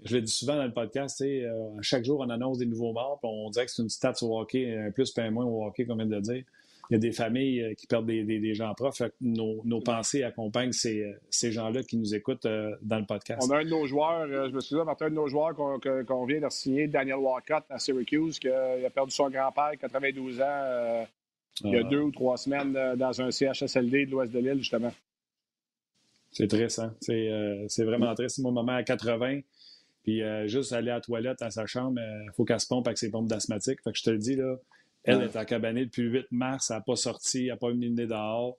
je 0.02 0.16
le 0.16 0.22
dis 0.22 0.33
souvent 0.33 0.57
dans 0.57 0.64
le 0.64 0.72
podcast, 0.72 1.22
euh, 1.22 1.70
chaque 1.80 2.04
jour, 2.04 2.20
on 2.20 2.28
annonce 2.28 2.59
des 2.59 2.66
nouveaux 2.66 2.92
morts, 2.92 3.18
puis 3.20 3.30
on 3.33 3.50
dirait 3.50 3.66
que 3.66 3.72
c'est 3.72 3.83
une 3.83 3.88
stats 3.88 4.22
au 4.22 4.38
hockey, 4.38 4.76
un 4.76 4.90
plus, 4.90 5.11
pas 5.12 5.22
un 5.22 5.30
moins 5.30 5.44
au 5.44 5.64
hockey, 5.64 5.87
comme 5.87 5.98
vient 5.98 6.07
de 6.07 6.16
le 6.16 6.20
dire. 6.20 6.44
Il 6.90 6.94
y 6.94 6.96
a 6.96 6.98
des 6.98 7.12
familles 7.12 7.62
euh, 7.62 7.74
qui 7.74 7.87
perdent 7.87 8.07
des, 8.07 8.54
gens 8.54 8.74
proches. 8.74 9.02
Nos, 9.22 9.62
nos, 9.64 9.80
pensées 9.80 10.22
accompagnent 10.22 10.72
ces, 10.72 11.14
ces 11.30 11.50
gens-là 11.50 11.83
qui 11.83 11.96
nous 11.96 12.14
écoutent 12.14 12.44
euh, 12.44 12.76
dans 12.83 12.98
le 12.98 13.07
podcast. 13.07 13.40
On 13.42 13.50
a 13.52 13.61
un 13.61 13.64
de 13.64 13.70
nos 13.70 13.87
joueurs, 13.87 14.26
je 14.28 14.54
me 14.54 14.61
souviens, 14.61 14.85
un 14.87 15.09
de 15.09 15.14
nos 15.14 15.28
joueurs 15.28 15.54
qu'on 15.54 16.24
vient 16.26 16.40
de 16.40 16.50
signer, 16.50 16.87
Daniel 16.87 17.16
Walcott 17.16 17.64
à 17.70 17.78
Syracuse, 17.78 18.38
qui 18.38 18.48
a, 18.48 18.90
perdu 18.90 19.12
son 19.12 19.30
grand-père, 19.30 19.72
92 19.80 20.40
ans, 20.42 21.07
il 21.64 21.70
y 21.70 21.76
a 21.76 21.80
ah. 21.80 21.88
deux 21.88 22.00
ou 22.00 22.11
trois 22.11 22.37
semaines, 22.37 22.76
dans 22.96 23.22
un 23.22 23.30
CHSLD 23.30 24.07
de 24.07 24.11
l'ouest 24.11 24.33
de 24.33 24.40
l'île, 24.40 24.59
justement. 24.59 24.92
C'est 26.33 26.48
triste, 26.48 26.80
hein? 26.80 26.92
C'est 27.00 27.85
vraiment 27.85 28.12
triste. 28.14 28.40
Mon 28.40 28.50
maman 28.50 28.72
à 28.72 28.83
80, 28.83 29.40
puis 30.05 30.23
euh, 30.23 30.47
juste 30.47 30.73
aller 30.73 30.90
à 30.90 30.97
la 30.97 31.01
toilette 31.01 31.43
à 31.43 31.51
sa 31.51 31.67
chambre, 31.67 31.99
il 32.01 32.29
euh, 32.29 32.33
faut 32.37 32.45
qu'elle 32.45 32.61
se 32.61 32.67
pompe 32.67 32.87
avec 32.87 32.99
ses 32.99 33.11
pompes 33.11 33.27
d'asthmatique. 33.27 33.81
Fait 33.83 33.90
que 33.90 33.99
je 33.99 34.05
te 34.05 34.11
le 34.11 34.19
dis, 34.19 34.37
là, 34.37 34.57
elle 35.03 35.23
est 35.23 35.35
à 35.35 35.45
cabanée 35.45 35.87
depuis 35.87 36.03
le 36.03 36.11
8 36.11 36.27
mars, 36.31 36.71
elle 36.71 36.77
n'a 36.77 36.83
pas 36.83 36.97
sorti, 36.97 37.45
elle 37.45 37.49
n'a 37.49 37.57
pas 37.57 37.73
mis 37.73 37.88
le 37.88 37.95
nez 37.95 38.07
dehors. 38.07 38.57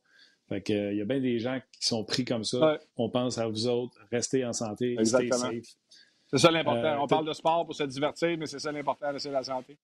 Fait 0.49 0.61
que, 0.61 0.91
il 0.91 0.97
y 0.97 1.01
a 1.01 1.05
bien 1.05 1.19
des 1.19 1.39
gens 1.39 1.59
qui 1.71 1.87
sont 1.87 2.03
pris 2.03 2.25
comme 2.25 2.43
ça. 2.43 2.79
On 2.97 3.09
pense 3.09 3.37
à 3.37 3.47
vous 3.47 3.67
autres, 3.67 3.95
restez 4.11 4.43
en 4.43 4.53
santé, 4.53 4.95
restez 4.97 5.31
safe. 5.31 5.75
C'est 6.31 6.39
ça 6.39 6.51
l'important. 6.51 6.83
Euh, 6.83 6.97
On 6.99 7.07
parle 7.07 7.27
de 7.27 7.33
sport 7.33 7.65
pour 7.65 7.75
se 7.75 7.83
divertir, 7.83 8.35
mais 8.37 8.47
c'est 8.47 8.59
ça 8.59 8.71
l'important, 8.71 9.07
c'est 9.17 9.31
la 9.31 9.43
santé. 9.43 9.77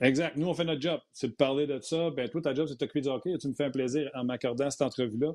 Exact. 0.00 0.36
Nous, 0.36 0.46
on 0.46 0.54
fait 0.54 0.64
notre 0.64 0.80
job. 0.80 1.00
C'est 1.12 1.28
de 1.28 1.32
parler 1.32 1.66
de 1.66 1.78
ça. 1.80 2.10
Ben, 2.10 2.28
toi, 2.28 2.40
ta 2.42 2.54
job, 2.54 2.66
c'est 2.68 2.74
de 2.74 2.78
t'occuper 2.78 3.00
du 3.00 3.08
hockey. 3.08 3.36
Tu 3.38 3.48
me 3.48 3.54
fais 3.54 3.64
un 3.64 3.70
plaisir 3.70 4.10
en 4.14 4.24
m'accordant 4.24 4.70
cette 4.70 4.82
entrevue-là. 4.82 5.32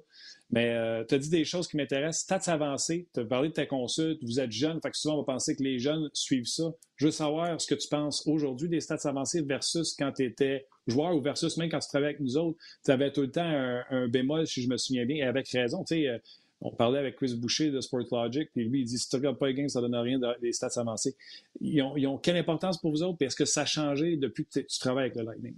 Mais 0.51 0.69
euh, 0.69 1.03
tu 1.07 1.15
as 1.15 1.17
dit 1.17 1.29
des 1.29 1.45
choses 1.45 1.67
qui 1.67 1.77
m'intéressent. 1.77 2.23
Stats 2.23 2.51
avancées. 2.51 3.07
Tu 3.13 3.21
as 3.21 3.25
parlé 3.25 3.49
de 3.49 3.53
ta 3.53 3.65
consulte. 3.65 4.23
Vous 4.23 4.39
êtes 4.39 4.51
jeune. 4.51 4.79
Fait 4.81 4.91
que 4.91 4.97
souvent, 4.97 5.15
on 5.15 5.19
va 5.19 5.33
penser 5.33 5.55
que 5.55 5.63
les 5.63 5.79
jeunes 5.79 6.09
suivent 6.13 6.47
ça. 6.47 6.71
Je 6.97 7.05
veux 7.05 7.11
savoir 7.11 7.59
ce 7.59 7.67
que 7.67 7.75
tu 7.75 7.87
penses 7.87 8.25
aujourd'hui 8.27 8.69
des 8.69 8.79
stats 8.79 8.97
avancées 9.05 9.41
versus 9.41 9.95
quand 9.97 10.11
tu 10.13 10.23
étais 10.25 10.65
joueur 10.87 11.15
ou 11.15 11.21
versus 11.21 11.57
même 11.57 11.69
quand 11.69 11.79
tu 11.79 11.89
travaillais 11.89 12.13
avec 12.13 12.21
nous 12.21 12.37
autres. 12.37 12.57
Tu 12.85 12.91
avais 12.91 13.11
tout 13.11 13.21
le 13.21 13.31
temps 13.31 13.43
un, 13.89 14.07
bémol, 14.07 14.47
si 14.47 14.61
je 14.61 14.69
me 14.69 14.77
souviens 14.77 15.05
bien, 15.05 15.17
et 15.17 15.27
avec 15.27 15.49
raison. 15.49 15.83
Tu 15.83 15.95
sais, 15.95 16.07
euh, 16.07 16.17
on 16.65 16.71
parlait 16.71 16.97
avec 16.97 17.15
Chris 17.15 17.35
Boucher 17.35 17.69
de 17.69 17.79
Sportlogic, 17.79 18.49
puis 18.51 18.65
lui, 18.65 18.81
il 18.81 18.85
dit 18.85 18.97
si 18.97 19.07
tu 19.07 19.15
ne 19.15 19.19
regardes 19.19 19.37
pas 19.37 19.47
les 19.47 19.53
games, 19.53 19.69
ça 19.69 19.81
ne 19.81 19.87
donne 19.87 19.95
rien 19.95 20.19
des 20.41 20.51
stats 20.51 20.69
avancés. 20.77 21.15
Ils 21.61 21.81
ont, 21.81 22.17
quelle 22.17 22.37
importance 22.37 22.79
pour 22.79 22.91
vous 22.91 23.03
autres? 23.03 23.17
Puis 23.17 23.27
est-ce 23.27 23.35
que 23.35 23.45
ça 23.45 23.61
a 23.61 23.65
changé 23.65 24.17
depuis 24.17 24.45
que 24.45 24.59
tu 24.61 24.79
travailles 24.79 25.05
avec 25.05 25.15
le 25.15 25.23
Lightning? 25.23 25.55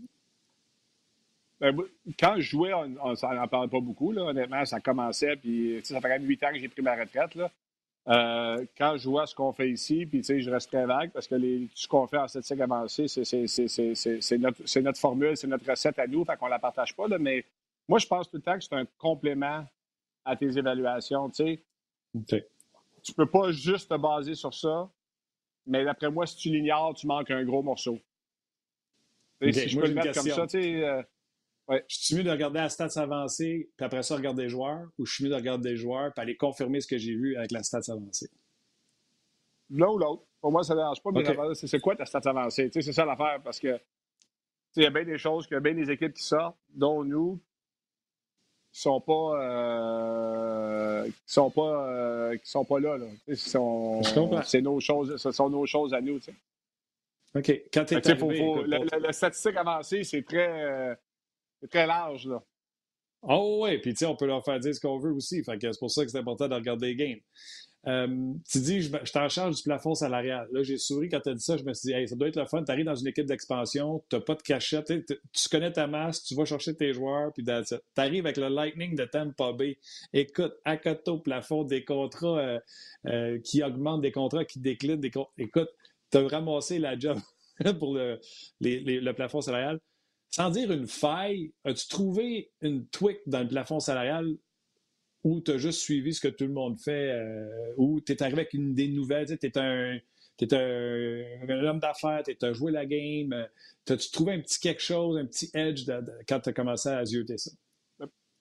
Ben, 1.61 1.75
quand 2.19 2.35
je 2.37 2.41
jouais, 2.41 2.73
on 2.73 2.87
n'en 2.87 3.47
parlait 3.47 3.69
pas 3.69 3.79
beaucoup. 3.79 4.11
Là. 4.11 4.23
Honnêtement, 4.23 4.65
ça 4.65 4.81
commençait, 4.81 5.37
puis 5.37 5.79
ça 5.83 5.95
fait 5.95 6.09
quand 6.09 6.19
même 6.19 6.27
huit 6.27 6.43
ans 6.43 6.51
que 6.51 6.59
j'ai 6.59 6.67
pris 6.67 6.81
ma 6.81 6.95
retraite. 6.95 7.35
Là. 7.35 7.51
Euh, 8.09 8.65
quand 8.77 8.97
je 8.97 9.09
vois 9.09 9.25
ce 9.27 9.33
qu'on 9.33 9.53
fait 9.53 9.69
ici, 9.69 10.05
puis 10.05 10.21
je 10.23 10.49
reste 10.49 10.69
très 10.69 10.85
vague 10.85 11.11
parce 11.11 11.27
que 11.27 11.35
ce 11.73 11.87
qu'on 11.87 12.05
fait 12.07 12.17
en 12.17 12.27
statistique 12.27 12.59
avancée, 12.59 13.07
c'est 13.07 14.37
notre, 14.37 14.99
formule, 14.99 15.37
c'est 15.37 15.47
notre 15.47 15.69
recette 15.69 15.99
à 15.99 16.07
nous, 16.07 16.25
fait 16.25 16.37
qu'on 16.37 16.45
ne 16.45 16.51
la 16.51 16.59
partage 16.59 16.93
pas. 16.95 17.07
Mais 17.17 17.45
moi, 17.87 17.97
je 17.97 18.07
pense 18.07 18.29
tout 18.29 18.37
le 18.37 18.43
temps 18.43 18.57
que 18.57 18.63
c'est 18.63 18.75
un 18.75 18.85
complément 18.97 19.65
à 20.27 20.35
tes 20.35 20.57
évaluations. 20.57 21.29
Tu 21.29 21.63
sais. 22.27 22.47
Tu 23.01 23.13
peux 23.13 23.29
pas 23.29 23.51
juste 23.51 23.89
te 23.89 23.95
baser 23.95 24.35
sur 24.35 24.53
ça, 24.53 24.91
mais 25.65 25.83
d'après 25.85 26.11
moi, 26.11 26.27
si 26.27 26.35
tu 26.35 26.49
l'ignores, 26.49 26.93
tu 26.93 27.07
manques 27.07 27.31
un 27.31 27.43
gros 27.43 27.63
morceau. 27.63 27.99
Si 29.41 29.69
je 29.69 29.79
peux 29.79 29.87
le 29.87 29.93
mettre 29.93 30.13
comme 30.13 30.29
ça, 30.29 30.47
tu 30.47 30.61
sais. 30.61 30.83
Euh, 30.83 31.01
ouais. 31.67 31.85
Je 31.87 31.95
suis 31.97 32.15
mieux 32.15 32.23
de 32.23 32.31
regarder 32.31 32.59
la 32.59 32.69
stats 32.69 33.01
avancée, 33.01 33.69
puis 33.77 33.85
après 33.85 34.03
ça, 34.03 34.15
regarder 34.15 34.43
les 34.43 34.49
joueurs, 34.49 34.89
ou 34.97 35.05
je 35.05 35.13
suis 35.13 35.23
mieux 35.23 35.29
de 35.29 35.35
regarder 35.35 35.69
les 35.69 35.77
joueurs, 35.77 36.13
puis 36.13 36.21
aller 36.21 36.35
confirmer 36.35 36.81
ce 36.81 36.87
que 36.87 36.97
j'ai 36.97 37.15
vu 37.15 37.35
avec 37.37 37.51
la 37.51 37.63
stats 37.63 37.91
avancée? 37.91 38.29
L'un 39.69 39.87
ou 39.87 39.97
l'autre. 39.97 40.23
Pour 40.41 40.51
moi, 40.51 40.63
ça 40.63 40.73
ne 40.73 40.79
dérange 40.79 41.01
pas, 41.01 41.11
mais 41.11 41.23
c'est 41.55 41.79
quoi 41.79 41.95
ta 41.95 42.05
stats 42.05 42.29
avancée? 42.29 42.69
C'est 42.71 42.81
ça 42.91 43.05
l'affaire, 43.05 43.41
parce 43.43 43.59
que 43.59 43.79
il 44.75 44.83
y 44.83 44.85
a 44.85 44.91
bien 44.91 45.05
des 45.05 45.17
choses, 45.17 45.47
il 45.49 45.55
y 45.55 45.57
a 45.57 45.59
bien 45.59 45.73
des 45.73 45.89
équipes 45.89 46.13
qui 46.13 46.23
sortent, 46.23 46.57
dont 46.69 47.03
nous, 47.03 47.41
qui 48.77 48.83
sont 48.83 49.01
pas 49.01 49.41
euh, 49.41 51.05
qui 51.05 51.33
sont 51.33 51.49
pas 51.49 51.89
euh, 51.89 52.37
qui 52.37 52.47
sont 52.47 52.63
pas 52.63 52.79
là. 52.79 52.95
là. 52.97 53.07
C'est 54.43 54.61
nos 54.61 54.79
choses, 54.79 55.17
ce 55.17 55.31
sont 55.31 55.49
nos 55.49 55.65
choses 55.65 55.95
à 55.95 56.01
nous. 56.01 56.19
OK. 57.33 57.61
Quand 57.73 57.85
tu 57.85 57.95
es 57.95 58.07
arrivé, 58.07 58.37
faut, 58.37 58.63
la, 58.65 59.11
statistique 59.11 59.55
avancée, 59.55 60.03
c'est 60.03 60.21
très, 60.21 60.47
euh, 60.47 60.95
très 61.71 61.87
large. 61.87 62.27
Là. 62.27 62.43
Oh 63.23 63.61
oui, 63.63 63.79
puis 63.79 63.95
on 64.05 64.15
peut 64.15 64.27
leur 64.27 64.45
faire 64.45 64.59
dire 64.59 64.75
ce 64.75 64.79
qu'on 64.79 64.99
veut 64.99 65.11
aussi. 65.11 65.43
c'est 65.43 65.79
pour 65.79 65.89
ça 65.89 66.05
que 66.05 66.11
c'est 66.11 66.19
important 66.19 66.47
de 66.47 66.53
regarder 66.53 66.93
les 66.93 66.95
games. 66.95 67.19
Euh, 67.87 68.33
tu 68.49 68.59
dis, 68.59 68.81
je, 68.81 68.91
t'en 69.11 69.29
charge 69.29 69.55
du 69.55 69.63
plafond 69.63 69.95
salarial. 69.95 70.47
Là, 70.51 70.61
j'ai 70.61 70.77
souri 70.77 71.07
quand 71.07 71.21
tu 71.21 71.29
as 71.29 71.33
dit 71.33 71.43
ça. 71.43 71.55
Je 71.55 71.63
me 71.63 71.73
suis 71.73 71.93
dit, 71.93 72.07
ça 72.07 72.15
doit 72.15 72.27
être 72.27 72.35
le 72.35 72.45
fun. 72.45 72.63
Tu 72.63 72.71
arrives 72.71 72.85
dans 72.85 72.95
une 72.95 73.07
équipe 73.07 73.25
d'expansion, 73.25 74.03
tu 74.09 74.19
pas 74.19 74.35
de 74.35 74.41
cachette, 74.41 74.87
tu 74.87 75.49
connais 75.49 75.71
ta 75.71 75.87
masse, 75.87 76.23
tu 76.23 76.35
vas 76.35 76.43
chercher 76.43 76.75
tes 76.75 76.93
joueurs, 76.93 77.31
puis 77.33 77.43
tu 77.45 77.51
arrives 77.95 78.25
avec 78.25 78.37
le 78.37 78.49
Lightning 78.49 78.95
de 78.95 79.05
Tampa 79.05 79.53
Bay. 79.53 79.77
Écoute, 80.11 80.53
à 80.65 80.75
côté 80.75 81.11
au 81.11 81.19
plafond, 81.19 81.63
des 81.63 81.85
contrats 81.85 82.39
euh, 82.39 82.59
euh, 83.07 83.39
qui 83.39 83.63
augmentent, 83.63 84.01
des 84.01 84.11
contrats 84.11 84.43
qui 84.43 84.59
déclinent. 84.59 84.99
Des 84.99 85.11
Écoute, 85.37 85.69
tu 86.11 86.17
as 86.17 86.27
ramassé 86.27 86.79
la 86.79 86.99
job 86.99 87.17
pour 87.79 87.95
le, 87.95 88.19
le 88.59 89.11
plafond 89.13 89.39
salarial. 89.39 89.79
Sans 90.29 90.49
dire 90.49 90.71
une 90.71 90.87
faille, 90.87 91.53
as-tu 91.63 91.87
trouvé 91.87 92.51
une 92.61 92.85
tweak 92.87 93.19
dans 93.27 93.39
le 93.39 93.47
plafond 93.47 93.79
salarial? 93.79 94.35
Ou 95.27 95.41
tu 95.41 95.51
as 95.51 95.57
juste 95.57 95.81
suivi 95.81 96.13
ce 96.13 96.21
que 96.21 96.29
tout 96.29 96.45
le 96.45 96.53
monde 96.53 96.79
fait, 96.79 97.11
euh, 97.11 97.73
ou 97.75 97.99
tu 97.99 98.13
es 98.13 98.23
arrivé 98.23 98.41
avec 98.41 98.53
une 98.53 98.73
des 98.73 98.87
nouvelles, 98.87 99.37
tu 99.37 99.45
es 99.45 99.57
un, 99.57 99.97
un, 100.41 101.63
homme 101.65 101.79
d'affaires, 101.79 102.23
tu 102.23 102.45
as 102.45 102.53
joué 102.53 102.71
la 102.71 102.85
game, 102.85 103.33
euh, 103.33 103.93
as-tu 103.93 104.09
trouvé 104.11 104.33
un 104.35 104.39
petit 104.39 104.57
quelque 104.59 104.81
chose, 104.81 105.17
un 105.17 105.25
petit 105.25 105.49
edge 105.53 105.83
quand 106.29 106.39
tu 106.39 106.49
as 106.49 106.53
commencé 106.53 106.87
à 106.87 107.03
zioter 107.03 107.37
ça? 107.37 107.51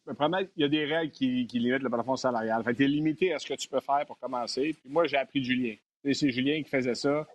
il 0.09 0.49
y 0.57 0.63
a 0.63 0.69
des 0.69 0.85
règles 0.85 1.11
qui, 1.11 1.45
limitent 1.55 1.83
le 1.83 1.91
plafond 1.91 2.15
salarial. 2.15 2.63
tu 2.77 2.85
es 2.85 2.87
limité 2.87 3.33
à 3.33 3.41
ce 3.41 3.47
que 3.49 3.55
tu 3.55 3.67
peux 3.67 3.81
faire 3.81 4.07
pour 4.07 4.17
commencer. 4.21 4.77
Puis 4.81 4.89
moi, 4.89 5.05
j'ai 5.09 5.17
appris 5.17 5.41
de 5.41 5.45
Julien. 5.45 5.75
C'est 6.13 6.31
Julien 6.31 6.63
qui 6.63 6.71
faisait 6.71 6.95
ça. 6.95 7.27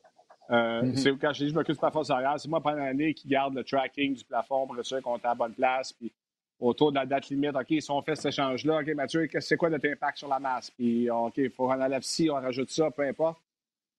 Euh, 0.50 0.82
mm-hmm. 0.82 0.96
C'est 0.96 1.18
quand 1.18 1.34
je 1.34 1.44
dis 1.44 1.50
je 1.50 1.54
m'occupe 1.54 1.76
du 1.76 1.80
plafond 1.80 2.06
salarial, 2.06 2.40
c'est 2.40 2.48
moi 2.48 2.62
pendant 2.62 2.78
l'année 2.78 3.14
qui 3.14 3.28
garde 3.28 3.54
le 3.54 3.66
tracking 3.66 4.16
du 4.16 4.24
plafond 4.24 4.66
pour 4.68 4.80
être 4.80 4.86
sûr 4.86 5.02
qu'on 5.02 5.18
est 5.18 5.26
à 5.26 5.30
la 5.30 5.36
bonne 5.36 5.54
place. 5.54 5.92
Puis 5.92 6.14
autour 6.62 6.92
de 6.92 6.98
la 6.98 7.06
date 7.06 7.30
limite. 7.30 7.56
OK, 7.56 7.82
si 7.82 7.92
on 7.92 8.02
fait 8.02 8.16
cet 8.16 8.28
échange-là, 8.28 8.82
OK, 8.82 8.88
Mathieu, 8.94 9.28
c'est 9.40 9.58
quoi 9.58 9.70
notre 9.70 9.90
impact 9.90 10.20
sur 10.20 10.28
la 10.28 10.40
masse? 10.40 10.70
Puis, 10.70 11.10
OK, 11.10 11.34
il 11.38 11.50
faut 11.50 11.70
en 11.70 11.82
enlève 11.82 12.04
ci, 12.04 12.30
on 12.30 12.36
rajoute 12.36 12.70
ça, 12.70 12.92
peu 12.92 13.02
importe. 13.02 13.40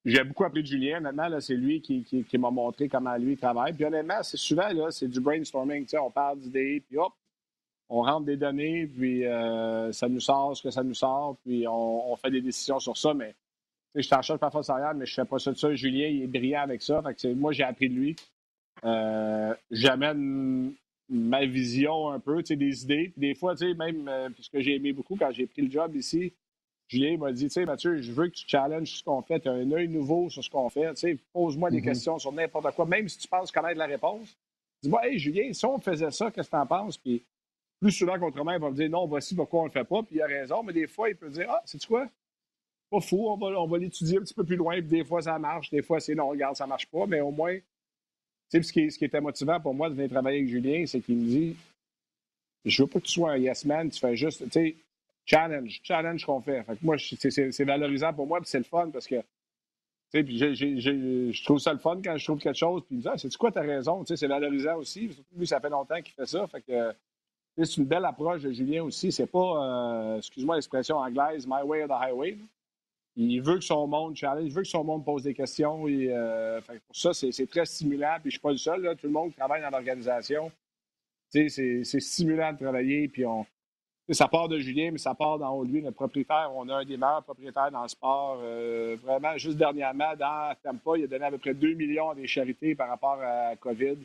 J'ai 0.05 0.25
beaucoup 0.25 0.45
appris 0.45 0.63
de 0.63 0.67
Julien. 0.67 1.01
Maintenant, 1.01 1.29
c'est 1.41 1.55
lui 1.55 1.81
qui, 1.81 2.27
m'a 2.39 2.51
montré 2.51 2.89
comment 2.89 3.17
lui 3.17 3.37
travaille. 3.37 3.73
Puis 3.73 3.85
honnêtement, 3.85 4.23
c'est 4.23 4.37
souvent, 4.37 4.69
là, 4.69 4.91
c'est 4.91 5.09
du 5.09 5.21
brainstorming. 5.21 5.87
on 6.01 6.11
parle 6.11 6.41
d'idées, 6.41 6.83
puis 6.89 6.99
hop, 6.99 7.13
on 7.89 8.03
rentre 8.03 8.25
des 8.25 8.37
données, 8.37 8.87
puis 8.87 9.27
euh, 9.27 9.93
ça 9.93 10.09
nous 10.09 10.21
sort 10.21 10.57
ce 10.57 10.63
que 10.63 10.71
ça 10.71 10.83
nous 10.83 10.95
sort, 10.95 11.37
puis 11.45 11.67
on, 11.69 12.17
fait 12.17 12.31
des 12.31 12.41
décisions 12.41 12.81
sur 12.81 12.97
ça. 12.97 13.13
Mais 13.15 13.35
je 13.95 14.09
t'en 14.09 14.23
charge 14.23 14.41
parfois 14.41 14.63
rien, 14.75 14.95
mais 14.95 15.07
je 15.07 15.15
fais 15.15 15.25
pas 15.25 15.39
ça 15.39 15.53
de 15.53 15.59
ça. 15.59 15.75
Julien, 15.75 16.09
il 16.09 16.23
est 16.23 16.27
brillant 16.27 16.63
avec 16.63 16.83
ça. 16.83 17.03
moi, 17.37 17.53
j'ai 17.53 17.65
appris 17.65 17.89
de 17.89 17.95
lui. 17.95 18.17
Euh, 18.85 19.55
j'amène 19.71 20.75
ma 21.13 21.45
vision 21.45 22.11
un 22.11 22.19
peu, 22.19 22.43
des 22.43 22.83
idées. 22.85 23.13
des 23.17 23.35
fois, 23.35 23.55
même, 23.77 24.09
euh, 24.09 24.31
ce 24.41 24.49
que 24.49 24.61
j'ai 24.61 24.77
aimé 24.77 24.93
beaucoup 24.93 25.15
quand 25.17 25.31
j'ai 25.31 25.47
pris 25.47 25.63
le 25.63 25.71
job 25.71 25.95
ici, 25.95 26.33
Julien 26.89 27.19
m'a 27.19 27.33
dit, 27.33 27.45
tu 27.45 27.51
sais, 27.51 27.67
Mathieu, 27.67 28.01
je 28.01 28.13
veux 28.13 28.29
que 28.29 28.35
tu 28.35 28.49
challenges 28.49 28.99
ce 28.99 29.05
qu'on 29.05 29.21
fait, 29.23 29.41
tu 29.41 29.49
as 29.49 29.53
un 29.53 29.71
œil 29.73 29.89
nouveau 29.89 30.31
sur 30.31 30.43
ce 30.43 30.49
qu'on 30.49 30.71
fait, 30.71 30.93
pose-moi 31.33 31.71
des 31.71 31.81
mm-hmm. 31.81 31.85
questions 31.85 32.19
sur 32.19 32.33
n'importe 32.33 32.75
quoi, 32.75 32.87
même 32.87 33.09
si 33.09 33.19
tu 33.19 33.29
penses 33.29 33.53
connaître 33.53 33.79
la 33.79 33.87
réponse. 33.87 34.37
Dis-moi, 34.83 35.07
hey, 35.07 35.19
Julien, 35.19 35.53
si 35.53 35.65
on 35.67 35.79
faisait 35.79 36.11
ça, 36.11 36.31
qu'est-ce 36.31 36.51
que 36.51 36.57
tu 36.57 36.61
en 36.61 36.67
penses? 36.67 36.97
Puis 36.97 37.23
plus 37.79 37.93
souvent 37.93 38.19
qu'autrement, 38.19 38.53
il 38.53 38.61
va 38.61 38.71
me 38.71 38.75
dire, 38.75 38.89
non, 38.89 39.07
voici 39.07 39.35
pourquoi 39.35 39.61
on 39.61 39.65
ne 39.65 39.69
le 39.69 39.73
fait 39.73 39.85
pas, 39.85 40.03
puis 40.03 40.17
il 40.17 40.23
a 40.23 40.27
raison, 40.27 40.63
mais 40.63 40.73
des 40.73 40.87
fois, 40.87 41.11
il 41.11 41.17
peut 41.17 41.29
dire, 41.29 41.47
ah, 41.51 41.61
c'est 41.67 41.85
quoi? 41.85 42.09
Pas 42.91 43.01
fou, 43.01 43.29
on 43.29 43.37
va, 43.37 43.61
on 43.61 43.67
va 43.67 43.79
l'étudier 43.79 44.19
un 44.19 44.23
petit 44.23 44.35
peu 44.35 44.45
plus 44.45 44.57
loin, 44.57 44.75
puis 44.81 44.89
des 44.89 45.05
fois, 45.05 45.21
ça 45.21 45.39
marche, 45.39 45.69
des 45.71 45.83
fois, 45.83 46.01
c'est 46.01 46.15
non, 46.15 46.29
regarde, 46.29 46.57
ça 46.57 46.67
marche 46.67 46.87
pas, 46.87 47.07
mais 47.07 47.21
au 47.21 47.31
moins, 47.31 47.59
ce 48.61 48.73
qui, 48.73 49.05
était 49.05 49.21
motivant 49.21 49.61
pour 49.61 49.75
moi 49.75 49.89
de 49.89 49.95
venir 49.95 50.11
travailler 50.11 50.39
avec 50.39 50.51
Julien, 50.51 50.85
c'est 50.87 51.01
qu'il 51.01 51.17
me 51.17 51.25
dit 51.25 51.57
Je 52.65 52.83
veux 52.83 52.89
pas 52.89 53.01
que 53.01 53.07
tu 53.07 53.13
sois 53.13 53.33
un 53.33 53.37
yes 53.39 53.65
man, 53.65 53.89
tu 53.89 53.99
fais 53.99 54.17
juste, 54.17 54.45
tu 54.45 54.51
sais, 54.51 54.77
challenge, 55.25 55.81
challenge 55.83 56.25
qu'on 56.27 56.41
fait. 56.41 56.63
fait 56.65 56.77
que 56.77 56.85
moi, 56.85 56.97
c'est 56.99 57.65
valorisant 57.65 58.13
pour 58.13 58.27
moi, 58.27 58.41
puis 58.41 58.51
c'est 58.51 58.59
le 58.59 58.65
fun 58.65 58.91
parce 58.91 59.07
que, 59.07 59.23
tu 60.13 60.39
sais, 60.39 60.57
je 60.57 61.45
trouve 61.45 61.59
ça 61.59 61.73
le 61.73 61.79
fun 61.79 62.01
quand 62.05 62.17
je 62.17 62.25
trouve 62.25 62.39
quelque 62.39 62.59
chose, 62.59 62.83
puis 62.83 62.97
il 62.97 62.99
me 62.99 63.03
dit 63.03 63.09
ah, 63.09 63.17
c'est 63.17 63.35
quoi, 63.37 63.51
ta 63.51 63.63
raison, 63.63 64.05
c'est 64.05 64.27
valorisant 64.27 64.77
aussi. 64.77 65.11
Lui, 65.37 65.47
ça 65.47 65.61
fait 65.61 65.71
longtemps 65.71 66.01
qu'il 66.03 66.13
fait 66.13 66.27
ça, 66.27 66.47
fait 66.47 66.61
que. 66.61 66.93
C'est 67.55 67.77
une 67.77 67.85
belle 67.85 68.07
approche 68.07 68.41
de 68.41 68.51
Julien 68.51 68.83
aussi. 68.83 69.13
C'est 69.13 69.27
pas, 69.27 69.39
euh, 69.39 70.17
excuse-moi 70.17 70.57
l'expression 70.57 70.97
anglaise, 70.97 71.47
my 71.47 71.63
way 71.63 71.83
or 71.83 71.89
the 71.89 72.03
highway. 72.03 72.39
Il 73.17 73.41
veut 73.41 73.57
que 73.57 73.65
son 73.65 73.87
monde 73.87 74.17
challenge, 74.17 74.45
il 74.47 74.53
veut 74.53 74.63
que 74.63 74.69
son 74.69 74.85
monde 74.85 75.05
pose 75.05 75.23
des 75.23 75.35
questions. 75.35 75.87
Et, 75.89 76.09
pour 76.87 76.97
ça, 76.97 77.13
c'est 77.13 77.47
très 77.47 77.67
stimulant. 77.67 78.17
Puis 78.21 78.25
je 78.25 78.27
ne 78.27 78.31
suis 78.31 78.41
pas 78.41 78.51
le 78.53 78.57
seul. 78.57 78.97
Tout 78.97 79.07
le 79.07 79.13
monde 79.13 79.35
travaille 79.35 79.63
dans 79.63 79.71
l'organisation. 79.71 80.51
C'est 81.29 81.85
stimulant 82.01 82.53
de 82.53 82.59
travailler. 82.59 83.09
Puis 83.09 83.25
on, 83.27 83.47
ça 84.11 84.29
part 84.29 84.49
de 84.49 84.59
Julien, 84.59 84.91
mais 84.91 84.99
ça 84.99 85.15
part 85.15 85.39
de 85.39 85.67
lui, 85.67 85.83
notre 85.83 85.97
propriétaire. 85.97 86.51
On 86.55 86.69
a 86.69 86.77
un 86.77 86.85
des 86.85 86.97
meilleurs 86.97 87.23
propriétaires 87.23 87.71
dans 87.71 87.83
le 87.83 87.89
sport. 87.89 88.41
Euh, 88.43 88.97
vraiment, 89.03 89.37
juste 89.37 89.57
dernièrement, 89.57 90.15
dans 90.19 90.55
Tampa, 90.63 90.99
il 90.99 91.05
a 91.05 91.07
donné 91.07 91.25
à 91.25 91.31
peu 91.31 91.39
près 91.39 91.55
2 91.55 91.75
millions 91.75 92.11
à 92.11 92.15
des 92.15 92.27
charités 92.27 92.75
par 92.75 92.89
rapport 92.89 93.19
à 93.23 93.57
COVID. 93.57 93.99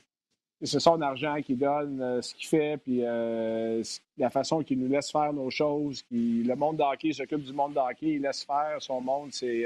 C'est 0.61 0.79
son 0.79 0.99
argent 1.01 1.39
qu'il 1.41 1.57
donne, 1.57 2.01
euh, 2.01 2.21
ce 2.21 2.33
qu'il 2.33 2.47
fait, 2.47 2.77
puis 2.77 3.01
euh, 3.03 3.83
la 4.17 4.29
façon 4.29 4.63
qu'il 4.63 4.79
nous 4.79 4.87
laisse 4.87 5.11
faire 5.11 5.31
nos 5.31 5.51
choses. 5.51 6.03
le 6.11 6.55
monde 6.55 6.77
d'hockey 6.77 7.13
s'occupe 7.13 7.43
du 7.43 7.53
monde 7.53 7.73
d'hockey, 7.73 8.13
il 8.13 8.21
laisse 8.21 8.43
faire 8.43 8.77
son 8.79 8.99
monde. 8.99 9.29
C'est, 9.31 9.65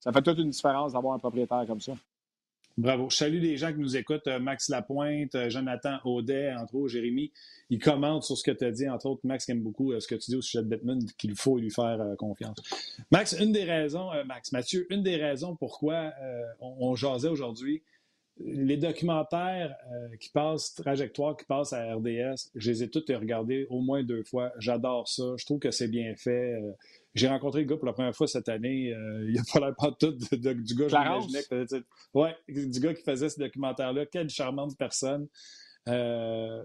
ça 0.00 0.12
fait 0.12 0.22
toute 0.22 0.38
une 0.38 0.50
différence 0.50 0.92
d'avoir 0.92 1.14
un 1.14 1.18
propriétaire 1.18 1.64
comme 1.66 1.80
ça. 1.80 1.94
Bravo. 2.76 3.08
Je 3.08 3.16
salue 3.16 3.40
les 3.40 3.56
gens 3.56 3.72
qui 3.72 3.78
nous 3.78 3.96
écoutent. 3.96 4.26
Euh, 4.26 4.40
Max 4.40 4.68
Lapointe, 4.68 5.34
euh, 5.36 5.48
Jonathan 5.48 5.98
Audet, 6.04 6.52
entre 6.54 6.74
autres, 6.74 6.88
Jérémy. 6.88 7.30
Ils 7.70 7.78
commentent 7.78 8.24
sur 8.24 8.36
ce 8.36 8.42
que 8.42 8.50
tu 8.50 8.64
as 8.64 8.72
dit. 8.72 8.88
Entre 8.88 9.06
autres, 9.06 9.20
Max 9.24 9.48
aime 9.48 9.60
beaucoup 9.60 9.92
euh, 9.92 10.00
ce 10.00 10.08
que 10.08 10.16
tu 10.16 10.32
dis 10.32 10.36
au 10.36 10.42
sujet 10.42 10.64
de 10.64 10.68
Bettman, 10.68 11.00
qu'il 11.16 11.36
faut 11.36 11.56
lui 11.56 11.70
faire 11.70 12.00
confiance. 12.18 12.58
Max, 13.12 13.36
une 13.38 13.52
des 13.52 13.64
raisons, 13.64 14.10
Max, 14.26 14.50
Mathieu, 14.50 14.86
une 14.90 15.02
des 15.02 15.16
raisons 15.16 15.54
pourquoi 15.54 16.12
on, 16.60 16.90
on, 16.90 16.94
jasait 16.96 17.28
aujourd'hui, 17.28 17.82
les 18.38 18.76
documentaires 18.76 19.76
qui 20.18 20.28
passent, 20.30 20.74
trajectoire 20.74 21.36
qui 21.36 21.44
passent 21.44 21.72
à 21.72 21.94
RDS, 21.94 22.50
je 22.54 22.70
les 22.70 22.82
ai 22.82 22.90
tous 22.90 23.04
regardés 23.10 23.66
au 23.70 23.80
moins 23.80 24.02
deux 24.02 24.24
fois. 24.24 24.52
J'adore 24.58 25.08
ça. 25.08 25.34
Je 25.36 25.44
trouve 25.44 25.60
que 25.60 25.70
c'est 25.70 25.88
bien 25.88 26.14
fait. 26.16 26.60
J'ai 27.14 27.28
rencontré 27.28 27.60
le 27.60 27.66
gars 27.66 27.76
pour 27.76 27.86
la 27.86 27.92
première 27.92 28.14
fois 28.14 28.26
cette 28.26 28.48
année. 28.48 28.92
Euh, 28.92 29.30
il 29.30 29.38
a 29.38 29.42
pas 29.52 29.60
l'air 29.60 29.76
pas 29.76 29.92
tout 29.92 30.12
du 30.12 30.74
gars 30.74 30.86
que 30.86 31.84
Ouais, 32.12 32.36
du 32.48 32.80
gars 32.80 32.94
qui 32.94 33.02
faisait 33.02 33.28
ce 33.28 33.38
documentaire-là. 33.38 34.06
Quelle 34.06 34.28
charmante 34.28 34.76
personne. 34.76 35.28
Euh, 35.88 36.64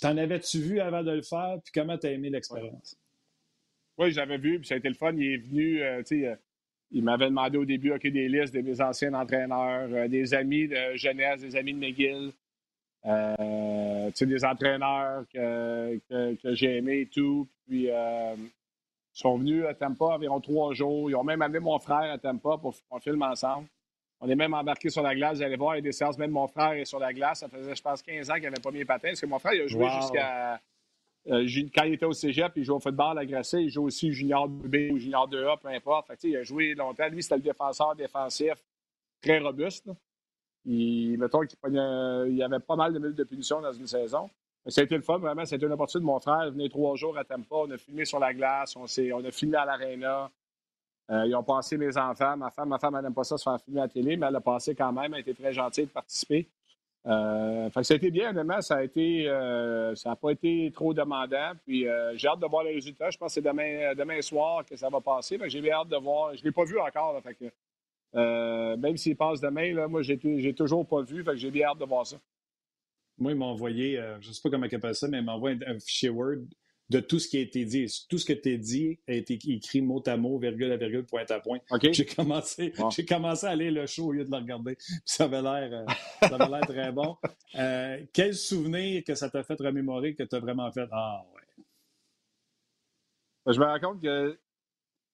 T'en 0.00 0.16
avais-tu 0.16 0.60
vu 0.60 0.80
avant 0.80 1.02
de 1.02 1.10
le 1.10 1.22
faire? 1.22 1.58
Puis 1.62 1.72
comment 1.74 1.98
t'as 1.98 2.10
aimé 2.10 2.30
l'expérience? 2.30 2.96
Oui, 3.98 4.12
j'avais 4.12 4.38
vu, 4.38 4.58
puis 4.58 4.68
ça 4.68 4.74
a 4.74 4.78
été 4.78 4.88
le 4.88 4.94
fun. 4.94 5.12
Il 5.14 5.34
est 5.34 5.36
venu, 5.36 5.82
euh, 5.82 5.98
tu 5.98 6.20
sais, 6.20 6.26
euh, 6.28 6.36
il 6.94 7.02
m'avait 7.02 7.26
demandé 7.26 7.58
au 7.58 7.64
début, 7.64 7.92
des 7.98 8.28
listes 8.28 8.54
de 8.54 8.60
mes 8.60 8.80
anciens 8.80 9.12
entraîneurs, 9.14 10.08
des 10.08 10.32
amis 10.32 10.68
de 10.68 10.96
jeunesse, 10.96 11.42
des 11.42 11.56
amis 11.56 11.74
de 11.74 11.78
McGill. 11.78 12.32
Euh, 13.06 14.10
des 14.18 14.44
entraîneurs 14.46 15.24
que, 15.32 16.00
que, 16.08 16.34
que 16.36 16.54
j'ai 16.54 16.78
aimés 16.78 17.00
et 17.00 17.06
tout. 17.06 17.46
Puis 17.66 17.88
ils 17.88 18.36
sont 19.12 19.36
venus 19.36 19.66
à 19.66 19.74
Tampa 19.74 20.06
environ 20.06 20.40
trois 20.40 20.72
jours. 20.72 21.10
Ils 21.10 21.14
ont 21.14 21.24
même 21.24 21.42
amené 21.42 21.58
mon 21.58 21.78
frère 21.78 22.10
à 22.12 22.18
Tampa 22.18 22.56
pour 22.56 22.74
qu'on 22.88 23.00
filme 23.00 23.22
ensemble. 23.22 23.66
On 24.20 24.28
est 24.28 24.36
même 24.36 24.54
embarqué 24.54 24.88
sur 24.88 25.02
la 25.02 25.14
glace. 25.14 25.36
Vous 25.36 25.42
allez 25.42 25.56
voir, 25.56 25.74
il 25.74 25.78
y 25.78 25.80
a 25.80 25.82
des 25.82 25.92
séances. 25.92 26.16
Même 26.16 26.30
mon 26.30 26.48
frère 26.48 26.72
est 26.72 26.86
sur 26.86 26.98
la 26.98 27.12
glace. 27.12 27.40
Ça 27.40 27.48
faisait, 27.48 27.74
je 27.74 27.82
pense, 27.82 28.00
15 28.00 28.30
ans 28.30 28.34
qu'il 28.34 28.44
n'avait 28.44 28.62
pas 28.62 28.70
mis 28.70 28.78
les 28.78 28.84
patins. 28.86 29.08
Parce 29.08 29.20
que 29.20 29.26
mon 29.26 29.38
frère, 29.38 29.52
il 29.52 29.62
a 29.62 29.66
joué 29.66 29.86
jusqu'à. 30.00 30.60
Euh, 31.28 31.46
quand 31.74 31.84
il 31.84 31.94
était 31.94 32.04
au 32.04 32.12
cégep, 32.12 32.52
il 32.56 32.64
joue 32.64 32.74
au 32.74 32.80
football 32.80 33.18
à 33.18 33.24
Grasset. 33.24 33.62
Il 33.64 33.70
joue 33.70 33.84
aussi 33.84 34.12
junior 34.12 34.48
2B 34.48 34.92
ou 34.92 34.98
junior 34.98 35.28
2A, 35.28 35.58
peu 35.58 35.68
importe. 35.68 36.10
Il 36.22 36.36
a 36.36 36.42
joué 36.42 36.74
longtemps. 36.74 37.08
Lui, 37.08 37.22
c'était 37.22 37.36
le 37.36 37.42
défenseur 37.42 37.94
défensif 37.96 38.54
très 39.22 39.38
robuste. 39.38 39.88
Il, 40.66 41.18
mettons 41.18 41.40
qu'il 41.40 41.58
il 41.64 42.36
y 42.36 42.42
avait 42.42 42.60
pas 42.60 42.76
mal 42.76 42.92
de 42.92 42.98
minutes 42.98 43.16
de 43.16 43.24
punition 43.24 43.60
dans 43.60 43.72
une 43.72 43.86
saison. 43.86 44.28
Ça 44.66 44.80
a 44.80 44.84
le 44.84 45.02
fun, 45.02 45.18
vraiment. 45.18 45.44
C'était 45.44 45.66
une 45.66 45.72
opportunité 45.72 46.02
de 46.02 46.06
mon 46.06 46.20
frère. 46.20 46.50
venir 46.50 46.70
trois 46.70 46.96
jours 46.96 47.16
à 47.18 47.24
Tampa. 47.24 47.56
On 47.56 47.70
a 47.70 47.76
filmé 47.76 48.04
sur 48.04 48.18
la 48.18 48.32
glace. 48.32 48.74
On, 48.76 48.84
on 49.14 49.24
a 49.24 49.30
filmé 49.30 49.56
à 49.56 49.64
l'aréna. 49.64 50.30
Euh, 51.10 51.26
ils 51.26 51.34
ont 51.34 51.42
passé 51.42 51.76
mes 51.76 51.96
enfants. 51.98 52.36
Ma 52.36 52.50
femme, 52.50 52.70
ma 52.70 52.78
femme, 52.78 52.94
elle 52.96 53.02
n'aime 53.02 53.14
pas 53.14 53.24
ça 53.24 53.36
se 53.36 53.42
faire 53.42 53.60
filmer 53.60 53.80
à 53.80 53.84
la 53.84 53.88
télé, 53.88 54.16
mais 54.16 54.26
elle 54.26 54.36
a 54.36 54.40
passé 54.40 54.74
quand 54.74 54.92
même. 54.92 55.12
Elle 55.12 55.14
a 55.14 55.20
été 55.20 55.34
très 55.34 55.52
gentille 55.52 55.84
de 55.84 55.90
participer. 55.90 56.48
Euh, 57.06 57.68
ça 57.82 57.94
a 57.94 57.96
été 57.96 58.10
bien, 58.10 58.30
honnêtement. 58.30 58.60
Ça 58.60 58.76
a 58.76 58.82
été, 58.82 59.28
euh, 59.28 59.94
ça 59.94 60.10
n'a 60.10 60.16
pas 60.16 60.30
été 60.30 60.70
trop 60.74 60.94
demandant. 60.94 61.52
Puis 61.66 61.86
j'ai 62.14 62.28
hâte 62.28 62.40
de 62.40 62.46
voir 62.46 62.64
les 62.64 62.74
résultats. 62.74 63.10
Je 63.10 63.18
pense 63.18 63.28
que 63.28 63.34
c'est 63.34 63.48
demain, 63.48 63.94
demain 63.94 64.20
soir 64.22 64.64
que 64.64 64.76
ça 64.76 64.88
va 64.88 65.00
passer. 65.00 65.38
J'ai 65.46 65.70
hâte 65.70 65.88
de 65.88 65.96
voir. 65.96 66.34
Je 66.34 66.40
ne 66.40 66.44
l'ai 66.44 66.52
pas 66.52 66.64
vu 66.64 66.78
encore. 66.78 67.20
même 68.14 68.96
s'il 68.96 69.16
passe 69.16 69.40
demain, 69.40 69.74
là, 69.74 69.88
moi, 69.88 70.02
j'ai 70.02 70.54
toujours 70.54 70.86
pas 70.86 71.02
vu. 71.02 71.24
j'ai 71.34 71.50
bien 71.50 71.68
hâte 71.68 71.78
de 71.78 71.84
voir 71.84 72.06
ça. 72.06 72.16
Moi, 73.18 73.32
il 73.32 73.38
m'a 73.38 73.46
envoyé, 73.46 73.98
euh, 73.98 74.20
je 74.20 74.28
ne 74.28 74.32
sais 74.32 74.40
pas 74.42 74.50
comment 74.50 74.66
il 74.66 74.74
appelle 74.74 74.94
ça, 74.94 75.06
mais 75.08 75.18
il 75.18 75.24
m'a 75.24 75.34
envoyé 75.34 75.58
un, 75.66 75.78
fichier 75.78 76.08
Word 76.08 76.42
de 76.90 77.00
tout 77.00 77.18
ce 77.18 77.28
qui 77.28 77.38
a 77.38 77.40
été 77.40 77.64
dit. 77.64 77.86
Tout 78.08 78.18
ce 78.18 78.24
que 78.24 78.32
tu 78.32 78.54
as 78.54 78.56
dit 78.56 78.98
a 79.08 79.12
été 79.12 79.38
écrit 79.48 79.80
mot 79.80 80.02
à 80.06 80.16
mot, 80.16 80.38
virgule 80.38 80.72
à 80.72 80.76
virgule, 80.76 81.04
point 81.04 81.24
à 81.28 81.40
point. 81.40 81.58
J'ai 81.92 82.04
commencé, 82.04 82.72
j'ai 82.90 83.04
commencé 83.04 83.46
à 83.46 83.50
aller 83.50 83.70
le 83.70 83.86
show 83.86 84.06
au 84.06 84.12
lieu 84.12 84.24
de 84.24 84.30
le 84.30 84.36
regarder. 84.36 84.76
ça 85.04 85.24
avait 85.24 85.42
l'air, 85.42 85.86
euh, 86.22 86.38
l'air 86.38 86.60
très 86.62 86.92
bon. 86.92 87.16
Euh, 87.56 88.00
quel 88.12 88.34
souvenir 88.34 89.04
que 89.04 89.14
ça 89.14 89.30
t'a 89.30 89.44
fait 89.44 89.54
remémorer 89.60 90.16
que 90.16 90.24
tu 90.24 90.34
as 90.34 90.40
vraiment 90.40 90.72
fait 90.72 90.88
Ah 90.90 91.22
ouais. 91.32 91.64
Je 93.54 93.60
me 93.60 93.64
rends 93.64 93.78
compte 93.78 94.02
que 94.02 94.36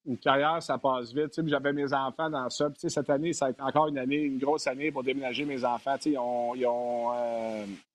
une 0.05 0.17
carrière, 0.17 0.61
ça 0.63 0.77
passe 0.77 1.13
vite. 1.13 1.39
J'avais 1.47 1.73
mes 1.73 1.93
enfants 1.93 2.29
dans 2.29 2.49
ça. 2.49 2.69
Puis, 2.69 2.89
cette 2.89 3.09
année, 3.09 3.33
ça 3.33 3.45
a 3.45 3.49
été 3.51 3.61
encore 3.61 3.87
une 3.87 3.99
année, 3.99 4.21
une 4.21 4.39
grosse 4.39 4.65
année 4.67 4.91
pour 4.91 5.03
déménager 5.03 5.45
mes 5.45 5.63
enfants. 5.63 5.97
Ils 6.05 6.17
ont, 6.17 6.55
ils 6.55 6.65
ont 6.65 7.11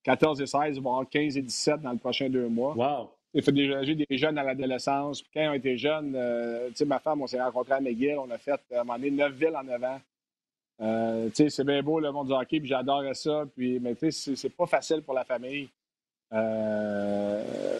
14 0.04 0.40
euh, 0.40 0.44
et 0.44 0.46
16, 0.46 0.76
ils 0.76 0.82
vont 0.82 0.92
avoir 0.92 1.08
15 1.08 1.36
et 1.36 1.42
17 1.42 1.80
dans 1.80 1.92
le 1.92 1.98
prochain 1.98 2.28
deux 2.28 2.48
mois. 2.48 2.74
Wow! 2.74 3.15
Il 3.36 3.42
fait 3.42 3.52
déménager 3.52 3.94
des 3.94 4.16
jeunes 4.16 4.38
à 4.38 4.42
l'adolescence. 4.42 5.22
Quand 5.34 5.42
ils 5.42 5.48
ont 5.48 5.52
été 5.52 5.76
jeunes, 5.76 6.14
euh, 6.16 6.70
ma 6.86 6.98
femme, 6.98 7.20
on 7.20 7.26
s'est 7.26 7.38
rencontrés 7.38 7.74
à 7.74 7.80
McGill. 7.80 8.16
On 8.16 8.30
a 8.30 8.38
fait, 8.38 8.58
à 8.72 8.80
un 8.80 8.84
moment 8.84 8.94
donné, 8.94 9.10
neuf 9.10 9.34
villes 9.34 9.54
en 9.54 9.68
avant. 9.68 10.00
Euh, 10.80 11.28
c'est 11.34 11.64
bien 11.64 11.82
beau 11.82 12.00
le 12.00 12.10
monde 12.12 12.28
du 12.28 12.32
hockey, 12.32 12.60
puis 12.60 12.68
j'adorais 12.70 13.12
ça. 13.12 13.44
Puis, 13.54 13.78
mais 13.78 13.94
c'est 14.10 14.56
pas 14.56 14.64
facile 14.64 15.02
pour 15.02 15.12
la 15.12 15.24
famille. 15.24 15.68
Euh, 16.32 17.78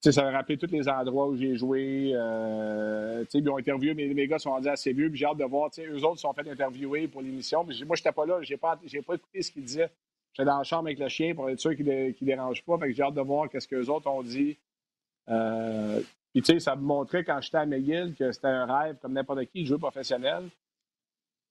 ça 0.00 0.22
m'a 0.22 0.30
rappelé 0.30 0.58
tous 0.58 0.70
les 0.70 0.88
endroits 0.88 1.26
où 1.26 1.36
j'ai 1.36 1.56
joué. 1.56 2.12
Euh, 2.14 3.24
ils 3.34 3.50
ont 3.50 3.58
interviewé, 3.58 3.94
mes, 3.94 4.14
mes 4.14 4.28
gars 4.28 4.38
sont 4.38 4.50
rendus 4.50 4.68
assez 4.68 4.92
vieux, 4.92 5.10
puis 5.10 5.18
j'ai 5.18 5.26
hâte 5.26 5.38
de 5.38 5.44
voir. 5.44 5.70
Eux 5.76 6.04
autres 6.04 6.20
sont 6.20 6.32
fait 6.34 6.48
interviewer 6.48 7.08
pour 7.08 7.20
l'émission. 7.20 7.64
Moi, 7.64 7.72
je 7.72 7.84
n'étais 7.84 8.12
pas 8.12 8.26
là, 8.26 8.38
j'ai 8.42 8.56
pas, 8.56 8.76
pas 8.76 9.14
écouté 9.14 9.42
ce 9.42 9.50
qu'ils 9.50 9.64
disaient. 9.64 9.90
J'étais 10.32 10.46
dans 10.46 10.58
la 10.58 10.64
chambre 10.64 10.86
avec 10.86 11.00
le 11.00 11.08
chien 11.08 11.34
pour 11.34 11.50
être 11.50 11.58
sûr 11.58 11.74
qu'il 11.74 11.86
ne 11.86 12.12
dérange 12.20 12.62
pas. 12.62 12.78
Fait 12.78 12.86
que 12.86 12.92
j'ai 12.92 13.02
hâte 13.02 13.14
de 13.14 13.22
voir 13.22 13.48
ce 13.52 13.66
que 13.66 13.74
les 13.74 13.88
autres 13.88 14.08
ont 14.08 14.22
dit. 14.22 14.56
Euh, 15.28 16.00
puis, 16.32 16.42
tu 16.42 16.52
sais, 16.52 16.58
ça 16.58 16.76
me 16.76 16.82
montrait 16.82 17.24
quand 17.24 17.40
j'étais 17.40 17.58
à 17.58 17.66
McGill 17.66 18.14
que 18.18 18.32
c'était 18.32 18.48
un 18.48 18.66
rêve 18.66 18.96
comme 19.00 19.12
n'importe 19.12 19.44
qui 19.46 19.62
de 19.62 19.68
jouer 19.68 19.78
professionnel. 19.78 20.48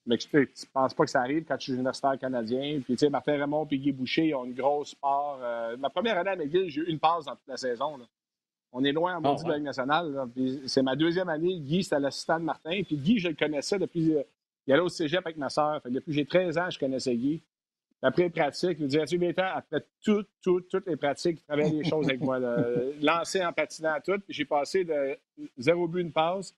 Mais 0.05 0.17
tu 0.17 0.27
ne 0.35 0.45
penses 0.73 0.93
pas 0.93 1.05
que 1.05 1.09
ça 1.09 1.21
arrive 1.21 1.45
quand 1.45 1.57
tu 1.57 1.71
es 1.71 1.75
universitaire 1.75 2.19
canadien. 2.19 2.81
Puis, 2.83 2.95
tu 2.95 2.97
sais, 2.97 3.09
Martin 3.09 3.37
Raymond 3.37 3.67
et 3.71 3.77
Guy 3.77 3.93
Boucher 3.93 4.33
ont 4.35 4.43
une 4.43 4.53
grosse 4.53 4.93
part. 4.95 5.39
Euh, 5.41 5.77
ma 5.77 5.89
première 5.89 6.17
année 6.17 6.31
à 6.31 6.35
McGill, 6.35 6.69
j'ai 6.69 6.81
eu 6.81 6.85
une 6.89 6.99
passe 6.99 7.25
dans 7.25 7.35
toute 7.35 7.47
la 7.47 7.55
saison. 7.55 7.97
Là. 7.97 8.05
On 8.73 8.83
est 8.83 8.91
loin 8.91 9.15
en 9.15 9.23
oh, 9.23 9.41
de 9.41 9.47
la 9.47 9.55
Ligue 9.55 9.65
nationale. 9.65 10.27
C'est 10.65 10.81
ma 10.81 10.95
deuxième 10.95 11.29
année. 11.29 11.59
Guy, 11.59 11.83
c'était 11.83 11.99
l'assistant 11.99 12.39
de 12.39 12.43
Martin. 12.43 12.81
Puis 12.83 12.97
Guy, 12.97 13.19
je 13.19 13.29
le 13.29 13.35
connaissais 13.35 13.77
depuis. 13.79 14.15
Euh, 14.15 14.23
il 14.65 14.73
allait 14.73 14.81
au 14.81 14.89
cégep 14.89 15.25
avec 15.25 15.37
ma 15.37 15.49
soeur. 15.49 15.81
Depuis 15.85 16.11
j'ai 16.11 16.25
13 16.25 16.57
ans, 16.57 16.69
je 16.69 16.79
connaissais 16.79 17.15
Guy. 17.15 17.41
Après 18.03 18.23
les 18.23 18.29
pratiques, 18.29 18.77
il 18.79 18.83
me 18.83 18.87
disait, 18.89 19.05
tu 19.05 19.33
après 19.37 19.85
toutes, 20.03 20.29
toutes, 20.41 20.67
toutes 20.67 20.87
les 20.87 20.97
pratiques, 20.97 21.39
il 21.39 21.43
travaillait 21.45 21.83
des 21.83 21.89
choses 21.89 22.07
avec 22.07 22.21
moi. 22.21 22.39
Lancé 23.01 23.43
en 23.43 23.53
patinant 23.53 23.93
à 23.93 24.01
tout. 24.01 24.19
Puis 24.19 24.33
j'ai 24.33 24.45
passé 24.45 24.83
de 24.83 25.17
zéro 25.57 25.87
but, 25.87 26.01
une 26.01 26.11
passe 26.11 26.53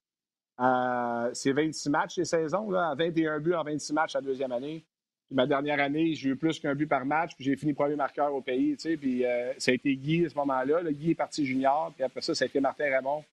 à 0.58 1.28
ces 1.32 1.52
26 1.52 1.90
matchs 1.90 2.16
les 2.16 2.24
saisons, 2.24 2.70
là, 2.70 2.90
à 2.90 2.94
21 2.94 3.40
buts 3.40 3.54
en 3.54 3.62
26 3.62 3.92
matchs 3.92 4.14
la 4.14 4.22
deuxième 4.22 4.52
année 4.52 4.84
ma 5.30 5.46
dernière 5.46 5.80
année, 5.80 6.14
j'ai 6.14 6.30
eu 6.30 6.36
plus 6.36 6.60
qu'un 6.60 6.74
but 6.74 6.86
par 6.86 7.04
match, 7.04 7.34
puis 7.34 7.44
j'ai 7.44 7.56
fini 7.56 7.72
premier 7.72 7.96
marqueur 7.96 8.32
au 8.34 8.40
pays, 8.40 8.76
tu 8.76 8.90
sais, 8.90 8.96
puis 8.96 9.24
euh, 9.24 9.52
ça 9.58 9.70
a 9.70 9.74
été 9.74 9.96
Guy 9.96 10.26
à 10.26 10.28
ce 10.28 10.34
moment-là. 10.36 10.82
Le 10.82 10.92
Guy 10.92 11.10
est 11.10 11.16
parti 11.16 11.44
junior, 11.44 11.92
puis 11.94 12.04
après 12.04 12.20
ça, 12.20 12.34
ça 12.34 12.44
a 12.44 12.46
été 12.46 12.60
Martin 12.60 12.84
Raymond. 12.84 13.24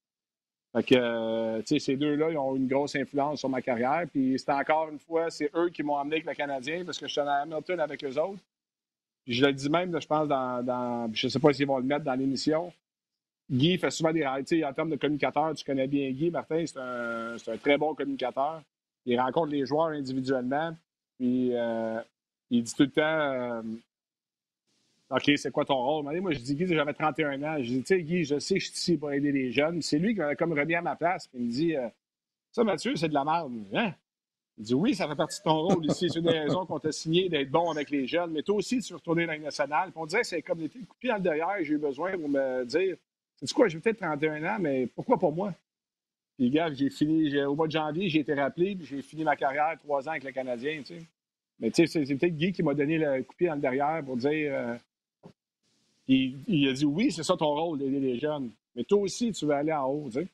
Fait 0.74 0.84
que, 0.84 0.96
euh, 0.98 1.60
tu 1.60 1.68
sais, 1.68 1.80
ces 1.80 1.96
deux-là, 1.96 2.32
ils 2.32 2.38
ont 2.38 2.56
une 2.56 2.68
grosse 2.68 2.96
influence 2.96 3.40
sur 3.40 3.50
ma 3.50 3.62
carrière. 3.62 4.06
Puis 4.12 4.40
c'était 4.40 4.54
encore 4.54 4.90
une 4.90 5.00
fois, 5.00 5.30
c'est 5.30 5.52
eux 5.56 5.70
qui 5.70 5.84
m'ont 5.84 5.98
amené 5.98 6.16
avec 6.16 6.26
le 6.26 6.34
Canadien, 6.34 6.84
parce 6.84 6.98
que 6.98 7.08
je 7.08 7.12
suis 7.12 7.22
à 7.22 7.42
Hamilton 7.42 7.80
avec 7.80 8.04
eux 8.04 8.20
autres. 8.20 8.42
Puis 9.24 9.36
je 9.36 9.46
le 9.46 9.54
dis 9.54 9.70
même, 9.70 10.00
je 10.00 10.08
pense, 10.08 10.28
dans, 10.28 10.64
dans 10.64 11.14
je 11.14 11.28
sais 11.28 11.40
pas 11.40 11.54
s'ils 11.54 11.68
vont 11.68 11.78
le 11.78 11.84
mettre 11.84 12.04
dans 12.04 12.16
l'émission. 12.16 12.74
Guy 13.52 13.78
fait 13.78 13.92
souvent 13.92 14.12
des 14.12 14.28
sais, 14.46 14.64
en 14.66 14.74
termes 14.74 14.90
de 14.90 14.96
communicateur, 14.96 15.54
tu 15.54 15.64
connais 15.64 15.88
bien 15.88 16.10
Guy. 16.12 16.32
Martin, 16.32 16.66
c'est 16.66 16.80
un, 16.80 17.36
un 17.36 17.58
très 17.58 17.78
bon 17.78 17.94
communicateur. 17.94 18.62
Il 19.06 19.20
rencontre 19.20 19.52
les 19.52 19.66
joueurs 19.66 19.88
individuellement. 19.88 20.76
Puis 21.20 21.52
euh, 21.54 22.02
il 22.50 22.64
dit 22.64 22.74
tout 22.74 22.84
le 22.84 22.90
temps 22.90 23.02
euh, 23.04 23.62
OK, 25.16 25.32
c'est 25.38 25.51
quoi 25.51 25.64
ton 25.64 25.76
rôle? 25.76 26.20
Moi, 26.22 26.32
je 26.32 26.39
dis 26.39 26.55
Guy, 26.55 26.66
j'avais 26.66 26.93
31 26.93 27.43
ans. 27.43 27.57
Je 27.59 27.70
dis, 27.70 27.80
tu 27.84 27.86
sais, 27.86 28.01
Guy, 28.01 28.24
je 28.24 28.39
sais 28.39 28.57
je 28.57 28.66
suis 28.66 28.74
ici 28.74 28.97
pour 28.97 29.11
aider 29.11 29.32
les 29.32 29.51
jeunes. 29.51 29.80
C'est 29.84 29.99
lui 29.99 30.16
qui 30.16 30.20
m'a 30.20 30.36
comme 30.36 30.53
remis 30.53 30.74
à 30.74 30.82
ma 30.82 30.95
place. 30.95 31.30
Il 31.36 31.41
me 31.41 31.51
dit 31.51 31.76
euh, 31.76 31.88
Ça, 32.51 32.64
Mathieu, 32.64 32.95
c'est 32.95 33.09
de 33.09 33.14
la 33.14 33.24
merde. 33.24 33.53
Hein? 33.76 33.93
Il 34.57 34.64
dit 34.64 34.74
Oui, 34.74 34.95
ça 34.95 35.07
fait 35.07 35.16
partie 35.16 35.38
de 35.38 35.43
ton 35.43 35.68
rôle 35.68 35.86
ici. 35.86 36.09
C'est 36.09 36.18
une 36.18 36.26
des 36.26 36.39
raisons 36.39 36.66
qu'on 36.66 36.80
t'a 36.80 36.91
signé 36.91 37.30
d'être 37.30 37.51
bon 37.51 37.70
avec 37.70 37.91
les 37.91 38.07
jeunes. 38.07 38.32
Mais 38.32 38.41
toi 38.41 38.55
aussi, 38.55 38.80
tu 38.80 38.93
veux 38.93 38.97
retourner 38.97 39.28
dans 39.28 39.34
la 39.34 39.38
nationale. 39.38 39.91
Puis 39.91 40.01
on 40.01 40.07
dirait 40.07 40.24
c'est 40.24 40.41
comme 40.41 40.57
des 40.57 40.70
coupé 40.70 41.09
dans 41.09 41.18
le 41.18 41.22
derrière. 41.22 41.57
J'ai 41.61 41.74
eu 41.76 41.78
besoin 41.78 42.18
pour 42.18 42.30
me 42.30 42.66
dire 42.66 42.95
C'est 43.36 43.53
quoi, 43.53 43.68
j'ai 43.68 43.80
peut-être 43.80 43.99
31 43.99 44.43
ans, 44.43 44.57
mais 44.59 44.88
pourquoi 44.88 45.20
pas 45.20 45.30
moi? 45.30 45.53
Puis, 46.39 46.49
gars, 46.49 46.74
j'ai 46.74 46.89
fini, 46.89 47.39
au 47.43 47.53
mois 47.53 47.68
de 47.68 47.74
janvier, 47.74 48.09
j'ai 48.09 48.22
été 48.22 48.34
rappelé, 48.34 48.76
puis 48.76 48.88
j'ai 48.88 49.03
fini 49.03 49.24
ma 49.24 49.36
carrière 49.36 49.78
trois 49.78 50.07
ans 50.07 50.11
avec 50.11 50.24
le 50.24 50.32
Canadien, 50.32 50.80
tu 50.80 50.97
sais. 50.97 51.05
Mais 51.59 51.70
tu 51.70 51.86
sais, 51.86 52.03
c'est 52.03 52.16
peut-être 52.16 52.36
Guy 52.36 52.51
qui 52.51 52.64
m'a 52.64 52.74
donné 52.74 52.97
le 52.97 53.22
coup 53.22 53.36
pied 53.36 53.45
dans 53.45 53.53
le 53.53 53.61
derrière 53.61 54.01
pour 54.03 54.18
dire. 54.18 54.51
Euh, 54.51 54.76
il, 56.08 56.38
il, 56.47 56.68
a 56.70 56.74
dit 56.74 56.86
oui, 56.86 57.12
c'est 57.12 57.24
ça 57.24 57.36
ton 57.38 57.54
rôle 57.54 57.80
d'aider 57.80 57.99
les 57.99 58.20
jeunes. 58.20 58.51
Mais 58.76 58.84
toi 58.84 58.99
aussi, 58.99 59.32
tu 59.32 59.45
veux 59.45 59.54
aller 59.54 59.74
en 59.74 59.86
haut, 59.86 60.06
tu 60.08 60.22
sais. 60.22 60.28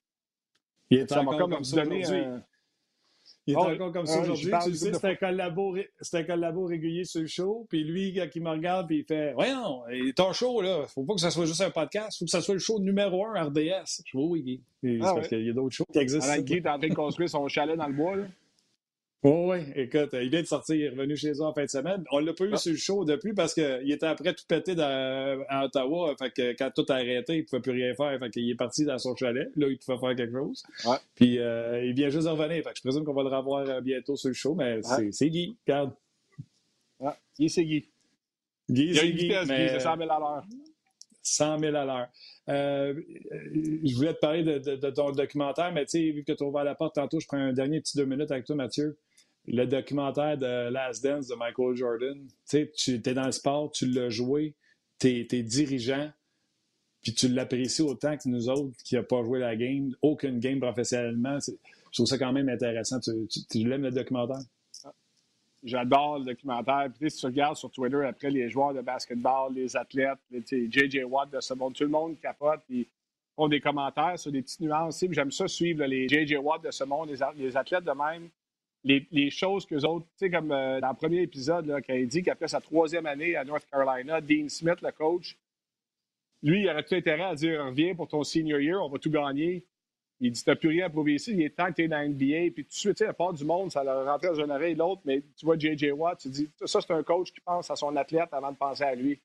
Il 0.89 0.97
est 0.99 1.09
ça 1.09 1.21
m'a 1.21 1.37
comme, 1.37 1.51
comme 1.51 1.63
donné 1.63 2.03
il 3.49 3.53
est 3.53 3.57
oh, 3.57 3.61
encore 3.61 3.91
comme 3.91 4.05
ça 4.05 4.21
aujourd'hui. 4.21 4.51
Tu 4.63 4.75
sais, 4.75 4.93
c'est 4.93 5.05
un, 5.05 5.15
collabo, 5.15 5.75
un 5.75 6.23
collabo 6.23 6.65
régulier 6.65 7.03
sur 7.03 7.21
le 7.21 7.27
show. 7.27 7.65
Puis 7.67 7.83
lui, 7.83 8.09
il 8.09 8.41
me 8.43 8.49
regarde, 8.49 8.87
puis 8.87 8.99
il 8.99 9.03
fait 9.03 9.33
Voyons, 9.33 9.81
ton 10.15 10.33
show, 10.33 10.61
là, 10.61 10.85
faut 10.87 11.03
pas 11.03 11.15
que 11.15 11.19
ça 11.19 11.31
soit 11.31 11.47
juste 11.47 11.61
un 11.61 11.71
podcast, 11.71 12.19
faut 12.19 12.25
que 12.25 12.31
ça 12.31 12.41
soit 12.41 12.53
le 12.53 12.59
show 12.59 12.79
numéro 12.79 13.25
un 13.25 13.43
RDS. 13.45 14.03
Je 14.05 14.17
vois, 14.17 14.27
oui, 14.27 14.43
Guy. 14.83 14.99
Ah, 15.01 15.13
parce 15.15 15.27
qu'il 15.27 15.45
y 15.45 15.49
a 15.49 15.53
d'autres 15.53 15.75
shows 15.75 15.85
qui 15.91 15.97
existent. 15.97 16.37
Guy 16.37 16.55
est 16.55 16.67
en 16.67 16.77
train 16.77 16.89
de 16.89 16.93
construire 16.93 17.29
son 17.29 17.47
chalet 17.47 17.75
dans 17.75 17.87
le 17.87 17.93
bois, 17.93 18.15
là. 18.17 18.25
Oh, 19.21 19.51
oui, 19.51 19.65
écoute, 19.75 20.11
il 20.13 20.29
vient 20.29 20.41
de 20.41 20.47
sortir, 20.47 20.75
il 20.75 20.83
est 20.83 20.89
revenu 20.89 21.17
chez 21.17 21.31
eux 21.31 21.41
en 21.41 21.53
fin 21.53 21.65
de 21.65 21.69
semaine. 21.69 22.05
On 22.09 22.19
l'a 22.19 22.33
pas 22.33 22.45
eu 22.45 22.51
ah. 22.53 22.57
sur 22.57 22.71
le 22.71 22.77
show 22.77 23.03
depuis 23.03 23.33
parce 23.33 23.53
qu'il 23.53 23.91
était 23.91 24.05
après 24.05 24.33
tout 24.33 24.45
pété 24.47 24.75
dans, 24.75 25.43
à 25.49 25.65
Ottawa. 25.65 26.15
Fait 26.17 26.31
que 26.31 26.53
quand 26.53 26.71
tout 26.73 26.85
a 26.87 26.95
arrêté, 26.95 27.35
il 27.35 27.39
ne 27.39 27.43
pouvait 27.43 27.61
plus 27.61 27.73
rien 27.73 27.93
faire. 27.95 28.17
Fait 28.17 28.29
qu'il 28.29 28.49
est 28.49 28.55
parti 28.55 28.85
dans 28.85 28.97
son 28.97 29.17
chalet. 29.17 29.51
Là, 29.57 29.67
il 29.67 29.77
pouvait 29.77 29.97
faire 29.97 30.15
quelque 30.15 30.37
chose. 30.37 30.63
Ouais. 30.85 30.95
Puis 31.15 31.37
euh, 31.37 31.83
il 31.83 31.93
vient 31.95 32.07
juste 32.07 32.27
de 32.27 32.31
revenir. 32.31 32.63
Fait 32.63 32.69
que 32.69 32.77
je 32.77 32.81
présume 32.81 33.03
qu'on 33.03 33.13
va 33.13 33.23
le 33.23 33.35
revoir 33.35 33.67
euh, 33.67 33.81
bientôt 33.81 34.15
sur 34.15 34.29
le 34.29 34.35
show, 34.35 34.55
mais 34.55 34.79
c'est 35.11 35.29
Guy. 35.29 35.57
Regarde. 35.67 35.91
Guy, 37.37 37.49
c'est 37.49 37.65
Guy. 37.65 37.89
Guy, 38.69 38.95
c'est 38.95 39.11
Guy. 39.11 39.33
Mais... 39.47 39.67
c'est 39.67 39.79
100 39.81 39.97
000 39.97 40.09
à 40.09 40.19
l'heure. 40.19 40.45
100 41.23 41.59
000 41.59 41.75
à 41.75 41.83
l'heure. 41.83 42.07
Euh, 42.47 42.93
je 43.83 43.95
voulais 43.95 44.13
te 44.13 44.19
parler 44.19 44.43
de, 44.43 44.59
de, 44.59 44.75
de 44.77 44.89
ton 44.91 45.11
documentaire, 45.11 45.73
mais 45.73 45.85
tu 45.85 45.91
sais, 45.91 46.11
vu 46.11 46.23
que 46.23 46.31
tu 46.31 46.41
as 46.41 46.47
ouvert 46.47 46.63
la 46.63 46.73
porte 46.73 46.95
tantôt, 46.95 47.19
je 47.19 47.27
prends 47.27 47.37
un 47.37 47.51
dernier 47.51 47.81
petit 47.81 47.97
deux 47.97 48.05
minutes 48.05 48.31
avec 48.31 48.45
toi, 48.45 48.55
Mathieu 48.55 48.97
le 49.49 49.65
documentaire 49.65 50.37
de 50.37 50.69
Last 50.69 51.03
Dance 51.03 51.27
de 51.27 51.35
Michael 51.35 51.75
Jordan. 51.75 52.27
Tu 52.47 52.69
es 52.87 53.13
dans 53.13 53.25
le 53.25 53.31
sport, 53.31 53.71
tu 53.71 53.87
l'as 53.87 54.09
joué, 54.09 54.53
tu 54.99 55.25
es, 55.29 55.43
dirigeant, 55.43 56.11
puis 57.01 57.13
tu 57.13 57.27
l'apprécies 57.27 57.81
autant 57.81 58.15
que 58.15 58.27
nous 58.29 58.47
autres 58.49 58.77
qui 58.83 58.95
n'ont 58.95 59.03
pas 59.03 59.23
joué 59.23 59.39
la 59.39 59.55
game, 59.55 59.95
aucune 60.01 60.39
game 60.39 60.59
professionnellement. 60.59 61.39
Je 61.39 61.53
trouve 61.91 62.05
ça 62.05 62.19
quand 62.19 62.31
même 62.31 62.47
intéressant. 62.47 62.99
Tu, 62.99 63.67
l'aimes 63.67 63.83
le 63.83 63.91
documentaire? 63.91 64.41
J'adore 65.63 66.19
le 66.19 66.25
documentaire. 66.25 66.87
Puis, 66.97 67.09
si 67.09 67.17
tu 67.17 67.25
regardes 67.25 67.57
sur 67.57 67.71
Twitter 67.71 68.05
après 68.05 68.29
les 68.29 68.49
joueurs 68.49 68.73
de 68.73 68.81
basketball, 68.81 69.53
les 69.53 69.75
athlètes, 69.75 70.19
JJ 70.31 71.03
Watt 71.05 71.29
de 71.31 71.41
ce 71.41 71.53
monde, 71.53 71.73
tout 71.73 71.83
le 71.83 71.89
monde 71.89 72.17
capote. 72.21 72.61
Puis, 72.67 72.87
font 73.35 73.47
des 73.47 73.59
commentaires 73.59 74.17
sur 74.17 74.31
des 74.31 74.41
petites 74.41 74.61
nuances. 74.61 75.03
J'aime 75.09 75.31
ça 75.31 75.47
suivre 75.47 75.83
les 75.85 76.07
JJ 76.07 76.35
Watt 76.35 76.63
de 76.63 76.71
ce 76.71 76.83
monde, 76.83 77.09
les 77.35 77.57
athlètes 77.57 77.83
de 77.83 77.91
même 77.91 78.29
les, 78.83 79.29
choses 79.29 79.65
que 79.65 79.75
autres, 79.85 80.05
tu 80.17 80.25
sais, 80.25 80.29
comme 80.31 80.51
euh, 80.51 80.79
dans 80.79 80.89
le 80.89 80.95
premier 80.95 81.21
épisode, 81.21 81.65
là, 81.65 81.81
quand 81.81 81.93
il 81.93 82.07
dit 82.07 82.23
qu'après 82.23 82.47
sa 82.47 82.61
troisième 82.61 83.05
année 83.05 83.35
à 83.35 83.43
North 83.43 83.65
Carolina, 83.69 84.21
Dean 84.21 84.47
Smith, 84.49 84.81
le 84.81 84.91
coach, 84.91 85.37
lui, 86.41 86.61
il 86.61 86.69
aurait 86.69 86.83
tout 86.83 86.95
intérêt 86.95 87.23
à 87.23 87.35
dire 87.35 87.65
Reviens 87.65 87.95
pour 87.95 88.07
ton 88.07 88.23
senior 88.23 88.59
year, 88.59 88.83
on 88.83 88.89
va 88.89 88.97
tout 88.97 89.09
gagner? 89.09 89.65
Il 90.21 90.31
dit 90.31 90.43
T'as 90.43 90.55
plus 90.55 90.69
rien 90.69 90.85
à 90.85 90.89
prouver 90.89 91.15
ici, 91.15 91.31
il 91.33 91.41
est 91.41 91.55
temps 91.55 91.67
que 91.67 91.73
tu 91.73 91.83
es 91.83 91.87
dans 91.87 92.01
NBA. 92.01 92.53
Puis 92.53 92.63
tout 92.63 92.69
de 92.69 92.73
suite, 92.73 92.97
tu 92.97 93.03
sais, 93.03 93.09
à 93.09 93.13
part 93.13 93.33
du 93.33 93.43
monde, 93.43 93.71
ça 93.71 93.83
leur 93.83 94.05
rentrait 94.05 94.29
dans 94.29 94.43
une 94.43 94.51
oreille 94.51 94.75
l'autre, 94.75 95.01
mais 95.03 95.21
tu 95.35 95.45
vois 95.45 95.57
J.J. 95.57 95.91
Watt, 95.91 96.19
tu 96.19 96.29
dis 96.29 96.49
Ça, 96.65 96.79
c'est 96.79 96.93
un 96.93 97.03
coach 97.03 97.31
qui 97.33 97.41
pense 97.41 97.69
à 97.69 97.75
son 97.75 97.95
athlète 97.95 98.29
avant 98.31 98.51
de 98.51 98.57
penser 98.57 98.83
à 98.83 98.95
lui. 98.95 99.19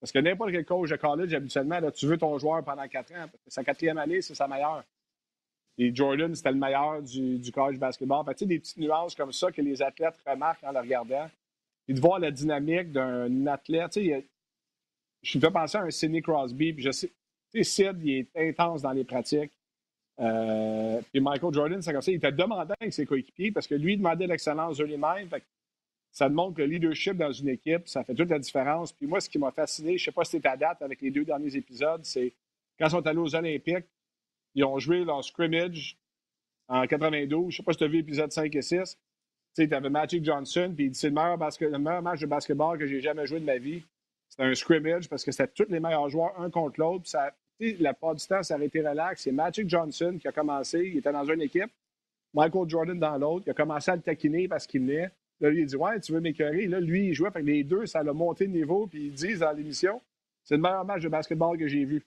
Parce 0.00 0.12
que 0.12 0.18
n'importe 0.18 0.52
quel 0.52 0.64
coach 0.64 0.88
de 0.88 0.96
college, 0.96 1.34
habituellement, 1.34 1.78
là, 1.78 1.90
tu 1.90 2.06
veux 2.06 2.16
ton 2.16 2.38
joueur 2.38 2.64
pendant 2.64 2.86
quatre 2.88 3.12
ans. 3.12 3.26
Parce 3.30 3.44
que 3.44 3.50
sa 3.50 3.64
quatrième 3.64 3.98
année, 3.98 4.22
c'est 4.22 4.34
sa 4.34 4.48
meilleure. 4.48 4.82
Et 5.78 5.94
Jordan, 5.94 6.34
c'était 6.34 6.52
le 6.52 6.58
meilleur 6.58 7.02
du, 7.02 7.38
du 7.38 7.52
college 7.52 7.78
basketball. 7.78 8.24
Fait, 8.24 8.44
des 8.44 8.58
petites 8.58 8.76
nuances 8.76 9.14
comme 9.14 9.32
ça 9.32 9.50
que 9.50 9.62
les 9.62 9.80
athlètes 9.82 10.16
remarquent 10.26 10.64
en 10.64 10.72
le 10.72 10.80
regardant. 10.80 11.28
Et 11.88 11.94
de 11.94 12.00
voir 12.00 12.18
la 12.18 12.30
dynamique 12.30 12.92
d'un 12.92 13.46
athlète. 13.46 13.96
A, 13.96 14.20
je 15.22 15.38
me 15.38 15.40
fais 15.40 15.50
penser 15.50 15.78
à 15.78 15.82
un 15.82 15.90
Sidney 15.90 16.22
Crosby. 16.22 16.72
Puis 16.72 16.82
je 16.84 16.90
sais, 16.90 17.10
Sid, 17.62 17.96
il 18.02 18.10
est 18.10 18.28
intense 18.36 18.82
dans 18.82 18.92
les 18.92 19.04
pratiques. 19.04 19.52
Euh, 20.20 21.00
puis 21.10 21.20
Michael 21.20 21.54
Jordan, 21.54 21.80
c'est 21.82 21.92
comme 21.92 22.02
ça. 22.02 22.10
Il 22.10 22.16
était 22.16 22.32
demandant 22.32 22.74
avec 22.78 22.92
ses 22.92 23.06
coéquipiers 23.06 23.50
parce 23.50 23.66
que 23.66 23.74
lui, 23.74 23.94
il 23.94 23.98
demandait 23.98 24.26
l'excellence 24.26 24.76
de 24.76 24.84
lui-même. 24.84 25.28
Ça 26.12 26.28
montre 26.28 26.56
que 26.56 26.62
le 26.62 26.68
leadership 26.68 27.14
dans 27.14 27.32
une 27.32 27.48
équipe, 27.48 27.88
ça 27.88 28.04
fait 28.04 28.14
toute 28.14 28.28
la 28.28 28.38
différence. 28.38 28.92
Puis 28.92 29.06
moi, 29.06 29.20
ce 29.20 29.30
qui 29.30 29.38
m'a 29.38 29.50
fasciné, 29.50 29.96
je 29.96 30.02
ne 30.02 30.04
sais 30.06 30.12
pas 30.12 30.24
si 30.24 30.32
c'était 30.32 30.48
à 30.48 30.56
date 30.56 30.82
avec 30.82 31.00
les 31.00 31.10
deux 31.10 31.24
derniers 31.24 31.56
épisodes, 31.56 32.04
c'est 32.04 32.32
quand 32.78 32.86
ils 32.86 32.90
sont 32.90 33.06
allés 33.06 33.18
aux 33.18 33.34
Olympiques, 33.34 33.86
ils 34.54 34.64
ont 34.64 34.78
joué 34.78 35.04
leur 35.04 35.24
scrimmage 35.24 35.96
en 36.68 36.86
92. 36.86 37.50
Je 37.50 37.56
sais 37.58 37.62
pas 37.62 37.72
si 37.72 37.78
tu 37.78 37.84
as 37.84 37.88
vu 37.88 37.98
l'épisode 37.98 38.32
5 38.32 38.54
et 38.54 38.62
6. 38.62 38.98
Tu 39.54 39.74
avais 39.74 39.90
Magic 39.90 40.24
Johnson, 40.24 40.72
puis 40.74 40.86
il 40.86 40.90
dit 40.90 40.98
c'est 40.98 41.08
le 41.08 41.14
meilleur, 41.14 41.36
le 41.36 41.78
meilleur 41.78 42.02
match 42.02 42.20
de 42.20 42.26
basketball 42.26 42.78
que 42.78 42.86
j'ai 42.86 43.00
jamais 43.00 43.26
joué 43.26 43.40
de 43.40 43.44
ma 43.44 43.58
vie. 43.58 43.82
C'était 44.28 44.44
un 44.44 44.54
scrimmage 44.54 45.08
parce 45.08 45.24
que 45.24 45.32
c'était 45.32 45.48
tous 45.48 45.70
les 45.70 45.80
meilleurs 45.80 46.08
joueurs 46.08 46.40
un 46.40 46.50
contre 46.50 46.78
l'autre. 46.78 47.10
La 47.58 47.92
part 47.92 48.14
du 48.14 48.24
temps, 48.26 48.42
ça 48.42 48.54
a 48.54 48.62
été 48.62 48.80
relax. 48.80 49.22
C'est 49.22 49.32
Magic 49.32 49.68
Johnson 49.68 50.16
qui 50.20 50.28
a 50.28 50.32
commencé. 50.32 50.78
Il 50.78 50.98
était 50.98 51.12
dans 51.12 51.24
une 51.24 51.42
équipe. 51.42 51.70
Michael 52.32 52.68
Jordan 52.68 52.98
dans 52.98 53.18
l'autre. 53.18 53.44
Il 53.48 53.50
a 53.50 53.54
commencé 53.54 53.90
à 53.90 53.96
le 53.96 54.02
taquiner 54.02 54.46
parce 54.46 54.66
qu'il 54.66 54.82
venait. 54.82 55.10
Là, 55.40 55.50
lui, 55.50 55.62
il 55.62 55.66
dit 55.66 55.76
Ouais, 55.76 55.98
tu 56.00 56.12
veux 56.12 56.20
m'écœurer? 56.20 56.66
Là, 56.68 56.78
lui, 56.78 57.08
il 57.08 57.14
jouait. 57.14 57.30
Fait 57.32 57.42
les 57.42 57.64
deux, 57.64 57.86
ça 57.86 58.02
l'a 58.04 58.12
monté 58.12 58.46
de 58.46 58.52
niveau. 58.52 58.86
Puis 58.86 59.06
ils 59.06 59.12
disent 59.12 59.40
dans 59.40 59.52
l'émission 59.52 60.00
C'est 60.44 60.54
le 60.54 60.62
meilleur 60.62 60.84
match 60.84 61.02
de 61.02 61.08
basketball 61.08 61.58
que 61.58 61.66
j'ai 61.66 61.84
vu. 61.84 62.06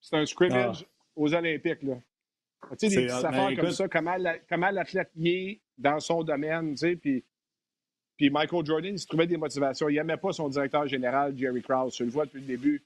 C'est 0.00 0.16
un 0.16 0.26
scrimmage 0.26 0.84
ah 0.86 0.89
aux 1.16 1.34
Olympiques. 1.34 1.82
Là. 1.82 1.96
Tu 2.78 2.88
sais, 2.88 2.88
des 2.88 3.06
petites 3.06 3.24
affaires 3.24 3.56
comme 3.56 3.70
ça, 3.70 3.88
comment 3.88 4.70
l'athlète 4.70 5.10
y 5.16 5.28
est 5.28 5.60
dans 5.78 5.98
son 6.00 6.22
domaine, 6.22 6.72
tu 6.72 6.76
sais, 6.76 6.96
puis, 6.96 7.24
puis 8.16 8.30
Michael 8.30 8.66
Jordan, 8.66 8.94
il 8.94 8.98
se 8.98 9.06
trouvait 9.06 9.26
des 9.26 9.38
motivations. 9.38 9.88
Il 9.88 9.94
n'aimait 9.94 10.18
pas 10.18 10.32
son 10.32 10.48
directeur 10.48 10.86
général, 10.86 11.36
Jerry 11.36 11.62
Krause. 11.62 11.96
Je 11.96 12.04
le 12.04 12.10
vois 12.10 12.26
depuis 12.26 12.40
le 12.40 12.46
début. 12.46 12.82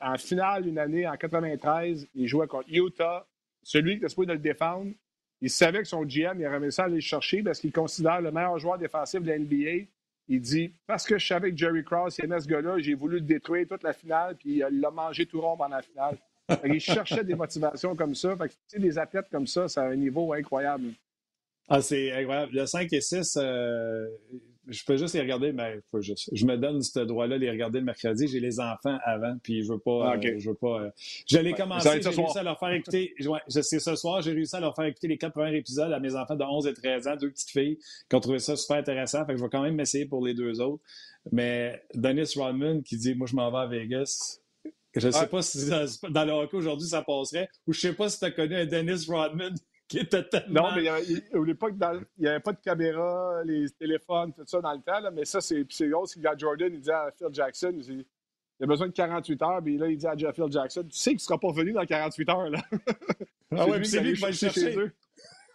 En 0.00 0.16
finale, 0.16 0.66
une 0.66 0.78
année, 0.78 1.06
en 1.06 1.16
93, 1.16 2.08
il 2.14 2.26
jouait 2.26 2.46
contre 2.46 2.68
Utah. 2.70 3.26
Celui 3.62 3.92
qui 3.92 3.96
était 3.98 4.08
supposé 4.08 4.28
de 4.28 4.32
le 4.32 4.38
défendre, 4.38 4.92
il 5.42 5.50
savait 5.50 5.80
que 5.80 5.88
son 5.88 6.04
GM, 6.04 6.40
il 6.40 6.46
aurait 6.46 6.70
ça 6.70 6.84
aller 6.84 6.94
le 6.94 7.00
chercher 7.00 7.42
parce 7.42 7.60
qu'il 7.60 7.72
considère 7.72 8.22
le 8.22 8.30
meilleur 8.30 8.58
joueur 8.58 8.78
défensif 8.78 9.20
de 9.20 9.28
la 9.28 9.38
NBA. 9.38 9.86
Il 10.28 10.40
dit 10.40 10.72
Parce 10.86 11.04
que 11.04 11.18
je 11.18 11.26
savais 11.26 11.50
que 11.50 11.56
Jerry 11.58 11.84
Krause 11.84 12.18
aimait 12.20 12.40
ce 12.40 12.48
gars-là, 12.48 12.78
j'ai 12.78 12.94
voulu 12.94 13.16
le 13.16 13.22
détruire 13.22 13.66
toute 13.68 13.82
la 13.82 13.92
finale, 13.92 14.36
puis 14.36 14.62
il 14.66 14.80
l'a 14.80 14.90
mangé 14.90 15.26
tout 15.26 15.40
rond 15.40 15.56
pendant 15.56 15.76
la 15.76 15.82
finale 15.82 16.16
il 16.64 16.80
cherchait 16.80 17.24
des 17.24 17.34
motivations 17.34 17.96
comme 17.96 18.14
ça. 18.14 18.36
Fait 18.36 18.48
que, 18.48 18.78
des 18.78 18.98
athlètes 18.98 19.28
comme 19.30 19.46
ça, 19.46 19.68
c'est 19.68 19.80
un 19.80 19.96
niveau 19.96 20.32
incroyable. 20.32 20.92
Ah, 21.68 21.82
c'est 21.82 22.12
incroyable. 22.12 22.52
Le 22.54 22.66
5 22.66 22.92
et 22.92 23.00
6, 23.00 23.38
euh, 23.40 24.06
je 24.68 24.84
peux 24.84 24.96
juste 24.96 25.14
les 25.14 25.20
regarder, 25.20 25.52
mais 25.52 25.80
faut 25.90 26.00
juste. 26.00 26.30
Je 26.32 26.46
me 26.46 26.56
donne 26.56 26.80
ce 26.80 27.00
droit-là, 27.00 27.38
les 27.38 27.50
regarder 27.50 27.80
le 27.80 27.84
mercredi. 27.84 28.28
J'ai 28.28 28.38
les 28.38 28.60
enfants 28.60 28.98
avant, 29.04 29.36
puis 29.42 29.64
je 29.64 29.72
veux 29.72 29.78
pas. 29.78 30.12
Ah, 30.12 30.16
euh, 30.16 30.34
je 30.38 30.48
veux 30.48 30.54
pas. 30.54 30.82
Euh, 30.82 30.90
J'allais 31.26 31.54
commencer, 31.54 32.00
j'ai 32.00 32.08
réussi 32.08 32.38
à 32.38 32.42
leur 32.44 32.58
faire 32.58 32.70
écouter. 32.70 33.14
Ouais, 33.26 33.40
je 33.48 33.60
sais, 33.60 33.80
ce 33.80 33.96
soir, 33.96 34.22
j'ai 34.22 34.32
réussi 34.32 34.54
à 34.54 34.60
leur 34.60 34.76
faire 34.76 34.84
écouter 34.84 35.08
les 35.08 35.18
quatre 35.18 35.32
premiers 35.32 35.56
épisodes 35.56 35.92
à 35.92 35.98
mes 35.98 36.14
enfants 36.14 36.36
de 36.36 36.44
11 36.44 36.68
et 36.68 36.74
13 36.74 37.08
ans, 37.08 37.16
deux 37.16 37.30
petites 37.30 37.50
filles, 37.50 37.78
qui 38.08 38.16
ont 38.16 38.20
trouvé 38.20 38.38
ça 38.38 38.54
super 38.54 38.76
intéressant. 38.76 39.26
Fait 39.26 39.32
que 39.32 39.38
je 39.38 39.44
vais 39.44 39.50
quand 39.50 39.62
même 39.62 39.74
m'essayer 39.74 40.06
pour 40.06 40.24
les 40.24 40.34
deux 40.34 40.60
autres. 40.60 40.82
Mais 41.32 41.82
Dennis 41.94 42.34
Rodman 42.36 42.82
qui 42.82 42.96
dit 42.96 43.14
Moi, 43.16 43.26
je 43.26 43.34
m'en 43.34 43.50
vais 43.50 43.58
à 43.58 43.66
Vegas 43.66 44.40
je 44.96 45.06
ne 45.06 45.12
sais 45.12 45.26
pas 45.26 45.42
si 45.42 45.68
dans 45.68 46.24
le 46.24 46.32
hockey 46.32 46.56
aujourd'hui 46.56 46.88
ça 46.88 47.02
passerait, 47.02 47.48
ou 47.66 47.72
je 47.72 47.86
ne 47.86 47.92
sais 47.92 47.96
pas 47.96 48.08
si 48.08 48.18
tu 48.18 48.24
as 48.24 48.30
connu 48.30 48.56
un 48.56 48.66
Dennis 48.66 49.06
Rodman 49.08 49.54
qui 49.88 49.98
était 49.98 50.24
tellement... 50.24 50.70
Non, 50.70 50.74
mais 50.74 50.84
il 51.08 51.22
n'y 52.18 52.26
avait, 52.26 52.40
pas 52.40 52.52
de 52.52 52.60
caméra, 52.60 53.42
les 53.44 53.70
téléphones, 53.70 54.32
tout 54.32 54.42
ça 54.46 54.60
dans 54.60 54.72
le 54.72 54.80
temps, 54.80 55.10
mais 55.12 55.24
ça, 55.24 55.40
c'est 55.40 55.64
gros. 55.88 56.06
C'est 56.06 56.20
Jordan, 56.38 56.72
il 56.72 56.80
dit 56.80 56.90
à 56.90 57.12
Phil 57.16 57.28
Jackson, 57.30 57.72
il, 57.76 57.82
dit, 57.82 58.06
il 58.58 58.64
a 58.64 58.66
besoin 58.66 58.88
de 58.88 58.92
48 58.92 59.42
heures, 59.42 59.62
puis 59.62 59.76
là, 59.76 59.86
il 59.88 59.96
dit 59.96 60.06
à 60.06 60.32
Phil 60.32 60.50
Jackson, 60.50 60.82
tu 60.82 60.98
sais 60.98 61.10
qu'il 61.10 61.16
ne 61.16 61.20
sera 61.20 61.38
pas 61.38 61.52
venu 61.52 61.72
dans 61.72 61.84
48 61.86 62.28
heures, 62.30 62.50
là. 62.50 62.58
ah 63.56 63.68
ouais, 63.68 63.84
c'est 63.84 64.00
lui 64.00 64.14
qui 64.14 64.20
va 64.20 64.28
le 64.28 64.34
chercher. 64.34 64.72
Chez 64.72 64.78
eux. 64.78 64.92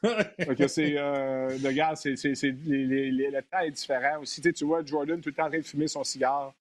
Donc, 0.03 0.57
c'est, 0.67 0.97
euh, 0.97 1.57
le 1.57 1.71
gars, 1.71 1.95
c'est, 1.95 2.13
le 2.13 3.41
temps 3.41 3.59
est 3.59 3.71
différent 3.71 4.21
aussi. 4.21 4.41
Tu, 4.41 4.49
sais, 4.49 4.53
tu 4.53 4.65
vois 4.65 4.83
Jordan 4.83 5.19
tout 5.19 5.29
le 5.29 5.35
temps 5.35 5.45
en 5.45 5.49
train 5.49 5.59
de 5.59 5.65
fumer 5.65 5.87
son 5.87 6.03
cigare. 6.03 6.53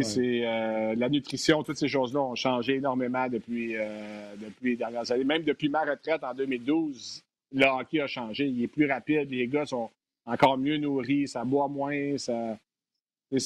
C'est 0.00 0.46
euh, 0.46 0.94
la 0.94 1.08
nutrition, 1.10 1.62
toutes 1.62 1.76
ces 1.76 1.88
choses-là 1.88 2.20
ont 2.20 2.34
changé 2.34 2.76
énormément 2.76 3.28
depuis, 3.28 3.76
euh, 3.76 4.34
depuis 4.38 4.70
les 4.70 4.76
dernières 4.76 5.10
années. 5.12 5.24
Même 5.24 5.42
depuis 5.42 5.68
ma 5.68 5.82
retraite 5.82 6.24
en 6.24 6.32
2012, 6.32 7.22
le 7.52 7.66
hockey 7.66 8.00
a 8.00 8.06
changé. 8.06 8.46
Il 8.46 8.62
est 8.62 8.68
plus 8.68 8.90
rapide, 8.90 9.30
les 9.30 9.46
gars 9.46 9.66
sont 9.66 9.90
encore 10.24 10.56
mieux 10.56 10.78
nourris, 10.78 11.28
ça 11.28 11.44
boit 11.44 11.68
moins, 11.68 12.16
ça, 12.16 12.56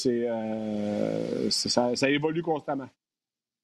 euh, 0.06 1.50
ça, 1.50 1.96
ça, 1.96 2.10
évolue 2.10 2.42
constamment. 2.42 2.88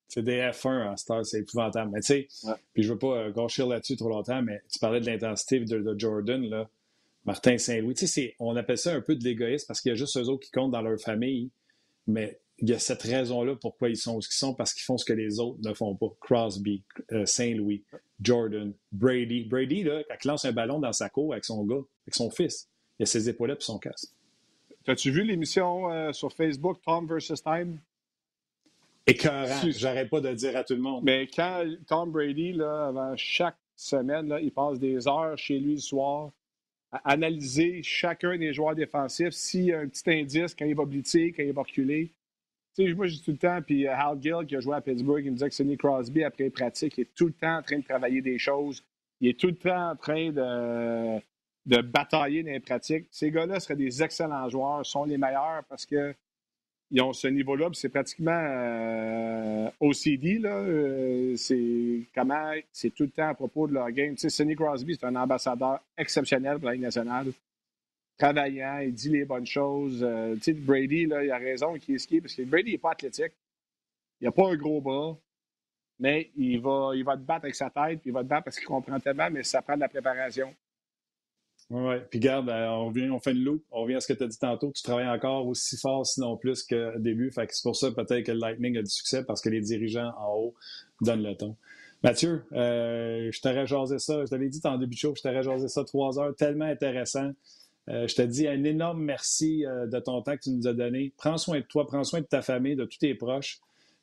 C'est 0.09 0.23
des 0.23 0.41
F1 0.41 0.89
en 0.89 0.97
star, 0.97 1.25
c'est 1.25 1.41
épouvantable. 1.41 1.93
Mais 1.93 2.01
tu 2.01 2.07
sais, 2.07 2.29
puis 2.73 2.83
je 2.83 2.93
veux 2.93 2.99
pas 2.99 3.31
gâcher 3.31 3.65
là-dessus 3.65 3.97
trop 3.97 4.09
longtemps, 4.09 4.43
mais 4.43 4.61
tu 4.71 4.81
parlais 4.81 5.01
de 5.01 5.07
l'intensité 5.07 5.61
de, 5.61 5.95
Jordan, 5.97 6.43
là. 6.49 6.69
Martin 7.25 7.57
Saint-Louis. 7.57 7.95
Tu 7.95 8.09
sais, 8.09 8.35
on 8.41 8.57
appelle 8.57 8.79
ça 8.79 8.93
un 8.93 9.01
peu 9.01 9.15
de 9.15 9.23
l'égoïsme 9.23 9.67
parce 9.69 9.81
qu'il 9.81 9.91
y 9.91 9.93
a 9.93 9.95
juste 9.95 10.17
eux 10.17 10.29
autres 10.29 10.45
qui 10.45 10.51
comptent 10.51 10.73
dans 10.73 10.83
leur 10.83 10.99
famille. 10.99 11.51
Mais 12.09 12.41
il 12.63 12.71
y 12.71 12.73
a 12.73 12.79
cette 12.79 13.03
raison-là 13.03 13.57
pourquoi 13.57 13.89
ils 13.89 13.97
sont 13.97 14.21
ce 14.21 14.29
qu'ils 14.29 14.37
sont, 14.37 14.55
parce 14.55 14.73
qu'ils 14.73 14.85
font 14.85 14.97
ce 14.97 15.05
que 15.05 15.13
les 15.13 15.41
autres 15.41 15.59
ne 15.63 15.75
font 15.75 15.97
pas. 15.97 16.07
Crosby, 16.21 16.85
euh, 17.11 17.27
Saint-Louis, 17.27 17.83
Jordan, 18.23 18.73
Brady. 18.93 19.45
Brady, 19.45 19.83
là, 19.83 20.05
quand 20.09 20.15
il 20.23 20.29
lance 20.29 20.45
un 20.45 20.53
ballon 20.53 20.79
dans 20.79 20.93
sa 20.93 21.09
cour 21.09 21.33
avec 21.33 21.45
son 21.45 21.65
gars, 21.65 21.83
avec 22.07 22.15
son 22.15 22.31
fils, 22.31 22.69
il 22.99 23.03
a 23.03 23.07
ses 23.07 23.29
épaulettes 23.29 23.63
et 23.63 23.65
son 23.65 23.79
casque. 23.79 24.13
As-tu 24.87 25.11
vu 25.11 25.25
l'émission 25.25 25.91
euh, 25.91 26.13
sur 26.13 26.33
Facebook, 26.33 26.79
Tom 26.85 27.07
versus 27.09 27.43
Time? 27.43 27.79
Écœurant, 29.09 29.61
j'arrête 29.71 30.09
pas 30.09 30.21
de 30.21 30.29
le 30.29 30.37
dire 30.37 30.57
à 30.57 30.63
tout 30.63 30.75
le 30.75 30.81
monde. 30.81 31.03
Mais 31.03 31.27
quand 31.27 31.65
Tom 31.89 32.13
Brady, 32.13 32.53
là, 32.53 32.87
avant 32.89 33.17
chaque 33.17 33.57
semaine, 33.75 34.29
là, 34.29 34.41
il 34.41 34.53
passe 34.53 34.79
des 34.79 35.09
heures 35.09 35.37
chez 35.37 35.59
lui 35.59 35.75
le 35.75 35.81
soir 35.81 36.31
à 36.93 37.11
analyser 37.11 37.83
chacun 37.83 38.39
des 38.39 38.53
joueurs 38.53 38.77
défensifs, 38.77 39.31
s'il 39.31 39.65
y 39.65 39.73
a 39.73 39.81
un 39.81 39.89
petit 39.89 40.09
indice 40.09 40.55
quand 40.55 40.67
il 40.67 40.77
va 40.77 40.85
blitzer, 40.85 41.33
quand 41.33 41.43
il 41.43 41.53
va 41.53 41.63
reculer. 41.63 42.13
Sais, 42.75 42.95
moi, 42.95 43.07
j'ai 43.07 43.19
tout 43.21 43.33
le 43.33 43.37
temps, 43.37 43.61
puis 43.61 43.87
euh, 43.87 43.95
Hal 43.95 44.19
Gill, 44.21 44.47
qui 44.49 44.57
a 44.57 44.61
joué 44.61 44.75
à 44.75 44.81
Pittsburgh, 44.81 45.23
il 45.25 45.33
me 45.33 45.37
disait 45.37 45.49
que 45.49 45.55
Sidney 45.55 45.77
Crosby, 45.77 46.25
après 46.25 46.49
pratique, 46.49 46.97
il 46.97 47.03
est 47.03 47.15
tout 47.15 47.27
le 47.27 47.33
temps 47.33 47.59
en 47.59 47.63
train 47.63 47.79
de 47.79 47.85
travailler 47.85 48.23
des 48.23 48.39
choses. 48.39 48.83
Il 49.21 49.29
est 49.29 49.39
tout 49.39 49.49
le 49.49 49.57
temps 49.57 49.91
en 49.91 49.97
train 49.97 50.31
de, 50.31 51.21
de 51.67 51.83
batailler 51.83 52.43
dans 52.43 52.51
les 52.51 52.61
pratiques. 52.61 53.07
Ces 53.11 53.31
gars-là 53.31 53.61
seraient 53.61 53.77
des 53.77 54.03
excellents 54.03 54.49
joueurs, 54.49 54.87
sont 54.87 55.05
les 55.05 55.19
meilleurs 55.19 55.65
parce 55.69 55.87
que 55.87 56.15
ils 56.91 57.01
ont 57.01 57.13
ce 57.13 57.27
niveau-là. 57.27 57.69
C'est 57.73 57.89
pratiquement 57.89 58.33
euh, 58.33 59.71
OCD. 59.81 60.41
Euh, 60.45 61.35
c'est 61.37 62.07
c'est 62.73 62.91
tout 62.91 63.05
le 63.05 63.11
temps 63.11 63.29
à 63.29 63.35
propos 63.35 63.67
de 63.67 63.73
leur 63.73 63.91
game. 63.91 64.15
Tu 64.15 64.23
sais, 64.23 64.31
Sidney 64.31 64.55
Crosby, 64.55 64.97
c'est 64.99 65.07
un 65.07 65.17
ambassadeur 65.17 65.81
exceptionnel 65.97 66.59
pour 66.59 66.67
la 66.67 66.73
Ligue 66.73 66.83
nationale. 66.83 67.33
Travaillant, 68.23 68.79
il 68.79 68.95
dit 68.95 69.09
les 69.09 69.25
bonnes 69.25 69.47
choses. 69.47 70.01
Euh, 70.01 70.37
tu 70.37 70.43
sais, 70.43 70.53
Brady, 70.53 71.07
là, 71.07 71.25
il 71.25 71.31
a 71.33 71.39
raison 71.39 71.75
qu'il 71.75 71.97
est 71.97 71.99
skié 71.99 72.21
parce 72.21 72.33
que 72.35 72.43
Brady 72.43 72.71
n'est 72.71 72.79
pas 72.79 72.93
athlétique. 72.93 73.33
Il 74.21 74.27
n'a 74.27 74.31
pas 74.31 74.49
un 74.49 74.55
gros 74.55 74.81
bras. 74.81 75.19
Mais 75.99 76.31
il 76.37 76.61
va, 76.61 76.93
il 76.95 77.03
va 77.03 77.17
te 77.17 77.23
battre 77.23 77.47
avec 77.47 77.57
sa 77.57 77.69
tête, 77.69 78.01
puis 78.01 78.11
il 78.11 78.13
va 78.13 78.23
te 78.23 78.29
battre 78.29 78.45
parce 78.45 78.59
qu'il 78.59 78.69
comprend 78.69 79.01
tellement, 79.01 79.29
mais 79.29 79.43
ça 79.43 79.61
prend 79.61 79.75
de 79.75 79.81
la 79.81 79.89
préparation. 79.89 80.55
Oui, 81.69 81.97
puis 82.11 82.21
garde, 82.21 82.49
euh, 82.49 82.69
on, 82.69 82.93
on 82.95 83.19
fait 83.19 83.33
une 83.33 83.43
loupe, 83.43 83.65
on 83.73 83.83
revient 83.83 83.97
à 83.97 84.01
ce 84.01 84.13
que 84.13 84.17
tu 84.17 84.23
as 84.23 84.29
dit 84.29 84.39
tantôt, 84.39 84.71
tu 84.71 84.83
travailles 84.85 85.09
encore 85.09 85.45
aussi 85.49 85.77
fort, 85.77 86.07
sinon 86.07 86.37
plus 86.37 86.63
qu'au 86.63 86.99
début. 86.99 87.33
Fait 87.33 87.49
que 87.49 87.55
c'est 87.55 87.65
pour 87.65 87.75
ça 87.75 87.91
peut-être 87.91 88.25
que 88.25 88.31
le 88.31 88.39
Lightning 88.39 88.79
a 88.79 88.83
du 88.83 88.91
succès 88.91 89.25
parce 89.25 89.41
que 89.41 89.49
les 89.49 89.61
dirigeants 89.61 90.13
en 90.17 90.33
haut 90.37 90.55
donnent 91.01 91.25
le 91.25 91.37
ton. 91.37 91.57
Mathieu, 92.05 92.45
euh, 92.53 93.31
je 93.33 93.41
t'aurais 93.41 93.67
jasé 93.67 93.99
ça, 93.99 94.25
je 94.25 94.31
t'avais 94.31 94.49
dit 94.49 94.61
en 94.65 94.79
début 94.79 94.95
de 94.95 95.01
show, 95.01 95.13
je 95.17 95.23
t'aurais 95.23 95.43
jasé 95.43 95.67
ça 95.67 95.85
trois 95.85 96.21
heures, 96.21 96.35
tellement 96.37 96.67
intéressant. 96.67 97.33
Euh, 97.89 98.07
je 98.07 98.15
te 98.15 98.23
dis 98.23 98.47
un 98.47 98.63
énorme 98.65 99.03
merci 99.03 99.65
de 99.67 99.99
ton 99.99 100.23
temps 100.23 100.37
que 100.37 100.43
tu 100.43 100.51
nous 100.51 100.67
as 100.67 100.73
donné. 100.73 101.13
Prends 101.17 101.39
soin 101.39 101.59
de 101.61 101.65
toi, 101.65 101.87
prends 101.87 102.05
soin 102.05 102.21
de 102.21 102.27
ta 102.27 102.43
famille, 102.43 102.77
de 102.77 102.85
tous 102.85 102.99
tes 102.99 103.15
proches. 103.15 103.61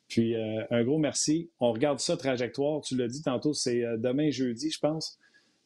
Puis 0.08 0.34
un 0.34 0.82
gros 0.82 0.98
merci. 0.98 1.50
On 1.60 1.72
regarde 1.72 2.00
ça, 2.00 2.16
trajectoire. 2.16 2.80
Tu 2.82 2.96
l'as 2.96 3.06
dit 3.06 3.22
tantôt, 3.22 3.54
c'est 3.54 3.82
demain 3.98 4.30
jeudi, 4.30 4.70
je 4.70 4.78
pense. 4.78 5.18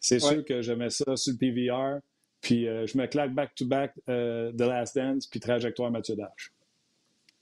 C'est 0.04 0.20
sûr 0.20 0.44
que 0.44 0.60
je 0.60 0.72
mets 0.72 0.90
ça 0.90 1.16
sur 1.16 1.32
le 1.32 1.38
PVR, 1.38 2.00
puis 2.42 2.68
euh, 2.68 2.86
je 2.86 2.98
me 2.98 3.06
claque 3.06 3.32
back-to-back 3.32 3.94
euh, 4.10 4.52
The 4.52 4.60
Last 4.60 4.94
Dance, 4.94 5.26
puis 5.26 5.40
trajectoire 5.40 5.90
Mathieu 5.90 6.14
Darche. 6.14 6.52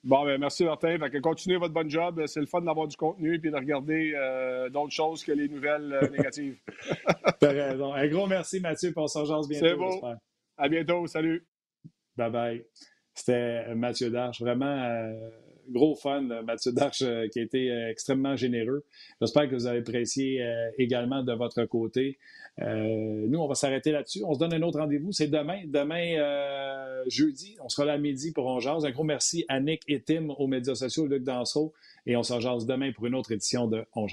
Bon, 0.04 0.24
ben 0.24 0.38
merci 0.38 0.64
Martin. 0.64 0.96
Fait 0.96 1.10
que 1.10 1.18
continuez 1.18 1.56
votre 1.56 1.74
bon 1.74 1.88
job. 1.90 2.22
C'est 2.26 2.38
le 2.38 2.46
fun 2.46 2.60
d'avoir 2.60 2.86
du 2.86 2.96
contenu 2.96 3.34
et 3.34 3.38
de 3.38 3.56
regarder 3.56 4.12
euh, 4.14 4.68
d'autres 4.68 4.92
choses 4.92 5.24
que 5.24 5.32
les 5.32 5.48
nouvelles 5.48 6.08
négatives. 6.12 6.56
T'as 7.40 7.50
raison. 7.50 7.92
Un 7.92 8.06
gros 8.08 8.28
merci 8.28 8.60
Mathieu, 8.60 8.92
pour 8.92 9.10
son 9.10 9.24
bientôt. 9.24 9.66
C'est 9.66 9.74
beau. 9.74 10.00
À 10.56 10.68
bientôt. 10.68 11.06
Salut. 11.06 11.46
Bye 12.16 12.30
bye. 12.30 12.64
C'était 13.14 13.74
Mathieu 13.74 14.10
Darche. 14.10 14.40
Vraiment 14.40 15.12
gros 15.70 15.94
fan, 15.94 16.42
Mathieu 16.44 16.72
Darche, 16.72 17.02
euh, 17.02 17.28
qui 17.28 17.40
a 17.40 17.42
été 17.42 17.70
euh, 17.70 17.90
extrêmement 17.90 18.36
généreux. 18.36 18.84
J'espère 19.20 19.48
que 19.48 19.54
vous 19.54 19.66
avez 19.66 19.78
apprécié 19.78 20.42
euh, 20.42 20.70
également 20.78 21.22
de 21.22 21.32
votre 21.32 21.64
côté. 21.64 22.18
nous, 22.58 23.38
on 23.38 23.48
va 23.48 23.54
s'arrêter 23.54 23.92
là-dessus. 23.92 24.22
On 24.24 24.34
se 24.34 24.38
donne 24.38 24.52
un 24.52 24.62
autre 24.62 24.78
rendez-vous. 24.78 25.12
C'est 25.12 25.28
demain. 25.28 25.62
Demain, 25.66 27.04
jeudi, 27.06 27.56
on 27.64 27.68
sera 27.68 27.86
là 27.86 27.94
à 27.94 27.98
midi 27.98 28.32
pour 28.32 28.46
On 28.46 28.58
Un 28.58 28.90
gros 28.90 29.04
merci 29.04 29.44
à 29.48 29.60
Nick 29.60 29.82
et 29.88 30.02
Tim 30.02 30.28
aux 30.30 30.46
médias 30.46 30.74
sociaux, 30.74 31.06
Luc 31.06 31.24
Danseau. 31.24 31.72
Et 32.06 32.16
on 32.16 32.22
s'en 32.22 32.40
jase 32.40 32.66
demain 32.66 32.92
pour 32.92 33.06
une 33.06 33.14
autre 33.14 33.32
édition 33.32 33.66
de 33.66 33.84
On 33.94 34.06